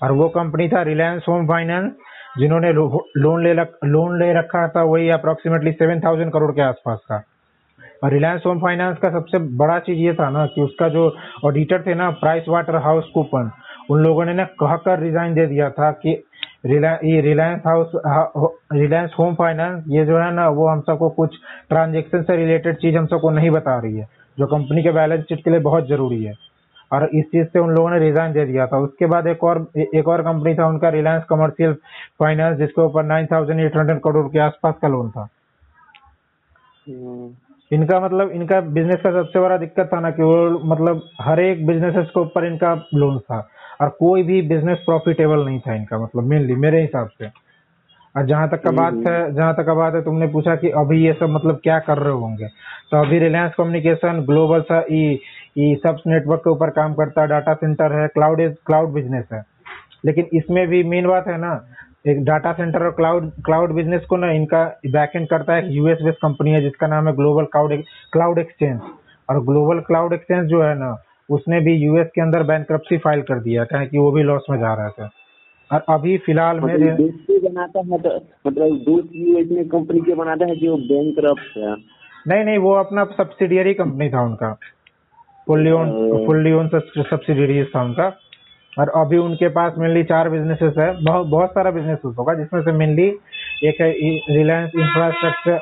और 0.00 0.12
वो 0.12 0.28
कंपनी 0.30 0.68
था 0.68 0.82
रिलायंस 0.84 1.24
होम 1.28 1.46
फाइनेंस 1.48 1.92
जिन्होंने 2.38 2.72
लोन 2.72 3.42
ले 3.44 3.52
लोन 3.86 4.18
ले 4.18 4.32
रखा 4.34 4.66
था 4.68 4.82
वही 4.84 5.08
अप्रोक्सीमेटली 5.10 5.72
सेवन 5.72 6.00
थाउज़ेंड 6.00 6.32
करोड़ 6.32 6.50
के 6.52 6.62
आसपास 6.62 6.98
का। 7.08 7.22
और 8.04 8.12
रिलायंस 8.12 8.42
होम 8.46 8.58
फाइनेंस 8.60 8.96
का 8.98 9.10
सबसे 9.10 9.38
बड़ा 9.56 9.78
चीज़ 9.80 9.98
ये 9.98 10.12
था 10.14 10.28
ना 10.30 10.46
कि 10.46 10.62
उसका 10.62 10.88
जो 10.88 11.04
ऑडिटर 11.44 11.82
थे 11.82 11.94
ना 11.94 12.10
प्राइस 12.20 12.44
वाटर 12.48 12.76
हाउस 12.84 13.10
कूपन 13.14 13.50
उन 13.90 14.02
लोगों 14.02 14.24
ने 14.24 14.32
ना 14.34 14.44
कहकर 14.60 14.98
रिजाइन 15.00 15.34
दे 15.34 15.46
दिया 15.46 15.68
था 15.70 15.90
कि 15.96 16.10
ये 16.66 17.20
Reliance 17.22 17.62
house 17.66 17.92
Reliance 18.74 19.14
home 19.18 19.34
finance 19.34 19.84
ये 19.88 20.04
जो 20.04 20.18
है 20.18 20.32
ना, 20.34 20.48
वो 20.48 20.68
हम 20.68 20.80
सबको 20.80 21.08
कुछ 21.10 21.36
ट्रांजेक्शन 21.68 22.22
से 22.22 22.36
रिलेटेड 22.36 22.76
चीज़ 22.76 22.96
हम 22.96 23.06
सबको 23.06 23.30
नहीं 23.30 23.50
बता 23.50 23.78
रही 23.80 23.96
है, 23.96 24.08
जो 24.38 24.46
कंपनी 24.46 24.82
के 24.82 24.92
बैलेंस 24.92 25.24
शीट 25.24 25.44
के 25.44 25.50
लिए 25.50 25.60
बहुत 25.60 25.88
ज़रूरी 25.88 26.22
है। 26.24 26.32
और 26.92 27.08
इस 27.14 27.24
चीज़ 27.24 27.46
से 27.46 27.58
उन 27.58 27.70
लोगों 27.70 27.90
ने 27.90 27.98
रिजाइन 27.98 28.32
दे 28.32 28.44
दिया 28.44 28.66
था। 28.66 28.78
उसके 28.78 29.06
बाद 29.06 29.26
एक 29.26 29.44
और 29.44 29.66
एक 29.94 30.08
और 30.08 30.22
कंपनी 30.22 30.54
था 30.54 30.66
उनका 30.66 30.88
रिलायंस 30.88 31.24
कमर्शियल 31.24 31.72
फाइनेंस 32.20 32.56
जिसके 32.58 32.82
ऊपर 32.82 33.04
nine 33.04 33.26
thousand 33.26 33.60
eight 33.60 33.76
hundred 33.76 34.00
crore 34.00 34.26
के 34.26 34.38
आसपास 34.38 34.74
का 34.82 34.88
लोन 34.88 35.10
था। 35.10 35.28
हम्म। 36.86 37.30
इनका 37.70 38.00
मतलब 38.00 38.30
इनका 38.30 38.60
बिज़नेस 38.60 39.00
का 39.00 39.10
सबसे 39.10 39.40
बड़ा 39.40 39.56
दिक्कत 39.56 39.90
था 39.92 40.00
ना 40.00 40.10
कि 40.10 40.22
वो 40.22 40.60
मतलब 40.64 41.02
हर 41.20 41.40
एक 41.40 41.66
बिज़नेस 41.66 42.06
के 42.06 42.20
ऊपर 42.20 42.46
इनका 42.46 42.74
लोन 42.94 43.18
था। 43.18 43.48
और 43.80 43.88
कोई 43.88 44.22
भी 44.22 44.40
बिज़नेस 44.42 44.78
प्रॉफिटेबल 44.78 45.44
नहीं 45.44 45.58
था 45.60 45.74
इनका 45.74 45.98
मतलब 45.98 46.24
मेनली 46.24 46.54
मेरे 46.54 46.80
हिसाब 46.80 47.08
से। 47.08 47.26
और 48.14 48.26
जहाँ 48.26 48.48
तक 48.48 48.62
का 48.62 48.70
बात 48.70 48.92
हम्म। 48.92 49.08
है 49.08 49.34
जहाँ 49.34 49.54
तक 49.54 49.66
का 49.66 49.74
बात 49.74 49.94
है 49.94 50.02
तुमने 50.02 50.26
पूछा 50.26 50.54
कि 50.56 50.70
अभी 50.70 51.04
ये 51.06 51.12
सब 51.12 51.30
मतलब 51.30 51.60
क्या 51.62 51.78
कर 51.78 51.98
रहे 51.98 52.12
होंगे। 52.12 52.46
तो 52.90 52.96
अभी 52.96 53.18
रिलायंस 53.18 53.52
कम्युनिकेशन 53.54 54.20
ग्लोबल 54.20 54.60
सा 55.56 55.62
ई 55.62 55.72
ई 55.72 55.74
सब 55.74 55.96
नेटवर्क 56.06 56.40
के 56.40 56.50
ऊपर 56.50 56.70
काम 56.70 56.94
करता 56.94 57.22
है 57.22 57.28
डाटा 57.28 57.54
सेंटर 57.54 57.92
है 57.92 58.08
क्लाउड 58.08 58.40
क्लाउड 58.66 58.92
बिज़नेस 58.92 59.24
है। 59.32 59.42
लेकिन 60.04 60.26
इसमें 60.34 60.68
भी 60.68 60.84
मेन 60.84 61.06
बात 61.06 61.28
है 61.28 61.38
ना 61.38 61.68
एक 62.08 62.24
डाटा 62.24 62.52
सेंटर 62.52 62.82
और 62.82 62.90
क्लाउड 62.90 63.30
क्लाउड 63.44 63.72
बिज़नेस 63.72 64.04
को 64.04 64.16
ना 64.16 64.30
इनका 64.30 64.80
बैकएंड 64.86 65.28
करता 65.28 65.54
है 65.54 65.74
यूएस 65.74 65.98
बेस्ड 66.02 66.18
कंपनी 66.18 66.50
है 66.50 66.60
जिसका 66.60 66.86
नाम 66.86 67.08
है 67.08 67.14
ग्लोबल 67.16 67.44
क्लाउड 67.44 67.82
क्लाउड 68.12 68.38
एक्सचेंज 68.38 68.80
और 69.30 69.44
ग्लोबल 69.44 69.80
क्लाउड 69.80 70.12
एक्सचेंज 70.12 70.48
जो 70.48 70.62
है 70.62 70.78
ना 70.78 70.96
उसने 71.30 71.60
भी 71.60 71.74
यूएस 71.74 72.06
के 72.14 72.20
अंदर 72.20 72.42
बैंक 72.42 72.72
फ़ाइल 73.04 73.22
कर 73.22 73.40
दिया 73.40 73.64
क्या 73.64 73.84
कि 73.84 73.98
वो 73.98 74.12
भी 74.12 74.22
लॉस 74.22 74.46
में 74.50 74.58
जा 74.58 74.74
रहा 74.74 74.88
था। 74.88 75.10
और 75.72 75.84
अभी 75.88 76.18
फ़िलहाल 76.18 76.60
में 76.60 76.74
मतलब 76.74 77.40
बनाता 77.44 77.78
है 77.80 77.98
तो 77.98 78.18
मतलब 78.46 79.10
यूएस 79.14 79.48
में 79.50 79.68
कंपनी 79.68 80.00
के 80.00 80.14
बनाता 80.14 80.46
है 80.46 80.56
जो 80.56 80.76
बैंक 80.76 81.18
है? 81.56 81.74
नहीं 82.28 82.44
नहीं 82.44 82.58
वो 82.58 82.72
अपना 82.72 83.04
सब्सिडियरी 83.04 83.74
कंपनी 83.74 84.10
था 84.10 84.22
उनका। 84.22 84.56
Fully 85.46 85.70
own 85.72 85.90
fully 86.26 86.52
own 86.52 86.68
subsidiary 86.68 87.64
था 87.66 87.82
उनका 87.82 88.06
और 88.72 88.88
अभी 88.96 89.18
उनके 89.18 89.48
पास 89.50 89.74
मेनली 89.78 90.02
चार 90.04 90.28
बिजनेसेस 90.30 90.74
है। 90.78 90.90
बहुत 91.04 91.26
बहुत 91.26 91.50
सारा 91.50 91.70
बिज़नेस 91.70 91.98
होगा 92.18 92.34
जिसमें 92.34 92.60
से 92.62 92.72
मेनली 92.74 93.06
एक 93.64 93.80
है 93.80 93.90
रिलायंस 94.30 94.72
इंफ्रास्ट्रक्चर 94.76 95.60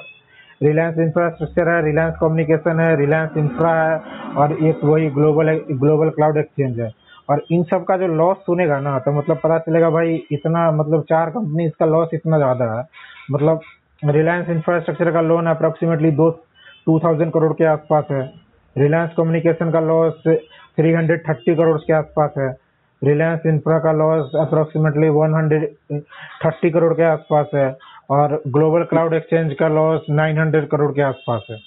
रिलायंस 0.60 0.98
इंफ्रास्ट्रक्चर 0.98 1.68
है 1.68 1.84
रिलायंस 1.84 2.14
कम्युनिकेशन 2.20 2.80
है 2.80 2.96
रिलायंस 2.96 3.36
इंफ्रा 3.36 3.72
है 3.74 3.96
और 4.36 4.52
एक 4.64 4.84
वही 4.84 5.08
ग्लोबल 5.10 5.52
ग्लोबल 5.72 6.10
क्लाउड 6.10 6.36
एक्सचेंज 6.36 6.80
है। 6.80 6.90
और 7.30 7.42
इन 7.52 7.62
सब 7.64 7.84
का 7.84 7.96
जो 7.96 8.06
लॉस 8.08 8.36
सुनेगा 8.38 8.78
ना 8.80 8.98
तो 8.98 9.12
मतलब 9.12 9.36
पता 9.42 9.58
चलेगा 9.60 9.90
भाई 9.90 10.14
इतना 10.32 10.70
मतलब 10.72 11.02
चार 11.08 11.30
कंपनी 11.30 11.68
का 11.70 11.86
लॉस 11.86 12.08
इतना 12.14 12.38
ज़्यादा 12.38 12.72
है। 12.72 12.84
मतलब 13.30 13.60
रिलायंस 14.06 14.48
इंफ्रास्ट्रक्चर 14.50 15.10
का 15.12 15.20
लोन 15.22 15.46
अप्रोक्सीमेटली 15.48 16.10
दो 16.12 16.30
टू 16.86 16.98
थाउज़ेंड 16.98 17.32
करोड़ 17.32 17.52
के 17.52 17.64
आसपास 17.66 18.04
है। 18.10 18.22
रिलायंस 18.76 19.10
कम्युनिकेशन 19.16 19.70
का 19.70 19.80
loss 19.82 20.22
three 20.76 20.92
hundred 20.92 21.22
thirty 21.28 21.54
crore 21.54 21.78
के 21.78 21.92
आसपास 21.92 22.34
है। 22.38 22.48
रिलायंस 23.02 23.46
इंफ्रा 23.46 23.78
का 23.78 23.92
loss 23.92 24.32
approximately 24.40 25.08
one 25.10 25.34
hundred 25.34 26.02
thirty 26.44 26.70
crore 26.70 26.92
के 26.94 27.02
आसपास 27.04 27.50
है 27.54 27.66
और 28.10 28.40
ग्लोबल 28.48 28.82
क्लाउड 28.84 29.14
एक्सचेंज 29.14 29.54
का 29.54 29.68
लॉस 29.70 30.06
नाइन 30.10 30.38
हंड्रेड 30.38 30.68
करोड़ 30.68 30.90
के 30.92 31.02
आसपास 31.02 31.46
है। 31.50 31.58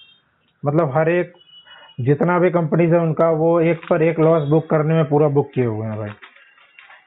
मतलब 0.64 0.92
हर 0.96 1.10
एक, 1.10 1.34
जितना 2.00 2.38
भी 2.40 2.50
कंपनीज़ 2.52 2.94
है 2.94 3.00
उनका 3.00 3.30
वो 3.34 3.60
एक 3.62 3.86
पर 3.90 4.02
एक 4.04 4.20
लॉस 4.20 4.48
बुक 4.50 4.70
करने 4.70 4.94
में 4.94 5.06
पूरा 5.10 5.28
बुक 5.30 5.50
किए 5.54 5.66
हुए 5.66 5.88
हैं 5.88 5.98
भाई। 5.98 6.10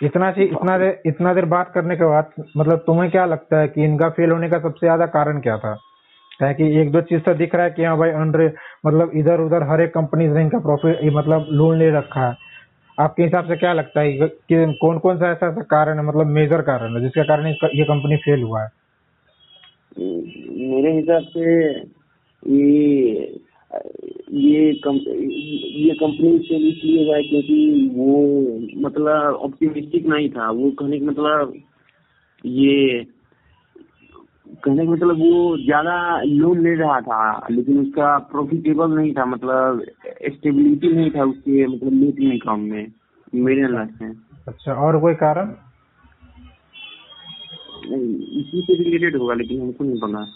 इतना 0.02 0.30
चीज़ 0.32 0.52
इतना 0.52 0.76
देर 0.78 1.00
इतना 1.06 1.34
देर 1.34 1.44
बात 1.46 1.70
करने 1.74 1.96
के 1.96 2.04
बाद 2.04 2.30
मतलब 2.56 2.78
तुम्हें 2.86 3.10
क्या 3.10 3.24
लगता 3.26 3.58
है 3.60 3.68
कि 3.68 3.84
इनका 3.84 4.08
फेल 4.10 4.30
होने 4.30 4.48
का 4.50 4.58
सबसे 4.58 4.86
ज़्यादा 4.86 5.06
कारण 5.08 5.40
क्या 5.40 5.56
था? 5.58 5.72
है 6.46 6.54
कि 6.54 6.64
एक 6.80 6.90
दो 6.92 7.00
चीज़ 7.00 7.20
तो 7.20 7.34
दिख 7.34 7.54
रहा 7.54 7.64
है 7.64 7.70
कि 7.70 7.84
हाँ 7.84 7.96
भाई 7.98 8.10
अंडर 8.10 8.52
मतलब 8.86 9.10
इधर 9.14 9.40
उधर 9.40 9.62
हर 9.70 9.80
एक 9.80 9.90
कंपनी 9.94 10.28
ने 10.28 10.42
इनका 10.42 10.58
प्रॉफिट 10.58 11.04
मतलब 11.14 11.46
लोन 11.52 11.78
ले 11.78 11.90
रखा 11.90 12.28
है। 12.28 12.36
आपके 12.98 13.22
हिसाब 13.22 13.46
से 13.48 13.56
क्या 13.56 13.72
लगता 13.72 14.00
है 14.00 14.12
कि 14.12 14.56
कौन 14.80 14.98
कौन 14.98 15.16
सा 15.18 15.30
ऐसा 15.32 15.50
कारण 15.70 15.98
है 15.98 16.04
मतलब 16.04 16.26
मेजर 16.26 16.62
कारण 16.62 16.96
है 16.96 17.00
जिसके 17.02 17.24
कारण 17.24 17.46
ये 17.46 17.84
कंपनी 17.84 18.16
फेल 18.24 18.42
हुआ 18.42 18.62
है? 18.62 18.68
मेरे 19.98 20.92
हिसाब 20.96 21.22
से 21.28 21.44
ये 22.42 23.38
ये 24.32 24.72
कम, 24.84 24.96
ये 24.96 25.94
कंपनी 25.94 26.38
फेल 26.38 26.66
इसलिए 26.68 27.04
हुआ 27.04 27.16
है 27.16 27.22
क्योंकि 27.22 27.90
वो 27.94 28.88
मतलब 28.88 29.34
ऑप्टिमिस्टिक 29.44 30.06
नहीं 30.06 30.28
था। 30.30 30.50
वो 30.50 30.70
कहने 30.70 30.98
का 30.98 31.06
मतलब 31.06 31.54
ये 32.44 33.06
कहने 34.64 34.84
का 34.86 34.92
मतलब 34.92 35.18
वो 35.18 35.56
ज़्यादा 35.56 35.96
लोन 36.22 36.60
ले 36.60 36.74
रहा 36.74 37.00
था 37.00 37.46
लेकिन 37.50 37.78
उसका 37.80 38.16
प्रॉफिटेबल 38.30 38.90
नहीं 38.90 39.12
था 39.14 39.24
मतलब 39.24 39.82
स्टेबिलिटी 40.26 40.92
नहीं 40.92 41.10
था 41.10 41.24
उसके 41.24 41.66
मतलब 41.66 41.92
नेट 41.92 42.20
इनकम 42.20 42.60
में 42.60 42.86
मेरे 43.34 43.62
अंदर 43.62 43.86
से 43.98 44.08
अच्छा 44.48 44.74
और 44.74 45.00
कोई 45.00 45.14
कारण? 45.14 45.54
इसी 48.40 48.62
से 48.62 48.74
रिलेटेड 48.74 49.16
होगा 49.16 49.34
लेकिन 49.34 49.60
हमको 49.60 49.84
नहीं 49.84 50.00
पता। 50.00 50.26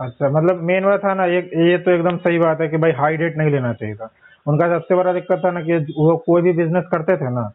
अच्छा 0.00 0.28
मतलब 0.30 0.62
मेन 0.62 0.84
बात 0.84 1.00
था 1.04 1.14
ना 1.14 1.24
ये 1.24 1.40
ये 1.70 1.78
तो 1.78 1.90
एकदम 1.90 2.16
सही 2.16 2.38
बात 2.38 2.60
है 2.60 2.68
कि 2.68 2.76
भाई 2.76 2.92
हाई 2.92 3.16
डेट 3.16 3.36
नहीं 3.38 3.50
लेना 3.50 3.72
चाहिए 3.72 3.94
था। 3.94 4.10
उनका 4.46 4.68
सबसे 4.68 4.94
बड़ा 4.94 5.12
दिक्कत 5.12 5.40
था 5.44 5.50
ना 5.50 5.60
कि 5.60 5.76
वो 5.98 6.16
कोई 6.26 6.42
भी 6.42 6.52
बिज़नेस 6.52 6.84
करते 6.92 7.16
थे 7.16 7.30
ना 7.30 7.50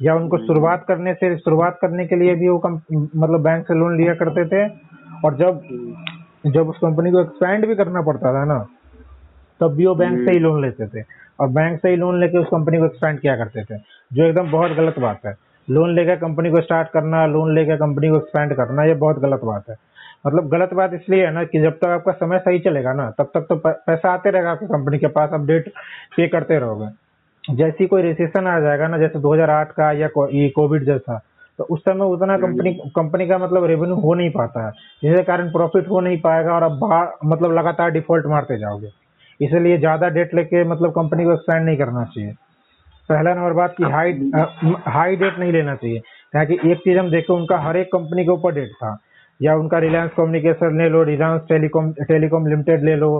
या 0.00 0.14
उनको 0.14 0.36
हम्म। 0.36 0.46
शुरुआत 0.46 0.84
करने 0.88 1.14
से 1.14 1.36
शुरुआत 1.38 1.78
करने 1.80 2.06
के 2.06 2.16
लिए 2.16 2.34
भी 2.34 2.48
वो 2.48 2.58
कम, 2.58 2.80
मतलब 2.92 3.42
बैंक 3.42 3.66
से 3.66 3.74
लोन 3.74 3.96
लिया 3.96 4.14
करते 4.14 4.44
थे 4.46 4.66
और 5.24 5.36
जब 5.36 5.60
जब 6.46 6.68
उस 6.68 6.78
कंपनी 6.78 7.10
को 7.10 7.20
एक्सपेंड 7.20 7.66
भी 7.66 7.74
करना 7.74 8.00
पड़ता 8.02 8.32
था 8.34 8.44
ना 8.44 8.58
तब 9.60 9.74
भी 9.74 9.86
वो 9.86 9.94
बैंक 9.94 10.14
से 10.14 10.30
ही 10.30 10.36
हम्म। 10.36 10.42
लोन 10.42 10.62
लेते 10.62 10.86
थे। 10.88 11.02
और 11.40 11.48
बैंक 11.50 11.78
से 11.80 11.88
ही 11.88 11.96
लोन 11.96 12.20
लेके 12.20 12.38
उस 12.38 12.46
कंपनी 12.46 12.78
को 12.78 12.84
एक्सपेंड 12.84 13.18
किया 13.20 13.36
करते 13.36 13.62
थे 13.64 13.78
जो 14.12 14.24
एकदम 14.24 14.50
बहुत 14.50 14.70
गलत 14.72 14.98
बात 14.98 15.26
है। 15.26 15.34
लोन 15.68 15.94
लेकर 15.94 16.16
कंपनी 16.16 16.50
को 16.50 16.60
स्टार्ट 16.60 16.88
करना 16.88 17.24
लोन 17.26 17.54
लेकर 17.54 17.76
कंपनी 17.76 18.08
को 18.08 18.16
एक्सपेंड 18.16 18.54
करना 18.56 18.84
ये 18.84 18.94
बहुत 18.96 19.18
गलत 19.18 19.40
बात 19.44 19.70
है। 19.70 19.76
मतलब 20.26 20.48
गलत 20.48 20.72
बात 20.74 20.94
इसलिए 20.94 21.24
है 21.26 21.32
ना 21.32 21.44
कि 21.44 21.60
जब 21.60 21.78
तक 21.78 21.88
आपका 21.88 22.12
समय 22.12 22.38
सही 22.38 22.58
चलेगा 22.58 22.92
ना 22.92 23.08
तब 23.10 23.30
तक 23.34 23.46
तो 23.48 23.56
पैसा 23.66 24.10
आते 24.10 24.30
रहेगा 24.30 24.50
आपकी 24.50 24.66
कंपनी 24.66 24.98
के 24.98 25.06
पास 25.08 25.30
आप 25.32 25.46
डेट 25.46 25.68
पे 26.16 26.28
करते 26.28 26.58
रहोगे। 26.58 26.86
जैसी 27.44 27.86
कोई 27.86 28.02
रिसेशन 28.02 28.46
आ 28.46 28.58
जाएगा 28.60 28.88
ना 28.88 28.98
जैसे 28.98 29.18
2008 29.18 29.70
का 29.72 29.90
या 29.92 30.08
ये 30.32 30.48
कोविड 30.48 30.84
जैसा 30.84 31.18
तो 31.58 31.64
उस 31.64 31.80
समय 31.80 32.06
उतना 32.06 32.36
कंपनी 32.38 32.72
कंपनी 32.96 33.26
का 33.28 33.38
मतलब 33.38 33.64
रेवेन्यू 33.64 33.96
हो 33.96 34.14
नहीं 34.14 34.30
पाता 34.30 34.66
है 34.66 34.72
जिसके 35.02 35.22
कारण 35.22 35.50
प्रॉफिट 35.52 35.88
हो 35.88 36.00
नहीं 36.00 36.20
पाएगा 36.20 36.52
और 36.52 36.68
बाहर 36.78 37.08
मतलब 37.24 37.52
लगातार 37.52 37.90
डिफ़ॉल्ट 37.90 38.26
मारते 38.26 38.58
जाओगे। 38.58 38.88
इसलिए 39.40 39.78
ज़्यादा 39.78 40.08
डेट 40.08 40.34
लेके 40.34 40.64
मतलब 40.64 40.90
कंपनी 40.90 41.24
को 41.24 41.32
एक्सपेंड 41.32 41.64
नहीं 41.64 41.76
करना 41.76 42.04
चाहिए। 42.04 42.32
पहला 43.08 43.34
नंबर 43.34 43.52
बात 43.52 43.74
की 43.78 43.84
हाई 43.84 44.12
हाई 44.88 45.16
डेट 45.16 45.38
नहीं 45.38 45.52
लेना 45.52 45.74
चाहिए। 45.74 45.98
ताकि 46.34 46.58
एक 46.70 46.78
चीज़ 46.78 46.98
हम 46.98 47.10
देखें 47.10 47.34
उनका 47.34 47.58
हर 47.58 47.76
एक 47.76 47.88
कंपनी 47.92 48.24
के 48.24 48.30
ऊपर 48.30 48.54
डेट 48.54 48.72
था। 48.74 48.96
या 49.40 49.54
उनका 49.56 49.78
रिलायंस 49.78 50.10
कम्युनिकेशन 50.16 50.78
ले 50.78 50.88
लो 50.88 51.02
रिलायंस 51.02 51.40
टेलीकॉम 51.48 51.92
टेलीकॉम 52.02 52.46
लिमिटेड 52.46 52.84
ले 52.84 52.96
लो 52.96 53.10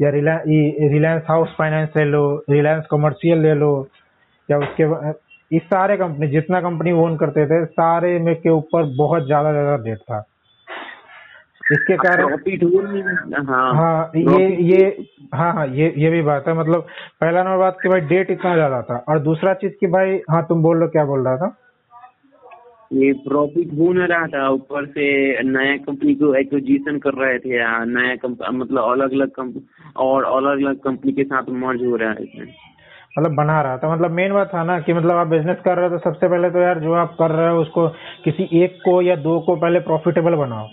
या 0.00 0.10
रिलायंस 0.10 1.22
हाउस 1.28 1.54
फाइनेंस 1.58 1.88
ले 1.96 2.04
लो 2.04 2.22
रिलायंस 2.50 2.86
कमर्शियल 2.90 3.38
ले 3.38 3.54
लो 3.54 3.72
या 4.48 4.58
उसके 4.58 4.84
इस 5.56 5.62
सारे 5.62 5.96
कंपनी 5.96 6.28
जितना 6.28 6.60
कंपनी 6.60 6.92
ओन 7.02 7.16
करते 7.16 7.46
थे 7.46 7.64
सारे 7.66 8.18
में 8.18 8.34
के 8.34 8.50
ऊपर 8.50 8.82
बहुत 8.96 9.26
ज़्यादा 9.26 9.52
ज़्यादा 9.52 9.76
डेट 9.84 9.98
था। 9.98 10.24
इसके 11.72 11.96
कारण 11.96 12.22
हो 12.22 12.36
हाँ। 13.48 13.74
हाँ 13.74 14.10
ये 14.16 14.46
ये 14.62 14.86
हाँ 15.34 15.52
हाँ 15.52 15.66
ये 15.66 15.92
ये 15.96 16.10
भी 16.10 16.22
बात 16.22 16.48
है। 16.48 16.54
मतलब 16.54 16.86
पहला 17.20 17.42
नंबर 17.42 17.58
बात 17.58 17.78
कि 17.82 17.88
भाई 17.88 18.00
डेट 18.00 18.30
इतना 18.30 18.54
ज़्यादा 18.54 18.80
था। 18.82 18.96
और 19.08 19.18
दूसरा 19.22 19.54
चीज़ 19.54 19.72
कि 19.80 19.86
भाई 19.86 20.20
हाँ 20.30 20.42
तुम 20.48 20.62
बोल 20.62 20.78
लो 20.78 20.88
क्या 20.88 21.04
बोल 21.04 21.24
रहा 21.24 21.36
था? 21.36 21.56
ये 22.90 23.12
प्रॉफिट 23.24 23.72
हो 23.78 23.92
ना 23.92 24.04
रहा 24.04 24.26
था, 24.26 24.48
ऊपर 24.50 24.86
से 24.86 25.42
नया 25.42 25.76
कंपनी 25.76 26.14
को 26.14 26.34
एक्विजिशन 26.34 26.98
कर 26.98 27.14
रहे 27.14 27.38
थे, 27.38 27.56
या 27.58 27.84
नया 27.84 28.50
मतलब 28.50 28.82
अलग 28.82 29.12
अलग 29.12 29.60
और 29.96 30.24
अलग 30.24 30.64
अलग 30.64 30.78
कंपनी 30.78 31.12
के 31.12 31.24
साथ 31.24 31.50
मर्ज 31.60 31.84
हो 31.86 31.96
रहा 31.96 32.10
है 32.10 32.22
इसमें। 32.22 32.46
मतलब 33.18 33.34
बना 33.36 33.60
रहा 33.62 33.76
था। 33.76 33.94
मतलब 33.94 34.10
मेन 34.10 34.32
बात 34.32 34.50
था 34.54 34.64
ना 34.64 34.78
कि 34.80 34.92
मतलब 34.92 35.16
आप 35.16 35.26
बिज़नेस 35.26 35.56
कर 35.64 35.76
रहे 35.76 35.88
हो 35.88 35.96
तो 35.96 36.10
सबसे 36.10 36.28
पहले 36.28 36.50
तो 36.50 36.58
यार 36.58 36.80
जो 36.80 36.92
आप 36.94 37.14
कर 37.18 37.30
रहे 37.30 37.48
हो 37.48 37.60
उसको 37.60 37.88
किसी 38.24 38.48
एक 38.62 38.78
को 38.84 39.00
या 39.02 39.16
दो 39.22 39.38
को 39.40 39.56
पहले 39.56 39.80
प्रॉफिटेबल 39.80 40.34
बनाओ। 40.36 40.68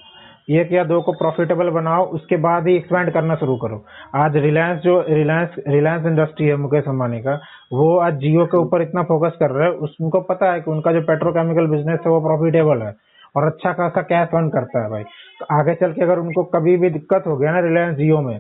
एक 0.50 0.72
या 0.72 0.84
दो 0.84 1.02
को 1.02 1.12
प्रॉफिटेबल 1.12 1.70
बनाओ, 1.70 2.06
उसके 2.06 2.38
बाद 2.38 2.68
ही 2.68 2.76
एक्सपेंड 2.76 3.12
करना 3.12 3.36
शुरू 3.36 3.58
करो। 3.58 3.86
आज 4.16 4.38
रिलायंस 4.38 4.80
जो 4.82 5.06
रिलायंस 5.10 5.50
रिलायंस 5.68 6.06
इंडस्ट्री 6.06 6.48
है, 6.48 6.56
मुकेश 6.56 6.84
अंबानी 6.88 7.20
का, 7.20 7.42
वो 7.74 7.98
आज 7.98 8.14
जियो 8.14 8.46
के 8.46 8.58
ऊपर 8.58 8.82
इतना 8.82 9.04
फोकस 9.04 9.36
कर 9.40 9.50
रहा 9.50 9.66
है 9.66 9.72
उस- 9.72 10.06
उनको 10.06 10.22
पता 10.22 10.52
है 10.52 10.62
कि 10.62 10.72
उनका 10.72 10.92
जो 10.92 11.02
पेट्रोकेमिकल 11.02 11.68
बिज़नेस 11.68 12.00
है, 12.06 12.12
वो 12.12 12.22
प्रॉफिटेबल 12.22 12.82
है 12.82 12.96
और 13.36 13.48
अच्छा 13.48 13.74
खासा 13.74 14.02
कैश 14.02 14.30
अर्न 14.34 14.50
करता 14.50 14.84
है 14.84 14.90
भाई। 14.90 15.04
तो 15.40 15.46
आगे 15.52 15.76
चल 15.76 15.94
के 15.94 16.02
अगर 16.02 16.20
उनको 16.20 16.44
कभी 16.44 16.78
भी 16.78 16.90
दिक्कत 16.90 17.24
हो 17.28 17.38
गया 17.38 17.52
ना 17.52 17.60
रिलायंस 17.60 17.98
जियो 17.98 18.22
में, 18.22 18.40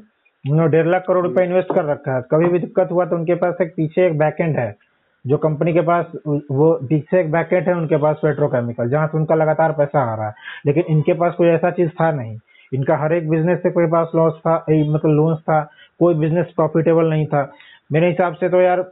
उन्होंने 0.51 0.72
डेढ़ 0.72 0.88
लाख 0.88 1.03
करोड़ 1.08 1.28
रुपए 1.28 1.43
इन्वेस्ट 1.43 1.74
कर 1.76 1.86
रखा 1.86 2.16
है। 2.16 2.22
कभी 2.32 2.47
भी 2.47 2.60
दिक्कत 2.60 2.89
हुआ 2.91 3.05
तो 3.05 3.16
उनके 3.16 3.36
पास 3.36 3.55
एक 3.62 3.74
पीछे 3.78 4.08
एक 4.08 4.18
बैकएंड 4.18 4.58
है। 4.58 4.87
जो 5.28 5.38
कंपनी 5.38 5.74
के 5.74 5.82
पास, 5.82 6.06
वो 6.28 6.80
पीछे 6.84 7.20
एक 7.20 7.32
बैकएंड 7.32 7.68
है, 7.68 7.74
उनके 7.74 7.98
पास 7.98 8.16
पेट्रोकेमिकल, 8.16 8.90
जहाँ 8.90 9.08
से 9.08 9.18
उनका 9.18 9.36
लगातार 9.36 9.72
पैसा 9.72 10.12
आ 10.12 10.16
रहा 10.16 10.28
है। 10.28 10.34
लेकिन 10.66 10.84
इनके 10.90 11.14
पास 11.14 11.34
कोई 11.34 11.48
ऐसा 11.48 11.72
चीज़ 11.72 11.90
था 11.90 12.12
नहीं। 12.12 12.38
इनका 12.74 12.98
हर 12.98 13.14
एक 13.14 13.30
बिज़नेस 13.30 13.64
से 13.64 13.72
कोई 13.72 13.86
पास 13.86 14.12
लॉस 14.16 14.34
था 14.40 14.66
मतलब 14.70 15.02
लोन्स 15.06 15.40
था, 15.40 15.72
कोई 16.00 16.14
बिज़नेस 16.14 16.46
प्रॉफिटेबल 16.46 17.06
नहीं 17.10 17.26
था। 17.26 17.52
मेरे 17.92 18.08
हिसाब 18.08 18.34
से 18.34 18.50
तो 18.50 18.62
यार 18.62 18.86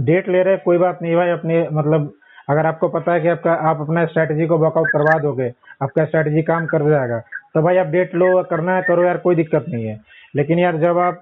डेट 0.00 0.28
ले 0.28 0.42
रहे 0.42 0.56
कोई 0.56 0.78
बात 0.78 0.98
नहीं 1.02 1.16
भाई, 1.16 1.28
अपने 1.28 1.68
मतलब 1.72 2.12
अगर 2.50 2.66
आपको 2.66 2.88
पता 2.88 3.12
है 3.12 3.20
कि 3.20 3.28
आपका, 3.28 3.52
आप 3.52 3.80
अपना 3.80 4.06
स्ट्रेटजी 4.06 4.46
को 4.46 4.58
वर्कआउट 4.58 4.88
करवा 4.88 5.18
दोगे, 5.18 5.52
आपका 5.82 6.04
स्ट्रेटजी 6.04 6.42
काम 6.42 6.66
कर 6.66 6.88
जाएगा। 6.90 7.20
तो 7.54 7.62
भाई, 7.62 7.76
आप 7.76 7.86
डेट 7.86 8.14
लो, 8.14 8.42
करना 8.42 8.76
है, 8.76 8.82
करो 8.82 9.02
यार, 9.02 9.16
कोई 9.16 9.34
दिक्कत 9.34 9.64
नहीं 9.68 9.86
है। 9.86 10.00
लेकिन 10.36 10.58
यार, 10.58 10.76
जब 10.76 10.98
आप 10.98 11.20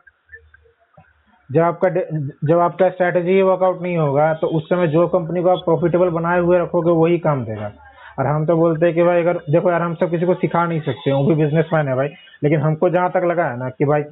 जब 1.51 1.61
आपका 1.63 1.89
जब 2.45 2.59
आपका 2.59 2.89
स्ट्रेटजी 2.91 3.41
वर्कआउट 3.43 3.83
नहीं 3.83 3.97
होगा 3.97 4.33
तो 4.35 4.47
उस 4.57 4.69
समय 4.69 4.89
जो 4.89 5.07
कंपनी 5.09 5.43
को 5.43 5.49
आप 5.49 5.63
प्रॉफिटेबल 5.65 6.09
बनाए 6.11 6.41
हुए 6.41 6.59
रखोगे 6.59 6.91
वही 6.93 7.19
काम 7.19 7.45
देगा। 7.45 7.73
और 8.19 8.27
हम 8.27 8.47
तो 8.47 8.57
बोलते 8.57 8.87
हैं 8.87 8.95
कि 8.95 9.03
भाई 9.03 9.21
अगर 9.21 9.39
देखो 9.51 9.71
यार 9.71 9.83
हम 9.83 9.95
सब 9.95 10.11
किसी 10.11 10.27
को 10.27 10.35
सिखा 10.35 10.65
नहीं 10.67 10.81
सकते 10.81 11.13
वो 11.13 11.25
भी 11.25 11.35
बिजनेसमैन 11.35 11.89
है 11.89 11.97
भाई। 11.97 12.09
लेकिन 12.45 12.61
हमको 12.61 12.91
जहाँ 12.91 13.11
तक 13.11 13.25
लगा 13.25 13.45
है 13.45 13.59
ना 13.59 13.69
कि 13.69 13.85
भाई 13.85 14.03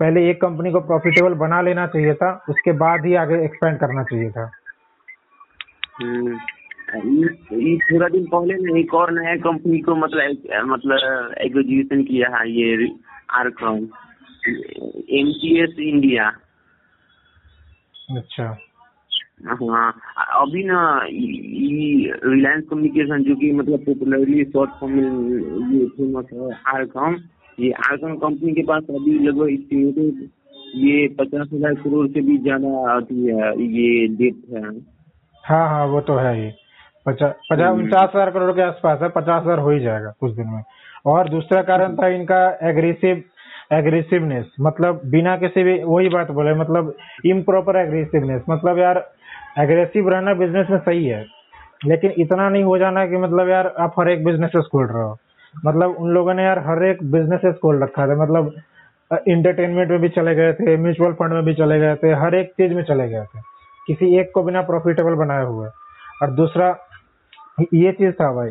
पहले 0.00 0.28
एक 0.30 0.40
कंपनी 0.40 0.70
को 0.72 0.80
प्रॉफिटेबल 0.80 1.34
बना 1.38 1.60
लेना 1.62 1.86
चाहिए 1.86 2.14
था 2.14 2.32
उसके 2.48 2.72
बाद 2.78 3.06
ही 3.06 3.14
आगे 3.14 3.42
एक्सपेंड 3.44 3.78
करना 3.78 4.02
चाहिए 4.02 4.30
था। 4.30 4.50
हम्म, 5.96 6.36
थोड़ा 7.78 8.08
दिन 8.08 8.24
पहले 8.26 8.54
ना 8.54 8.78
एक 8.78 8.94
और 8.94 9.12
नया 9.12 9.34
कंपनी 9.42 9.78
को 9.78 9.94
मतलब 9.96 10.48
मतलब 10.66 11.34
एक्विजिशन 11.40 12.02
किया 12.02 12.36
है 12.36 12.50
ये 12.50 12.88
आरकॉम 13.30 13.76
एम 15.10 15.28
इंडिया 15.80 16.32
अच्छा। 18.08 18.56
हाँ 19.60 19.90
अभी 20.40 20.62
ना 20.64 20.80
रिलायंस 21.04 22.64
कम्युनिकेशन 22.70 23.22
जो 23.24 23.34
कि 23.36 23.50
मतलब 23.52 23.84
पॉपुलरली 23.86 24.44
शॉर्ट 24.44 24.70
फॉर्म 24.80 24.94
में 24.94 25.72
ये 25.72 25.86
फ़ेमस 25.96 26.26
है 26.32 26.50
आरकॉम 26.74 27.16
ये 27.58 27.70
आरकॉम 27.88 28.14
कंपनी 28.18 28.52
के 28.52 28.62
पास 28.68 28.82
अभी 28.90 29.18
लगभग 29.18 29.50
एस्टिमेटेड 29.52 30.28
ये 30.76 31.06
पचास 31.18 31.48
हज़ार 31.52 31.74
करोड़ 31.82 32.06
से 32.08 32.20
भी 32.20 32.36
ज़्यादा 32.38 32.70
आती 32.92 33.26
है 33.26 33.50
ये 33.72 34.06
डेट 34.16 34.40
है। 34.54 34.62
हाँ 35.44 35.68
हाँ 35.68 35.86
वो 35.86 36.00
तो 36.00 36.16
है 36.16 36.34
ही। 36.36 36.50
पचास 37.06 37.34
पचास 37.50 37.68
हम्म। 37.68 37.82
उनचास 37.82 38.10
हज़ार 38.14 38.30
करोड़ 38.30 38.50
के 38.52 38.62
आसपास 38.62 39.02
है 39.02 39.08
पचास 39.16 39.42
हज़ार 39.42 39.58
हो 39.58 39.70
ही 39.70 39.80
जाएगा 39.80 40.12
कुछ 40.20 40.32
दिन 40.34 40.46
में। 40.46 40.62
और 41.06 41.28
दूसरा 41.28 41.62
कारण 41.62 41.94
था 41.96 42.08
इनका 42.08 42.42
एग्रेसिव 42.68 43.22
एग्रेसिवनेस 43.70 44.46
मतलब 44.60 45.00
बिना 45.06 45.36
किसी 45.36 45.62
भी, 45.62 45.82
वही 45.82 46.08
बात 46.08 46.30
बोले 46.30 46.54
मतलब 46.54 46.92
इम्प्रॉपर 47.26 47.76
एग्रेसिवनेस 47.76 48.42
मतलब 48.50 48.78
यार 48.78 49.04
एग्रेसिव 49.58 50.08
रहना 50.08 50.34
बिज़नेस 50.34 50.70
में 50.70 50.78
सही 50.78 51.04
है, 51.06 51.24
लेकिन 51.86 52.12
इतना 52.18 52.48
नहीं 52.48 52.64
हो 52.64 52.78
जाना 52.78 53.06
कि 53.06 53.16
मतलब 53.16 53.48
यार 53.48 53.72
आप 53.78 53.94
हर 53.98 54.10
एक 54.10 54.24
बिजनेसेस 54.24 54.68
खोल 54.72 54.86
रहे 54.86 55.02
हो। 55.02 55.16
मतलब 55.66 55.96
उन 55.98 56.10
लोगों 56.10 56.34
ने 56.34 56.44
यार 56.44 56.58
हर 56.58 56.84
एक 56.84 57.02
बिजनेसेस 57.12 57.54
खोल 57.54 57.82
रखा 57.82 58.06
था। 58.08 58.14
मतलब 58.22 58.52
इंटरटेनमेंट 59.28 59.90
में 59.90 60.00
भी 60.00 60.08
चले 60.08 60.34
गए 60.34 60.52
थे 60.52 60.76
म्यूचुअल 60.76 61.12
फंड 61.12 61.32
में 61.32 61.44
भी 61.44 61.54
चले 61.54 61.78
गए 61.80 61.94
थे, 61.94 62.12
हर 62.14 62.34
एक 62.34 62.50
चीज़ 62.50 62.74
में 62.74 62.82
चले 62.82 63.08
गए 63.08 63.24
थे। 63.24 63.40
किसी 63.86 64.16
एक 64.18 64.30
को 64.34 64.42
बिना 64.42 64.62
प्रॉफिटेबल 64.62 65.14
बनाए 65.14 65.44
हुए। 65.44 65.68
और 66.22 66.30
दूसरा, 66.32 66.68
ये 67.74 67.92
चीज़ 67.92 68.12
था 68.12 68.32
भाई 68.32 68.50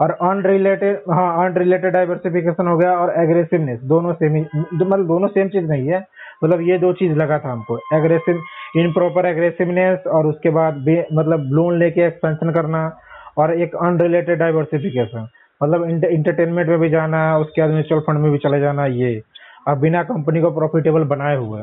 और 0.00 0.10
अनरिलेटेड 0.22 1.10
हाँ 1.10 1.44
अनरिलेटेड 1.44 1.92
डाइवर्सिफिकेशन 1.92 2.66
हो 2.66 2.76
गया 2.78 2.92
और 2.92 3.12
एग्रेसिवनेस 3.22 3.80
दोनों 3.84 4.12
सेम 4.12 4.34
ही 4.34 4.44
मतलब 4.54 5.06
दोनों 5.06 5.28
सेम 5.28 5.48
चीज़ 5.48 5.66
नहीं 5.66 5.88
है। 5.88 6.04
मतलब 6.44 6.60
ये 6.60 6.78
दो 6.78 6.92
चीज़ 6.92 7.12
लगा 7.12 7.38
था 7.38 7.52
हमको 7.52 7.78
एग्रेसिव 7.94 8.42
इन 8.76 8.92
प्रॉपर 8.92 9.26
एग्रेसिवनेस 9.26 10.06
और 10.06 10.26
उसके 10.26 10.50
बाद 10.50 10.84
मतलब 11.12 11.48
लोन 11.52 11.78
लेके 11.78 12.00
एक्सपेंशन 12.00 12.52
करना 12.52 12.90
और 13.38 13.54
एक 13.54 13.76
अनरिलेटेड 13.76 14.38
डाइवर्सिफिकेशन 14.38 15.28
मतलब 15.60 15.84
इंटरटेनमेंट 15.88 16.68
में 16.68 16.78
भी 16.78 16.88
जाना, 16.90 17.38
उसके 17.38 17.60
बाद 17.62 17.70
म्यूचुअल 17.70 18.00
फंड 18.00 18.18
में 18.18 18.30
भी 18.32 18.38
चले 18.38 18.58
जाना, 18.60 18.86
ये। 18.86 19.22
और 19.68 19.78
बिना 19.78 20.02
कंपनी 20.02 20.40
को 20.40 20.50
प्रॉफिटेबल 20.50 21.04
बनाए 21.06 21.36
हुए। 21.36 21.60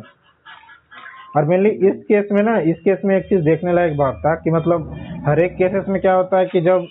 और 1.38 1.45
मेनली 1.45 1.69
इस 1.69 1.95
केस 2.03 2.27
में 2.32 2.41
ना, 2.43 2.57
इस 2.59 2.75
केस 2.80 3.01
में 3.05 3.15
एक 3.17 3.25
चीज़ 3.25 3.41
देखने 3.45 3.73
लायक 3.73 3.97
बात 3.97 4.21
था 4.25 4.36
कि 4.36 4.51
मतलब 4.51 4.95
हर 5.25 5.39
एक 5.39 5.55
केसेस 5.55 5.86
में 5.89 5.99
क्या 6.01 6.13
होता 6.13 6.38
है 6.38 6.45
कि 6.45 6.61
जब 6.61 6.88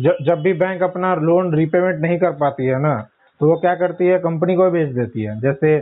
जब 0.00 0.16
जब 0.22 0.40
भी 0.40 0.52
बैंक 0.52 0.82
अपना 0.82 1.14
लोन 1.14 1.54
रिपेमेंट 1.54 2.00
नहीं 2.00 2.18
कर 2.18 2.30
पाती 2.30 2.66
है 2.66 2.80
ना 2.80 3.06
तो 3.40 3.48
वो 3.48 3.56
क्या 3.56 3.74
करती 3.74 4.06
है? 4.06 4.18
कंपनी 4.18 4.54
को 4.54 4.70
बेच 4.70 4.88
देती 4.88 5.22
है। 5.22 5.40
जैसे 5.40 5.78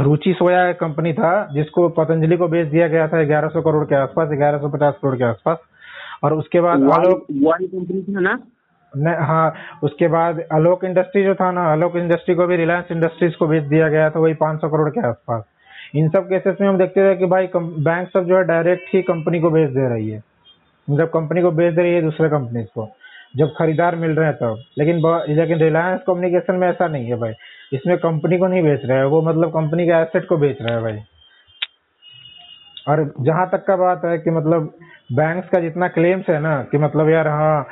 रुचि 0.00 0.32
सोया 0.38 0.68
एक 0.68 0.80
कंपनी 0.80 1.12
था 1.12 1.48
जिसको 1.52 1.88
पतंजलि 1.88 2.36
को 2.36 2.48
बेच 2.48 2.68
दिया 2.68 2.88
गया 2.88 3.08
था 3.08 3.20
1100 3.20 3.62
करोड़ 3.62 3.84
के 3.84 3.94
आसपास 3.94 4.28
1150 4.28 4.94
करोड़ 5.02 5.16
के 5.16 5.24
आसपास। 5.24 5.58
और 6.22 6.34
उसके 6.34 6.60
बाद 6.60 6.76
आलोक 6.76 7.26
वाली 7.42 7.66
कंपनी 7.66 8.02
था 8.02 8.20
ना? 8.20 8.38
न, 8.96 9.06
हाँ 9.06 9.54
उसके 9.82 10.08
बाद 10.08 10.42
आलोक 10.52 10.84
इंडस्ट्री 10.84 11.24
जो 11.24 11.34
था 11.34 11.50
ना 11.52 11.62
आलोक 11.62 11.96
इंडस्ट्री 11.96 12.34
को 12.34 12.46
भी 12.46 12.56
रिलायंस 12.56 12.84
इंडस्ट्रीज़ 12.92 13.36
को 13.36 13.46
बेच 13.46 13.64
दिया 13.64 13.88
गया 13.88 14.10
था 14.10 14.20
वही 14.20 14.34
500 14.34 14.68
करोड़ 14.68 14.90
के 14.90 15.00
आसपास। 15.00 15.44
इन 15.94 16.08
सब 16.08 16.28
केसेस 16.28 16.56
में 16.60 16.68
हम 16.68 16.78
देखते 16.78 17.10
थे 17.10 17.16
कि 17.16 17.26
भाई 17.26 17.48
बैंक 17.56 18.08
सब 18.08 18.24
जो 18.24 18.36
है 18.36 18.44
डायरेक्ट 18.44 18.84
ही 18.94 19.02
कंपनी 19.02 19.40
को 19.40 19.50
बेच 19.50 19.70
दे 19.70 19.88
रही 19.88 20.10
है। 20.10 20.22
जब 20.90 21.10
कंपनी 21.10 21.42
को 21.42 21.50
बेच 21.50 21.74
दे 21.74 21.82
रही 21.82 21.94
है 21.94 22.02
दूसरे 22.02 22.28
कंपनीज़ 22.28 22.66
को। 22.66 22.88
जब 23.34 23.52
खरीदार 23.52 23.96
मिल 23.96 24.10
रहे 24.10 24.26
हैं 24.26 24.34
तब। 24.36 24.62
लेकिन 24.78 25.00
लेकिन 25.36 25.58
रिलायंस 25.58 26.00
कम्युनिकेशन 26.06 26.54
में 26.54 26.68
ऐसा 26.68 26.86
नहीं 26.88 27.06
है 27.06 27.16
भाई। 27.16 27.32
इसमें 27.72 27.96
कंपनी 27.98 28.38
को 28.38 28.46
नहीं 28.46 28.62
बेच 28.62 28.84
रहा 28.84 28.98
है, 28.98 29.06
वो 29.06 29.22
मतलब 29.22 29.50
कंपनी 29.50 29.86
के 29.86 29.92
एसेट 29.92 30.26
को 30.26 30.36
बेच 30.36 30.62
रहा 30.62 30.76
है 30.76 30.82
भाई। 30.82 30.98
और 32.88 33.12
जहाँ 33.20 33.48
तक 33.52 33.64
का 33.66 33.76
बात 33.76 34.04
है 34.04 34.18
कि 34.18 34.30
मतलब 34.30 34.72
बैंक्स 35.12 35.48
का 35.48 35.60
जितना 35.60 35.88
क्लेम्स 35.88 36.28
है 36.30 36.40
ना, 36.40 36.62
कि 36.62 36.78
मतलब 36.78 37.10
यार 37.10 37.28
हाँ 37.28 37.66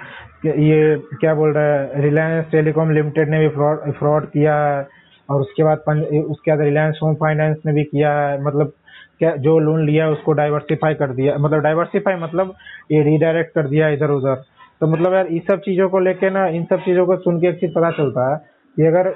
ये 0.47 0.97
क्या 1.21 1.35
बोल 1.35 1.53
रहा 1.53 1.65
है 1.65 2.03
रिलायंस 2.03 2.51
टेलीकॉम 2.51 2.91
लिमिटेड 2.91 3.31
ने 3.31 3.39
भी 3.41 3.49
फ्रॉड 3.49 3.93
फ्रॉड 3.93 4.27
किया 4.31 4.57
है, 4.57 4.87
और 5.29 5.41
उसके 5.41 5.65
बाद 5.65 5.79
उसके 5.79 6.51
बाद 6.51 6.61
रिलायंस 6.61 6.99
होम 7.03 7.15
फाइनेंस 7.15 7.57
ने 7.67 7.73
भी 7.73 7.85
किया 7.85 8.13
है 8.13 8.43
मतलब 8.43 8.73
क्या, 9.19 9.31
जो 9.37 9.59
लोन 9.59 9.87
लिया 9.87 10.09
उसको 10.11 10.33
डाइवर्सिफाई 10.33 10.95
कर 10.95 11.13
दिया 11.13 11.37
मतलब 11.39 11.61
डाइवर्सिफाई 11.63 12.17
मतलब 12.17 12.55
ये 12.93 13.03
रिडायरेक्ट 13.03 13.55
कर 13.55 13.69
दिया 13.69 13.89
इधर 13.89 14.11
उधर 14.11 14.43
तो 14.85 14.89
मतलब 14.89 15.15
यार, 15.15 15.27
इस 15.27 15.43
सब 15.43 15.61
चीज़ों 15.61 15.89
को 15.89 15.99
लेके 15.99 16.29
ना, 16.31 16.47
इन 16.49 16.65
सब 16.65 16.81
चीज़ों 16.81 17.05
को 17.07 17.17
सुन 17.17 17.39
के 17.41 17.47
एक 17.49 17.55
चीज़ 17.61 17.71
पता 17.73 17.91
चलता 17.91 18.31
है। 18.31 18.37
कि 18.77 18.87
अगर 18.87 19.09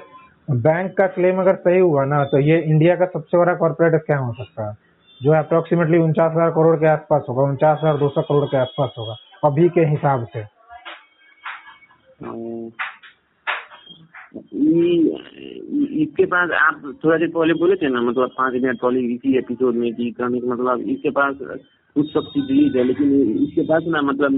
बैंक 0.47 0.97
का 0.97 1.07
क्लेम 1.07 1.39
अगर 1.41 1.55
सही 1.57 1.79
हुआ 1.79 2.05
ना 2.05 2.23
तो 2.23 2.39
ये 2.39 2.57
इंडिया 2.61 2.95
का 2.95 3.05
सबसे 3.05 3.37
बड़ा 3.37 3.53
कॉर्पोरेट 3.55 4.01
स्कैम 4.01 4.19
हो 4.19 4.33
सकता 4.33 4.67
है। 4.69 4.73
जो 5.21 5.33
अप्रोक्सीमेटली 5.33 5.97
उनचास 5.97 6.31
हज़ार 6.31 6.49
करोड़ 6.49 6.75
के 6.75 6.87
आसपास 6.87 7.25
होगा, 7.29 7.43
उनचास 7.43 7.77
हज़ार 7.81 7.97
दो 7.97 8.09
सौ 8.09 8.21
करोड़ 8.21 8.45
के 8.45 8.57
आसपास 8.57 8.95
होगा, 8.97 9.15
अभी 9.43 9.69
के 9.69 9.85
हिसाब 9.85 10.25
से। 10.33 10.43
इसके 16.01 16.25
पास 16.25 16.51
आप 16.61 16.81
थोड़ा 17.03 17.17
देर 17.17 17.29
पहले 17.29 17.53
बोले 17.59 17.75
थे 17.75 17.89
ना 17.89 18.01
मतलब 18.01 18.31
पाँच 18.37 18.53
मिनट 18.53 18.79
पहले 18.81 18.99
इसी 19.13 19.37
एपिसोड 19.37 19.75
में 19.75 19.93
कि 19.93 20.09
कहने 20.11 20.39
मतलब 20.47 20.81
इसके 20.89 21.09
पास 21.11 21.35
कुछ 21.95 22.11
सब्सिडीज 22.13 22.75
है 22.77 22.83
लेकिन 22.83 23.09
इसके 23.43 23.63
पास 23.67 23.83
ना 23.87 24.01
मतलब 24.01 24.31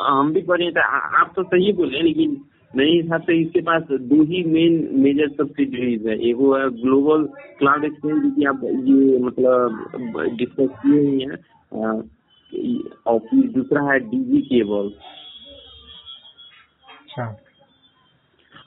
हम 0.00 0.32
भी 0.32 0.42
पढ़े 0.42 0.70
थे 0.70 0.80
आप 1.20 1.32
तो 1.36 1.42
सही 1.44 1.72
बोले, 1.72 2.00
लेकिन 2.02 2.30
मेरे 2.72 2.90
हिसाब 2.90 3.20
से 3.22 3.40
इसके 3.40 3.60
पास 3.62 3.82
दो 3.90 4.22
ही 4.22 4.42
मेन 4.44 4.72
मेजर 5.02 5.28
सब्सिडरीज 5.34 6.06
है। 6.06 6.18
एक 6.28 6.36
वो 6.36 6.54
है 6.56 6.68
ग्लोबल 6.80 7.26
क्लाउड 7.58 7.84
एक्सचेंज 7.84 8.32
की 8.36 8.44
आप 8.46 8.60
ये 8.64 9.18
मतलब 9.24 9.60
डिस्कस 10.38 10.70
किए 10.82 11.00
ही 11.00 11.14
हैं 11.22 11.36
और 13.06 13.18
दूसरा 13.34 13.82
है 13.92 13.98
डीजी 14.10 14.40
केबल 14.42 14.86
अच्छा। 16.88 17.24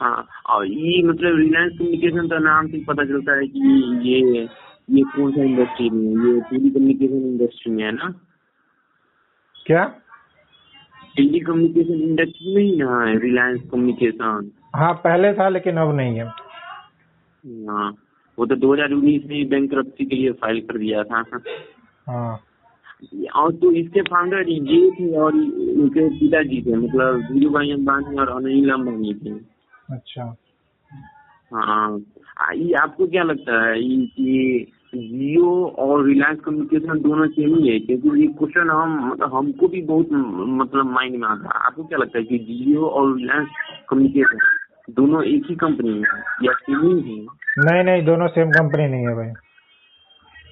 हाँ 0.01 0.27
और 0.45 0.67
ये 0.67 1.03
मतलब 1.03 1.37
रिलायंस 1.37 1.73
कम्युनिकेशन 1.77 2.27
का 2.27 2.39
नाम 2.39 2.67
से 2.67 2.83
पता 2.83 3.05
चलता 3.05 3.35
है 3.35 3.47
कि 3.47 3.59
ये 4.09 4.49
ये 4.91 5.03
कौन 5.03 5.31
सा 5.31 5.43
इंडस्ट्री 5.43 5.89
में 5.89 6.07
है? 6.07 6.33
ये 6.33 6.41
टेली 6.41 6.69
कम्युनिकेशन 6.69 7.15
इंडस्ट्री 7.15 7.71
में 7.71 7.83
है 7.83 7.91
ना? 7.91 8.13
क्या? 9.65 9.85
टेली 11.15 11.39
कम्युनिकेशन 11.39 11.93
इंडस्ट्री 11.93 12.55
में 12.55 12.63
ही 12.63 12.77
ना 12.77 13.05
है 13.05 13.19
रिलायंस 13.19 13.61
कम्युनिकेशन। 13.71 14.51
हाँ 14.75 14.93
पहले 14.93 15.33
था 15.33 15.49
लेकिन 15.49 15.77
अब 15.77 15.95
नहीं 15.95 16.17
है। 16.17 16.25
हाँ 17.69 17.95
वो 18.39 18.45
तो 18.45 18.55
2019 18.55 19.25
में 19.25 19.49
बैंक 19.49 19.71
के 19.73 20.15
लिए 20.15 20.31
फ़ाइल 20.31 20.59
कर 20.59 20.77
दिया 20.77 21.03
था। 21.03 21.23
हाँ। 22.07 22.39
और 23.35 23.51
तो 23.53 23.71
इसके 23.71 24.01
फाउंडर 24.01 24.49
ये 24.49 24.91
थे 24.91 25.17
और 25.17 25.33
उनके 25.33 26.09
पिताजी 26.09 26.61
थे 26.61 26.75
मतलब 26.75 27.21
धीरू 27.21 27.49
भाई 27.49 27.71
अंबानी 27.71 28.17
और 28.17 28.29
अनिल 28.29 28.69
अंबानी 28.69 29.13
थे। 29.13 29.56
अच्छा। 29.91 30.35
हाँ। 31.53 31.99
ये 32.55 32.73
आपको 32.73 33.07
क्या 33.07 33.23
लगता 33.23 33.63
है 33.65 33.75
कि 33.81 34.71
जियो 34.95 35.65
और 35.79 36.05
रिलायंस 36.05 36.39
कम्युनिकेशन 36.39 36.99
दोनों 36.99 37.27
सेम 37.27 37.55
ही 37.55 37.69
है? 37.69 37.79
क्योंकि 37.79 38.21
ये 38.21 38.27
क्वेश्चन 38.27 38.69
हम 38.69 39.11
मतलब 39.11 39.33
हमको 39.35 39.67
भी 39.67 39.81
बहुत 39.81 40.07
मतलब 40.61 40.85
माइंड 40.85 41.15
में 41.15 41.27
आता 41.27 41.47
है। 41.47 41.65
आपको 41.65 41.83
क्या 41.83 41.97
लगता 41.97 42.17
है 42.17 42.23
कि 42.23 42.37
जियो 42.37 42.85
और 42.85 43.15
रिलायंस 43.17 43.47
कम्युनिकेशन 43.89 44.39
दोनों 44.93 45.23
एक 45.23 45.43
ही 45.49 45.55
कंपनी 45.55 45.93
है 45.93 46.19
या 46.43 46.53
सेम 46.53 46.85
ही 46.87 47.19
है? 47.19 47.25
नहीं 47.59 47.83
नहीं 47.83 48.05
दोनों 48.05 48.27
सेम 48.27 48.51
कंपनी 48.51 48.87
नहीं 48.87 49.07
है 49.07 49.15
भाई। 49.15 49.31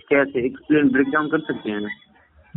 कैसे? 0.09 0.45
एक्सप्लेन 0.45 0.89
ब्रेक 0.89 1.09
डाउन 1.09 1.27
कर 1.27 1.39
सकते 1.39 1.71
हैं 1.71 1.81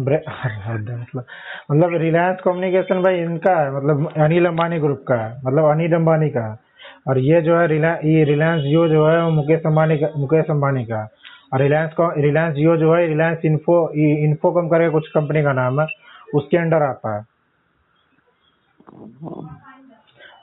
मतलब 0.00 1.24
मतलब 1.70 1.94
रिलायंस 1.94 2.40
कम्युनिकेशन 2.44 3.02
भाई 3.02 3.18
इनका 3.18 3.54
है 3.62 3.76
मतलब 3.76 4.12
अनिल 4.16 4.46
अंबानी 4.46 4.78
ग्रुप 4.78 5.04
का 5.08 5.14
है 5.14 5.40
मतलब 5.46 5.64
अनिल 5.64 5.92
अंबानी 5.92 6.28
का 6.30 6.40
है। 6.40 6.67
और 7.08 7.18
ये 7.18 7.40
जो 7.42 7.56
है 7.58 7.64
ये 8.08 8.24
रिलायंस 8.24 8.62
जियो 8.62 8.88
जो 8.88 9.06
है 9.06 9.22
वो 9.24 9.30
मुकेश 9.30 9.62
अंबानी 9.66 9.98
का, 9.98 10.08
मुकेश 10.16 10.50
अंबानी 10.50 10.84
का। 10.84 11.08
और 11.52 11.60
रिलायंस 11.60 11.92
का, 11.92 12.12
रिलायंस 12.18 12.54
जियो 12.54 12.76
जो 12.76 12.94
है, 12.94 13.06
रिलायंस 13.06 13.44
इन्फो 13.44 13.76
इन्फोकम 13.96 14.68
करके 14.68 14.88
कुछ 14.90 15.08
कंपनी 15.08 15.42
का 15.42 15.52
नाम 15.52 15.80
है, 15.80 15.86
उसके 16.34 16.56
अंडर 16.56 16.82
आता 16.82 17.16
है। 17.16 17.24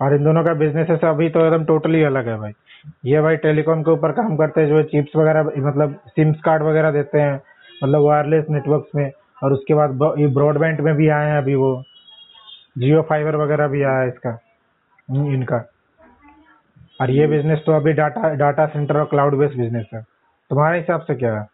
और 0.01 0.16
इन 0.16 0.24
दोनों 0.24 0.43
का 0.43 0.53
बिज़नेस 0.53 0.88
है 0.89 0.97
अभी 1.09 1.30
तो 1.30 1.45
एकदम 1.45 1.66
टोटली 1.66 2.03
अलग 2.03 2.28
है 2.28 2.38
भाई। 2.38 2.51
ये 3.05 3.22
भाई 3.22 3.36
टेलीकॉम 3.38 3.82
के 3.84 3.91
ऊपर 3.91 4.11
काम 4.11 4.36
करते 4.38 4.61
हैं, 4.61 4.68
जो 4.68 4.82
चिप्स 4.84 5.16
वगैरह 5.16 5.43
मतलब 5.57 5.95
सिम्स 6.07 6.41
कार्ड 6.41 6.63
वगैरह 6.63 6.91
देते 6.91 7.20
हैं 7.20 7.41
मतलब 7.84 8.01
वायरलेस 8.01 8.45
नेटवर्क्स 8.49 8.95
में। 8.95 9.11
और 9.43 9.53
उसके 9.53 9.74
बाद 9.74 9.99
ये 10.20 10.28
ब्रॉडबैंड 10.34 10.80
में 10.82 10.93
भी 10.95 11.07
आए 11.09 11.30
हैं 11.30 11.38
अभी 11.38 11.55
वो। 11.55 11.72
जियो 12.78 13.01
फाइबर 13.01 13.36
वगैरह 13.36 13.68
भी 13.68 13.82
आया 13.84 13.99
है 13.99 14.07
इसका 14.07 14.38
इनका। 15.09 15.63
और 16.99 17.11
ये 17.11 17.27
बिज़नेस 17.27 17.59
तो 17.65 17.71
अभी 17.71 17.93
डाटा 17.93 18.33
डाटा 18.35 18.65
सेंटर 18.65 18.97
और 18.97 19.05
क्लाउड 19.05 19.37
बेस्ड 19.37 19.57
बिज़नेस 19.57 19.85
है। 19.93 20.01
तुम्हारे 20.51 20.79
हिसाब 20.79 21.01
से 21.01 21.15
क्या 21.15 21.33
है? 21.39 21.47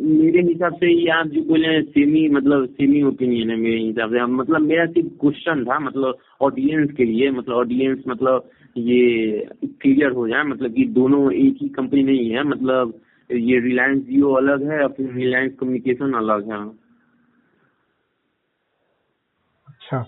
मेरे 0.00 0.40
हिसाब 0.42 0.74
से 0.74 0.92
ये 0.92 1.08
आप 1.10 1.26
जो 1.26 1.42
बोले 1.42 1.80
सेमी 1.82 2.28
मतलब 2.28 2.66
सेमी 2.66 3.02
ओपिनियन 3.02 3.50
है 3.50 3.56
मेरे 3.56 3.78
हिसाब 3.78 4.10
से। 4.10 4.24
मतलब 4.26 4.60
मेरा 4.60 4.86
सिर्फ़ 4.86 5.08
क्वेश्चन 5.20 5.64
था 5.64 5.78
मतलब 5.78 6.18
ऑडियंस 6.40 6.90
के 6.92 7.04
लिए 7.04 7.30
मतलब 7.30 7.56
ऑडियंस 7.56 8.02
मतलब 8.08 8.50
ये 8.76 9.48
क्लियर 9.82 10.10
हो 10.10 10.28
जाए 10.28 10.42
मतलब 10.42 10.74
कि 10.74 10.84
दोनों 10.94 11.32
एक 11.32 11.58
ही 11.62 11.68
कंपनी 11.68 12.02
नहीं 12.02 12.30
है 12.30 12.42
मतलब 12.42 13.00
ये 13.30 13.60
रिलायंस 13.60 14.02
जियो 14.02 14.32
अलग 14.32 14.70
है 14.70 14.82
और 14.82 14.92
फिर 14.92 15.12
रिलायंस 15.12 15.52
कम्युनिकेशन 15.60 16.12
अलग 16.12 16.50
है। 16.52 16.58
अच्छा। 19.66 20.04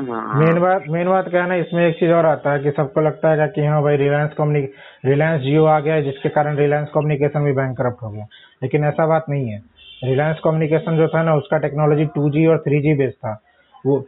मेन 0.00 0.58
बात 0.60 0.84
मेन 0.88 1.08
बात 1.08 1.28
क्या 1.28 1.42
है 1.42 1.48
ना 1.48 1.54
इसमें 1.54 1.86
एक 1.88 1.94
चीज़ 1.94 2.10
और 2.10 2.26
आता 2.26 2.52
है 2.52 2.58
कि 2.58 2.70
सबको 2.70 3.00
लगता 3.00 3.30
है 3.30 3.48
कि 3.48 3.64
हाँ 3.66 3.82
भाई 3.82 3.96
रिलायंस 3.96 4.30
कंपनी 4.32 4.60
रिलायंस 5.04 5.42
जियो 5.42 5.64
आ 5.64 5.80
गया 5.80 5.94
है 5.94 6.02
जिसके 6.02 6.28
कारण 6.28 6.56
रिलायंस 6.56 6.88
कम्युनिकेशन 6.94 7.44
भी 7.44 7.52
बैंक 7.52 7.76
करप्ट 7.76 8.02
हो 8.02 8.10
गया। 8.10 8.26
लेकिन 8.62 8.84
ऐसा 8.84 9.06
बात 9.06 9.24
नहीं 9.28 9.48
है। 9.48 9.58
रिलायंस 10.04 10.40
कम्युनिकेशन 10.44 10.96
जो 10.96 11.08
था 11.08 11.22
ना 11.22 11.34
उसका 11.34 11.58
टेक्नोलॉजी 11.58 12.04
टू 12.04 12.30
जी 12.30 12.46
और 12.46 12.58
थ्री 12.58 12.80
जी 12.80 12.94
बेस्ड 12.94 13.14
था। 13.14 13.40
वो 13.86 14.04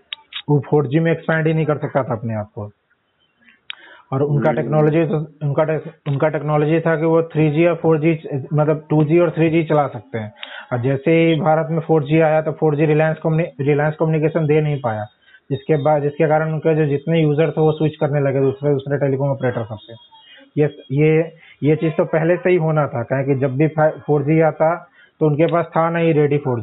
वो 0.48 0.62
फोर 0.70 0.86
जी 0.86 1.00
में 1.00 1.12
एक्सपैंड 1.12 1.46
ही 1.46 1.54
नहीं 1.54 1.66
कर 1.66 1.76
सकता 1.76 2.02
था 2.02 2.14
अपने 2.14 2.34
आप 2.34 2.50
को। 2.54 2.70
और 4.12 4.22
उनका 4.22 4.52
टेक्नोलॉजी 4.52 5.04
तो 5.06 5.18
उनका 5.46 5.62
उनका 6.08 6.28
टेक्नोलॉजी 6.28 6.80
था 6.80 6.96
कि 6.96 7.04
वो 7.04 7.22
थ्री 7.22 7.50
जी 7.50 7.66
और 7.66 7.74
फोर 7.74 7.98
जी 8.00 8.18
मतलब 8.54 8.86
टू 8.90 9.04
जी 9.04 9.18
और 9.18 9.30
थ्री 9.30 9.50
जी 9.50 9.62
चला 9.64 9.86
सकते 9.86 10.18
हैं। 10.18 10.32
और 10.72 10.80
जैसे 10.82 11.10
ही 11.10 11.40
भारत 11.40 11.68
में 11.70 11.80
फोर 11.80 12.04
जी 12.04 12.20
आया 12.20 12.40
तो 12.42 12.52
four 12.52 12.76
G 12.76 12.86
Reliance 12.86 13.16
Reliance 13.60 13.94
communication 14.00 14.46
दे 14.46 14.60
नहीं 14.60 14.80
पाया। 14.80 15.06
जिसके 15.50 15.76
बाद, 15.82 16.02
जिसके 16.02 16.28
कारण 16.28 16.52
उनके 16.52 16.74
जो 16.74 16.86
जितने 16.86 17.20
यूज़र 17.20 17.50
थे 17.50 17.60
वो 17.60 17.72
स्विच 17.72 17.96
करने 17.96 18.20
लगे, 18.20 18.40
दूसरे 18.40 18.72
दूसरे 18.72 18.98
टेलीकॉम 18.98 19.30
ऑपरेटर 19.30 19.64
सबसे। 19.64 19.94
ये 20.56 20.66
ये 20.92 21.20
ये 21.62 21.76
चीज़ 21.76 21.92
तो 21.92 22.04
पहले 22.06 22.36
से 22.36 22.50
ही 22.50 22.56
होना 22.56 22.86
था। 22.86 23.02
कहें 23.02 23.24
कि 23.24 23.34
जब 23.40 23.56
भी 23.56 23.68
फोर 23.68 24.42
आता 24.42 24.74
तो 25.20 25.26
उनके 25.26 25.46
पास 25.46 25.66
था 25.66 25.88
नहीं 25.90 26.12
रेडी 26.14 26.38
फोर 26.38 26.60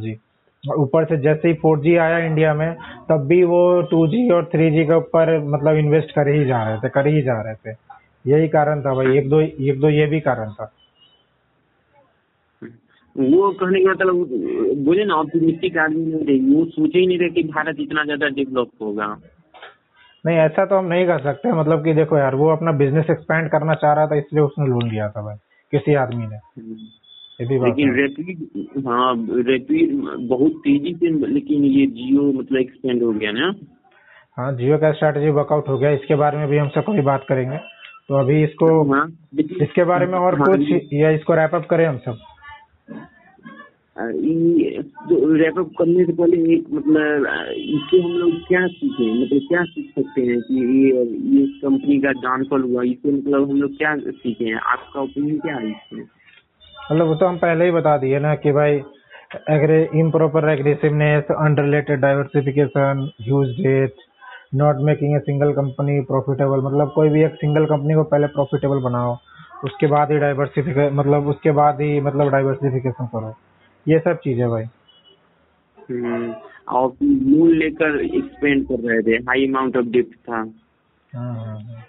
ऊपर 0.64 1.06
से 1.06 1.18
जैसे 1.18 1.48
ही 1.48 1.54
फोर 1.54 1.80
आया 2.00 2.18
इंडिया 2.18 2.54
में, 2.54 2.76
तब 3.10 3.26
भी 3.28 3.44
वो 3.44 3.62
टू 3.92 4.06
और 4.34 4.46
थ्री 4.46 4.70
जी 4.72 4.84
के 4.86 4.96
ऊपर 4.96 5.38
मतलब 5.46 5.78
इन्वेस्ट 5.78 6.12
कर 6.12 6.28
ही 6.28 6.46
जा 6.46 6.64
रहे 6.64 6.78
थे, 6.78 6.90
कर 6.90 7.08
ही 7.08 7.22
जा 7.22 7.42
रहे 7.42 7.54
थे। 7.56 7.76
यही 8.28 8.48
कारण 8.48 8.82
था 8.82 8.94
भाई। 8.96 9.18
एक 9.18 9.30
दो 9.30 9.40
एक 9.42 9.80
दो 9.80 9.90
ये 9.90 10.06
भी 10.06 10.20
कारण 10.20 10.50
था। 10.50 10.72
वो 13.16 13.50
कहने 13.52 13.80
का 13.80 13.92
मतलब 13.92 14.84
बोले 14.86 15.06
ना 15.06 15.16
ऑप्टिमिस्टिक 15.16 15.78
आदमी 15.78 16.06
नहीं 16.06 16.26
रहे 16.26 16.38
वो 16.54 16.66
सोचे 16.66 17.00
ही 17.00 17.08
नहीं 17.08 17.18
रहे 17.20 17.30
कि 17.30 17.44
भारत 17.50 17.80
इतना 17.80 18.04
ज़्यादा 18.04 18.28
डेवलप 18.38 18.70
होगा। 18.82 19.08
नहीं 20.26 20.38
ऐसा 20.38 20.66
तो 20.66 20.78
हम 20.78 20.86
नहीं 20.86 21.06
कर 21.08 21.20
सकते। 21.20 21.52
मतलब 21.52 21.84
कि 21.84 21.94
देखो 21.94 22.18
यार 22.18 22.36
वो 22.36 22.50
अपना 22.50 22.72
बिज़नेस 22.78 23.10
एक्सपेंड 23.12 23.50
करना 23.52 23.74
चाह 23.74 23.94
रहा 23.94 24.08
था 24.08 24.16
इसलिए 24.16 24.44
उसने 24.44 24.68
लोन 24.68 24.90
लिया 24.90 25.10
था 25.10 25.22
भाई 25.22 25.36
किसी 25.74 25.94
आदमी 25.96 26.28
ने। 26.28 26.40
लेकिन 27.40 27.94
रैपिड 27.96 28.88
हाँ 28.88 29.14
रैपिड 29.48 29.94
बहुत 30.30 30.52
तेज़ी 30.64 30.94
से 30.94 31.10
लेकिन 31.28 31.64
ये 31.66 31.86
जियो 31.88 32.32
मतलब 32.32 32.58
एक्सपेंड 32.60 33.04
हो 33.04 33.12
गया 33.12 33.32
ना। 33.32 33.54
हाँ 34.38 34.52
जियो 34.58 34.78
का 34.78 34.92
स्ट्रैटेजी 34.92 35.30
वर्कआउट 35.32 35.68
हो 35.68 35.78
गया। 35.78 35.92
इसके 35.92 36.16
बारे 36.16 36.38
में 36.38 36.48
भी 36.48 36.58
हम 36.58 36.70
सब 36.70 36.84
कभी 36.84 37.02
बात 37.04 37.26
करेंगे। 37.30 37.58
तो 38.08 38.20
अभी 38.20 38.44
इसको 38.44 38.68
हाँ, 38.94 39.08
इसके 39.62 39.84
बारे 39.84 40.06
में 40.06 40.18
और 40.20 40.36
हाँ, 40.40 40.48
कुछ 40.48 40.94
या 40.94 41.10
इसको 41.12 41.36
रैप 41.36 41.56
अप 41.56 41.68
करें 41.70 41.86
हम 41.86 41.98
सब? 41.98 42.18
ये 44.02 44.82
जो 45.10 45.34
रैपअप 45.34 45.72
करने 45.78 46.06
से 46.06 46.14
पहले 46.14 46.38
एक 46.54 46.66
मतलब 46.72 47.26
इससे 47.56 48.02
हम 48.02 48.12
लोग 48.12 48.32
क्या 48.48 48.66
सीखे? 48.68 49.12
मतलब 49.14 49.48
क्या 49.48 49.64
सीख 49.64 49.90
सकते 49.96 50.22
हैं 50.22 50.40
कि 50.42 50.56
ये 50.56 51.04
ये 51.38 51.46
कंपनी 51.62 52.00
का 52.02 52.12
डाउनफॉल 52.22 52.64
हुआ, 52.64 52.84
इससे 52.84 53.12
मतलब 53.12 53.50
हम 53.50 53.62
लोग 53.62 53.78
क्या 53.78 53.96
सीखे? 53.98 54.46
हैं 54.46 54.60
आपका 54.74 55.02
ओपिनियन 55.02 55.40
क्या 55.40 55.56
है 55.56 55.70
इसमें? 55.70 56.04
मतलब 56.92 57.08
वो 57.08 57.16
तो 57.16 57.26
हम 57.26 57.38
पहले 57.38 57.66
ही 57.66 57.72
बता 57.72 57.98
दिए 57.98 58.20
ना 58.20 58.36
कि 58.36 58.52
भाई 58.52 58.82
Agre 59.50 59.82
improper 59.96 60.50
aggressiveness 60.50 61.32
unrelated 61.32 62.00
diversification 62.00 63.10
huge 63.22 63.50
debt 63.60 63.94
not 64.56 64.82
making 64.86 65.16
a 65.16 65.20
single 65.20 65.52
company 65.54 66.00
profitable 66.08 66.66
मतलब 66.66 66.92
कोई 66.96 67.10
भी 67.10 67.24
एक 67.24 67.36
सिंगल 67.36 67.66
कंपनी 67.66 67.94
को 67.94 68.04
पहले 68.04 68.28
प्रॉफिटेबल 68.34 68.80
बनाओ, 68.84 69.16
उसके 69.64 69.88
बाद 69.88 70.12
ही 70.12 70.18
डाइवर्सिफिके 70.20 70.90
मतलब 70.96 71.28
उसके 71.28 71.52
बाद 71.52 71.82
ही 71.82 72.00
मतलब 72.02 72.32
डाइवर्सिफिकेशन 72.32 73.06
करो। 73.06 73.34
ये 73.88 74.00
सब 74.00 74.18
चीज़ें 74.18 74.50
भाई। 74.50 74.64
हम्म, 75.78 76.34
और 76.70 76.94
मूल 77.04 77.58
लेकर 77.58 78.00
एक्सपेंड 78.02 78.66
कर 78.66 78.80
रहे 78.80 79.02
थे 79.02 79.24
हाई 79.24 79.48
अमाउंट 79.48 79.78
ऑफ़ 79.78 79.86
डेप्ट 79.86 80.16
था। 80.16 80.38
हाँ 81.16 81.34
हाँ 81.34 81.62
हाँ। 81.62 81.86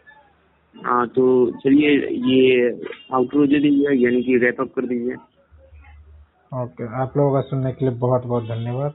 हाँ 0.84 1.09
तो 1.09 1.51
चलिए 1.51 1.90
ये 2.11 2.70
आउटरो 3.12 3.47
दे 3.47 3.61
दीजिए 3.61 4.05
यानी 4.05 4.22
कि 4.22 4.36
रैपअप 4.36 4.72
कर 4.76 4.86
दीजिए। 4.86 5.14
ओके 6.53 7.03
आप 7.03 7.16
लोगों 7.16 7.32
का 7.32 7.40
सुनने 7.40 7.72
के 7.72 7.84
लिए 7.84 7.95
बहुत 7.95 8.26
बहुत 8.26 8.45
धन्यवाद। 8.45 8.95